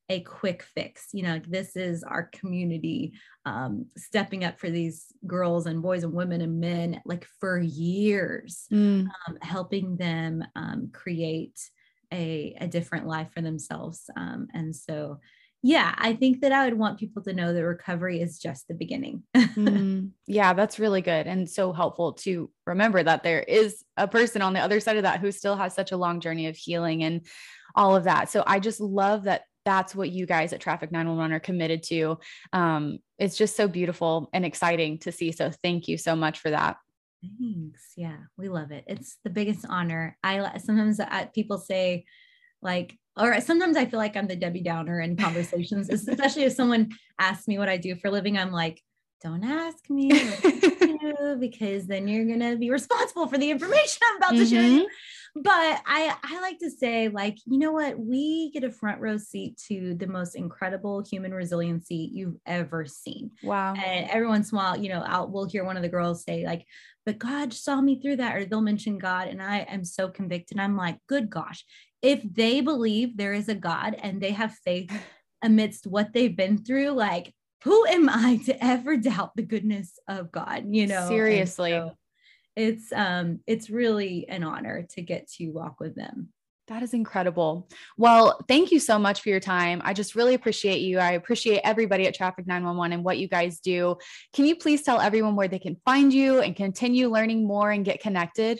a 0.09 0.21
quick 0.21 0.63
fix. 0.63 1.09
You 1.13 1.23
know, 1.23 1.41
this 1.47 1.75
is 1.75 2.03
our 2.03 2.29
community 2.33 3.13
um, 3.45 3.87
stepping 3.97 4.43
up 4.43 4.59
for 4.59 4.69
these 4.69 5.05
girls 5.25 5.65
and 5.65 5.81
boys 5.81 6.03
and 6.03 6.13
women 6.13 6.41
and 6.41 6.59
men 6.59 7.01
like 7.05 7.25
for 7.39 7.59
years, 7.59 8.65
mm. 8.71 9.07
um, 9.27 9.37
helping 9.41 9.97
them 9.97 10.43
um, 10.55 10.89
create 10.93 11.59
a, 12.13 12.55
a 12.61 12.67
different 12.67 13.05
life 13.05 13.29
for 13.33 13.41
themselves. 13.41 14.09
Um, 14.15 14.47
and 14.53 14.73
so, 14.73 15.19
yeah, 15.61 15.93
I 15.97 16.13
think 16.13 16.41
that 16.41 16.53
I 16.53 16.65
would 16.65 16.77
want 16.77 16.99
people 16.99 17.23
to 17.23 17.33
know 17.33 17.51
that 17.51 17.65
recovery 17.65 18.21
is 18.21 18.39
just 18.39 18.67
the 18.67 18.75
beginning. 18.75 19.23
mm, 19.35 20.11
yeah, 20.25 20.53
that's 20.53 20.79
really 20.79 21.01
good 21.01 21.27
and 21.27 21.49
so 21.49 21.73
helpful 21.73 22.13
to 22.13 22.49
remember 22.65 23.03
that 23.03 23.23
there 23.23 23.41
is 23.41 23.83
a 23.97 24.07
person 24.07 24.41
on 24.41 24.53
the 24.53 24.61
other 24.61 24.79
side 24.79 24.97
of 24.97 25.03
that 25.03 25.19
who 25.19 25.31
still 25.31 25.57
has 25.57 25.73
such 25.73 25.91
a 25.91 25.97
long 25.97 26.21
journey 26.21 26.47
of 26.47 26.55
healing 26.55 27.03
and 27.03 27.25
all 27.75 27.95
of 27.95 28.05
that. 28.05 28.29
So 28.29 28.43
I 28.47 28.59
just 28.59 28.79
love 28.79 29.23
that 29.23 29.43
that's 29.67 29.93
what 29.93 30.09
you 30.09 30.25
guys 30.25 30.53
at 30.53 30.61
Traffick 30.61 30.93
911 30.93 31.35
are 31.35 31.41
committed 31.41 31.83
to. 31.83 32.17
Um, 32.53 32.99
it's 33.19 33.35
just 33.35 33.57
so 33.57 33.67
beautiful 33.67 34.29
and 34.31 34.45
exciting 34.45 34.97
to 34.99 35.11
see. 35.11 35.33
So 35.33 35.51
thank 35.61 35.89
you 35.89 35.97
so 35.97 36.15
much 36.15 36.39
for 36.39 36.51
that. 36.51 36.77
Thanks. 37.21 37.91
Yeah, 37.97 38.15
we 38.37 38.47
love 38.47 38.71
it. 38.71 38.85
It's 38.87 39.17
the 39.25 39.29
biggest 39.29 39.65
honor. 39.67 40.17
I 40.23 40.57
sometimes 40.59 41.01
I, 41.01 41.25
people 41.35 41.57
say, 41.57 42.05
like, 42.61 42.97
or 43.17 43.41
sometimes 43.41 43.75
I 43.75 43.87
feel 43.87 43.99
like 43.99 44.15
I'm 44.15 44.27
the 44.27 44.37
Debbie 44.37 44.61
Downer 44.61 45.01
in 45.01 45.17
conversations, 45.17 45.89
especially 46.07 46.43
if 46.43 46.53
someone 46.53 46.91
asks 47.19 47.45
me 47.45 47.57
what 47.57 47.67
I 47.67 47.75
do 47.75 47.97
for 47.97 48.07
a 48.07 48.11
living. 48.11 48.37
I'm 48.37 48.53
like, 48.53 48.81
don't 49.21 49.43
ask 49.43 49.89
me 49.89 50.09
because 51.39 51.87
then 51.87 52.07
you're 52.07 52.23
gonna 52.23 52.55
be 52.55 52.69
responsible 52.69 53.27
for 53.27 53.37
the 53.37 53.51
information 53.51 53.99
I'm 54.05 54.17
about 54.17 54.31
mm-hmm. 54.31 54.39
to 54.39 54.45
share. 54.45 54.85
But 55.43 55.81
I, 55.85 56.15
I 56.23 56.41
like 56.41 56.59
to 56.59 56.69
say, 56.69 57.09
like, 57.09 57.37
you 57.45 57.57
know 57.57 57.71
what? 57.71 57.99
We 57.99 58.51
get 58.51 58.63
a 58.63 58.71
front 58.71 59.01
row 59.01 59.17
seat 59.17 59.59
to 59.67 59.93
the 59.95 60.07
most 60.07 60.35
incredible 60.35 61.03
human 61.03 61.33
resiliency 61.33 62.09
you've 62.13 62.37
ever 62.45 62.85
seen. 62.85 63.31
Wow. 63.43 63.73
And 63.73 64.09
every 64.09 64.27
once 64.27 64.51
in 64.51 64.57
a 64.57 64.61
while, 64.61 64.77
you 64.77 64.89
know, 64.89 65.03
I'll, 65.05 65.27
we'll 65.27 65.49
hear 65.49 65.63
one 65.63 65.77
of 65.77 65.83
the 65.83 65.89
girls 65.89 66.23
say, 66.23 66.45
like, 66.45 66.65
but 67.05 67.19
God 67.19 67.53
saw 67.53 67.79
me 67.79 68.01
through 68.01 68.17
that, 68.17 68.35
or 68.35 68.45
they'll 68.45 68.61
mention 68.61 68.97
God. 68.97 69.27
And 69.27 69.41
I 69.41 69.59
am 69.59 69.83
so 69.83 70.09
convicted. 70.09 70.59
I'm 70.59 70.75
like, 70.75 70.97
good 71.07 71.29
gosh, 71.29 71.63
if 72.01 72.21
they 72.23 72.61
believe 72.61 73.17
there 73.17 73.33
is 73.33 73.49
a 73.49 73.55
God 73.55 73.95
and 74.01 74.21
they 74.21 74.31
have 74.31 74.53
faith 74.63 74.91
amidst 75.41 75.87
what 75.87 76.13
they've 76.13 76.35
been 76.35 76.57
through, 76.63 76.91
like, 76.91 77.33
who 77.63 77.85
am 77.87 78.07
I 78.09 78.39
to 78.45 78.63
ever 78.63 78.97
doubt 78.97 79.35
the 79.35 79.43
goodness 79.43 79.99
of 80.07 80.31
God? 80.31 80.65
You 80.67 80.87
know, 80.87 81.07
seriously 81.07 81.81
it's 82.57 82.91
um 82.91 83.39
it's 83.47 83.69
really 83.69 84.27
an 84.27 84.43
honor 84.43 84.85
to 84.89 85.01
get 85.01 85.29
to 85.29 85.49
walk 85.51 85.79
with 85.79 85.95
them 85.95 86.29
that 86.67 86.83
is 86.83 86.93
incredible. 86.93 87.69
Well, 87.97 88.41
thank 88.49 88.71
you 88.71 88.79
so 88.81 88.99
much 88.99 89.21
for 89.21 89.29
your 89.29 89.39
time. 89.39 89.81
I 89.85 89.93
just 89.93 90.15
really 90.15 90.33
appreciate 90.33 90.81
you. 90.81 90.99
I 90.99 91.11
appreciate 91.11 91.61
everybody 91.63 92.07
at 92.07 92.13
Traffick 92.13 92.45
911 92.45 92.91
and 92.91 93.05
what 93.05 93.17
you 93.17 93.29
guys 93.29 93.61
do. 93.61 93.95
Can 94.33 94.45
you 94.45 94.55
please 94.57 94.83
tell 94.83 94.99
everyone 94.99 95.37
where 95.37 95.47
they 95.47 95.59
can 95.59 95.77
find 95.85 96.11
you 96.11 96.41
and 96.41 96.57
continue 96.57 97.09
learning 97.09 97.47
more 97.47 97.71
and 97.71 97.85
get 97.85 98.01
connected? 98.01 98.59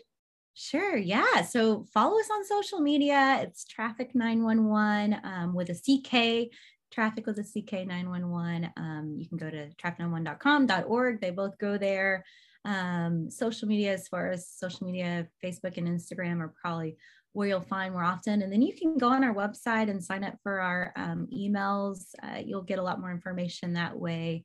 Sure. 0.54 0.96
Yeah. 0.96 1.42
So 1.42 1.86
follow 1.94 2.18
us 2.18 2.30
on 2.32 2.46
social 2.46 2.80
media. 2.80 3.40
It's 3.42 3.66
Traffick 3.66 4.16
911 4.16 5.20
um, 5.26 5.54
with 5.54 5.70
a 5.70 5.76
CK. 5.76 6.50
Traffic 6.94 7.28
with 7.28 7.40
a 7.40 7.44
CK 7.44 7.86
911. 7.86 8.72
Um, 8.78 9.16
you 9.20 9.28
can 9.28 9.38
go 9.38 9.50
to 9.50 9.68
traffick911.com.org. 9.84 11.20
They 11.20 11.32
both 11.32 11.58
go 11.58 11.78
there 11.78 12.24
um, 12.68 13.32
social 13.32 13.68
media, 13.68 13.94
as 13.94 14.08
far 14.10 14.30
as 14.30 14.50
social 14.50 14.86
media, 14.86 15.28
Facebook 15.44 15.78
and 15.78 15.88
Instagram 15.88 16.42
are 16.42 16.54
probably 16.62 16.98
where 17.32 17.48
you'll 17.48 17.62
find 17.62 17.94
more 17.94 18.04
often. 18.04 18.42
And 18.42 18.52
then 18.52 18.62
you 18.62 18.74
can 18.76 18.98
go 18.98 19.08
on 19.08 19.24
our 19.24 19.34
website 19.34 19.90
and 19.90 20.04
sign 20.04 20.24
up 20.24 20.36
for 20.44 20.60
our 20.60 20.92
um, 20.98 21.28
emails. 21.34 22.08
Uh, 22.22 22.42
you'll 22.44 22.64
get 22.64 22.80
a 22.80 22.84
lot 22.84 23.00
more 23.00 23.12
information 23.12 23.74
that 23.74 23.98
way. 23.98 24.44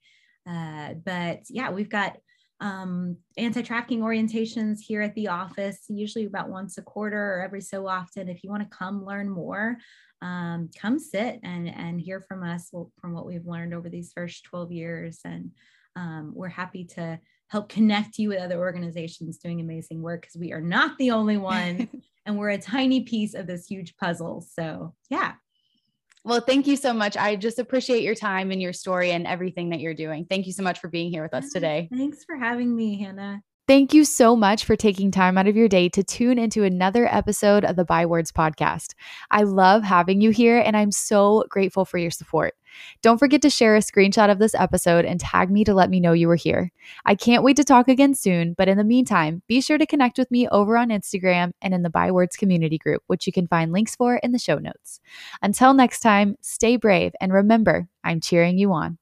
Uh, 0.49 0.95
but 1.05 1.41
yeah, 1.49 1.71
we've 1.71 1.89
got 1.89 2.17
um, 2.61 3.17
anti-trafficking 3.37 4.01
orientations 4.01 4.79
here 4.79 5.03
at 5.03 5.15
the 5.17 5.29
office, 5.29 5.81
usually 5.89 6.27
about 6.27 6.49
once 6.49 6.79
a 6.79 6.83
quarter 6.83 7.35
or 7.35 7.43
every 7.43 7.61
so 7.61 7.89
often. 7.89 8.29
If 8.29 8.45
you 8.45 8.51
want 8.51 8.63
to 8.63 8.77
come 8.77 9.05
learn 9.05 9.29
more, 9.29 9.79
um, 10.21 10.71
come 10.81 11.01
sit 11.01 11.41
and, 11.43 11.69
and 11.69 12.01
hear 12.01 12.21
from 12.21 12.45
us 12.45 12.71
from 12.71 13.13
what 13.15 13.27
we've 13.27 13.47
learned 13.47 13.75
over 13.75 13.89
these 13.89 14.13
first 14.15 14.45
12 14.45 14.71
years. 14.71 15.19
And 15.25 15.51
um, 15.97 16.33
we're 16.35 16.49
happy 16.49 16.85
to 16.85 17.19
help 17.53 17.69
connect 17.69 18.19
you 18.19 18.31
with 18.31 18.41
other 18.41 18.59
organizations 18.59 19.37
doing 19.37 19.61
amazing 19.61 20.01
work 20.01 20.23
because 20.23 20.37
we 20.37 20.55
are 20.55 20.61
not 20.63 20.97
the 20.97 21.11
only 21.11 21.37
one 21.37 21.87
and 22.27 22.39
we're 22.39 22.49
a 22.49 22.59
tiny 22.59 23.03
piece 23.03 23.35
of 23.35 23.47
this 23.47 23.67
huge 23.67 23.95
puzzle. 23.99 24.41
So, 24.55 24.95
yeah. 25.11 25.35
Well, 26.25 26.41
thank 26.41 26.67
you 26.67 26.77
so 26.77 26.95
much. 26.95 27.15
I 27.15 27.37
just 27.37 27.59
appreciate 27.59 28.05
your 28.05 28.15
time 28.15 28.53
and 28.53 28.63
your 28.63 28.73
story 28.73 29.11
and 29.11 29.27
everything 29.27 29.69
that 29.69 29.81
you're 29.81 29.93
doing. 29.93 30.25
Thank 30.25 30.47
you 30.47 30.53
so 30.53 30.63
much 30.63 30.79
for 30.79 30.89
being 30.89 31.11
here 31.11 31.23
with 31.23 31.35
us 31.35 31.51
today. 31.51 31.91
Thanks 31.93 32.25
for 32.25 32.37
having 32.37 32.75
me, 32.75 32.99
Hannah. 32.99 33.43
Thank 33.69 33.95
you 33.95 34.05
so 34.05 34.35
much 34.35 34.65
for 34.65 34.75
taking 34.75 35.13
time 35.13 35.39
out 35.39 35.47
of 35.47 35.55
your 35.55 35.69
day 35.69 35.89
to 35.91 36.03
tune 36.03 36.37
into 36.37 36.65
another 36.65 37.07
episode 37.07 37.65
of 37.65 37.77
the 37.77 37.85
Bywords 37.85 38.33
podcast. 38.33 38.95
I 39.31 39.45
love 39.45 39.85
having 39.85 40.21
you 40.21 40.31
here 40.31 40.59
and 40.59 40.77
I'm 40.77 40.91
so 40.91 41.45
grateful 41.49 41.85
for 41.85 41.97
your 41.97 42.11
support. 42.11 42.55
Don't 43.03 43.19
forget 43.19 43.41
to 43.43 43.51
share 43.51 43.77
a 43.77 43.81
screenshot 43.81 44.33
of 44.33 44.41
this 44.41 44.57
episode 44.57 45.05
and 45.05 45.21
tag 45.21 45.49
me 45.49 45.63
to 45.63 45.75
let 45.75 45.91
me 45.91 46.01
know 46.01 46.13
you 46.13 46.27
were 46.27 46.35
here. 46.35 46.73
I 47.05 47.15
can't 47.15 47.45
wait 47.45 47.57
to 47.57 47.65
talk 47.65 47.87
again 47.87 48.15
soon, 48.15 48.55
but 48.55 48.69
in 48.69 48.79
the 48.79 48.85
meantime, 48.85 49.43
be 49.47 49.61
sure 49.61 49.79
to 49.79 49.87
connect 49.87 50.19
with 50.19 50.31
me 50.33 50.49
over 50.49 50.77
on 50.77 50.89
Instagram 50.89 51.53
and 51.63 51.73
in 51.73 51.83
the 51.83 51.91
Bywords 51.91 52.37
community 52.37 52.79
group, 52.79 53.05
which 53.07 53.29
you 53.29 53.33
can 53.33 53.47
find 53.47 53.71
links 53.71 53.95
for 53.95 54.17
in 54.17 54.33
the 54.33 54.41
show 54.41 54.59
notes. 54.59 54.99
Until 55.41 55.73
next 55.73 56.01
time, 56.01 56.37
stay 56.41 56.75
brave 56.75 57.13
and 57.21 57.33
remember, 57.33 57.89
I'm 58.03 58.21
cheering 58.21 58.59
you 58.59 58.73
on. 58.73 58.99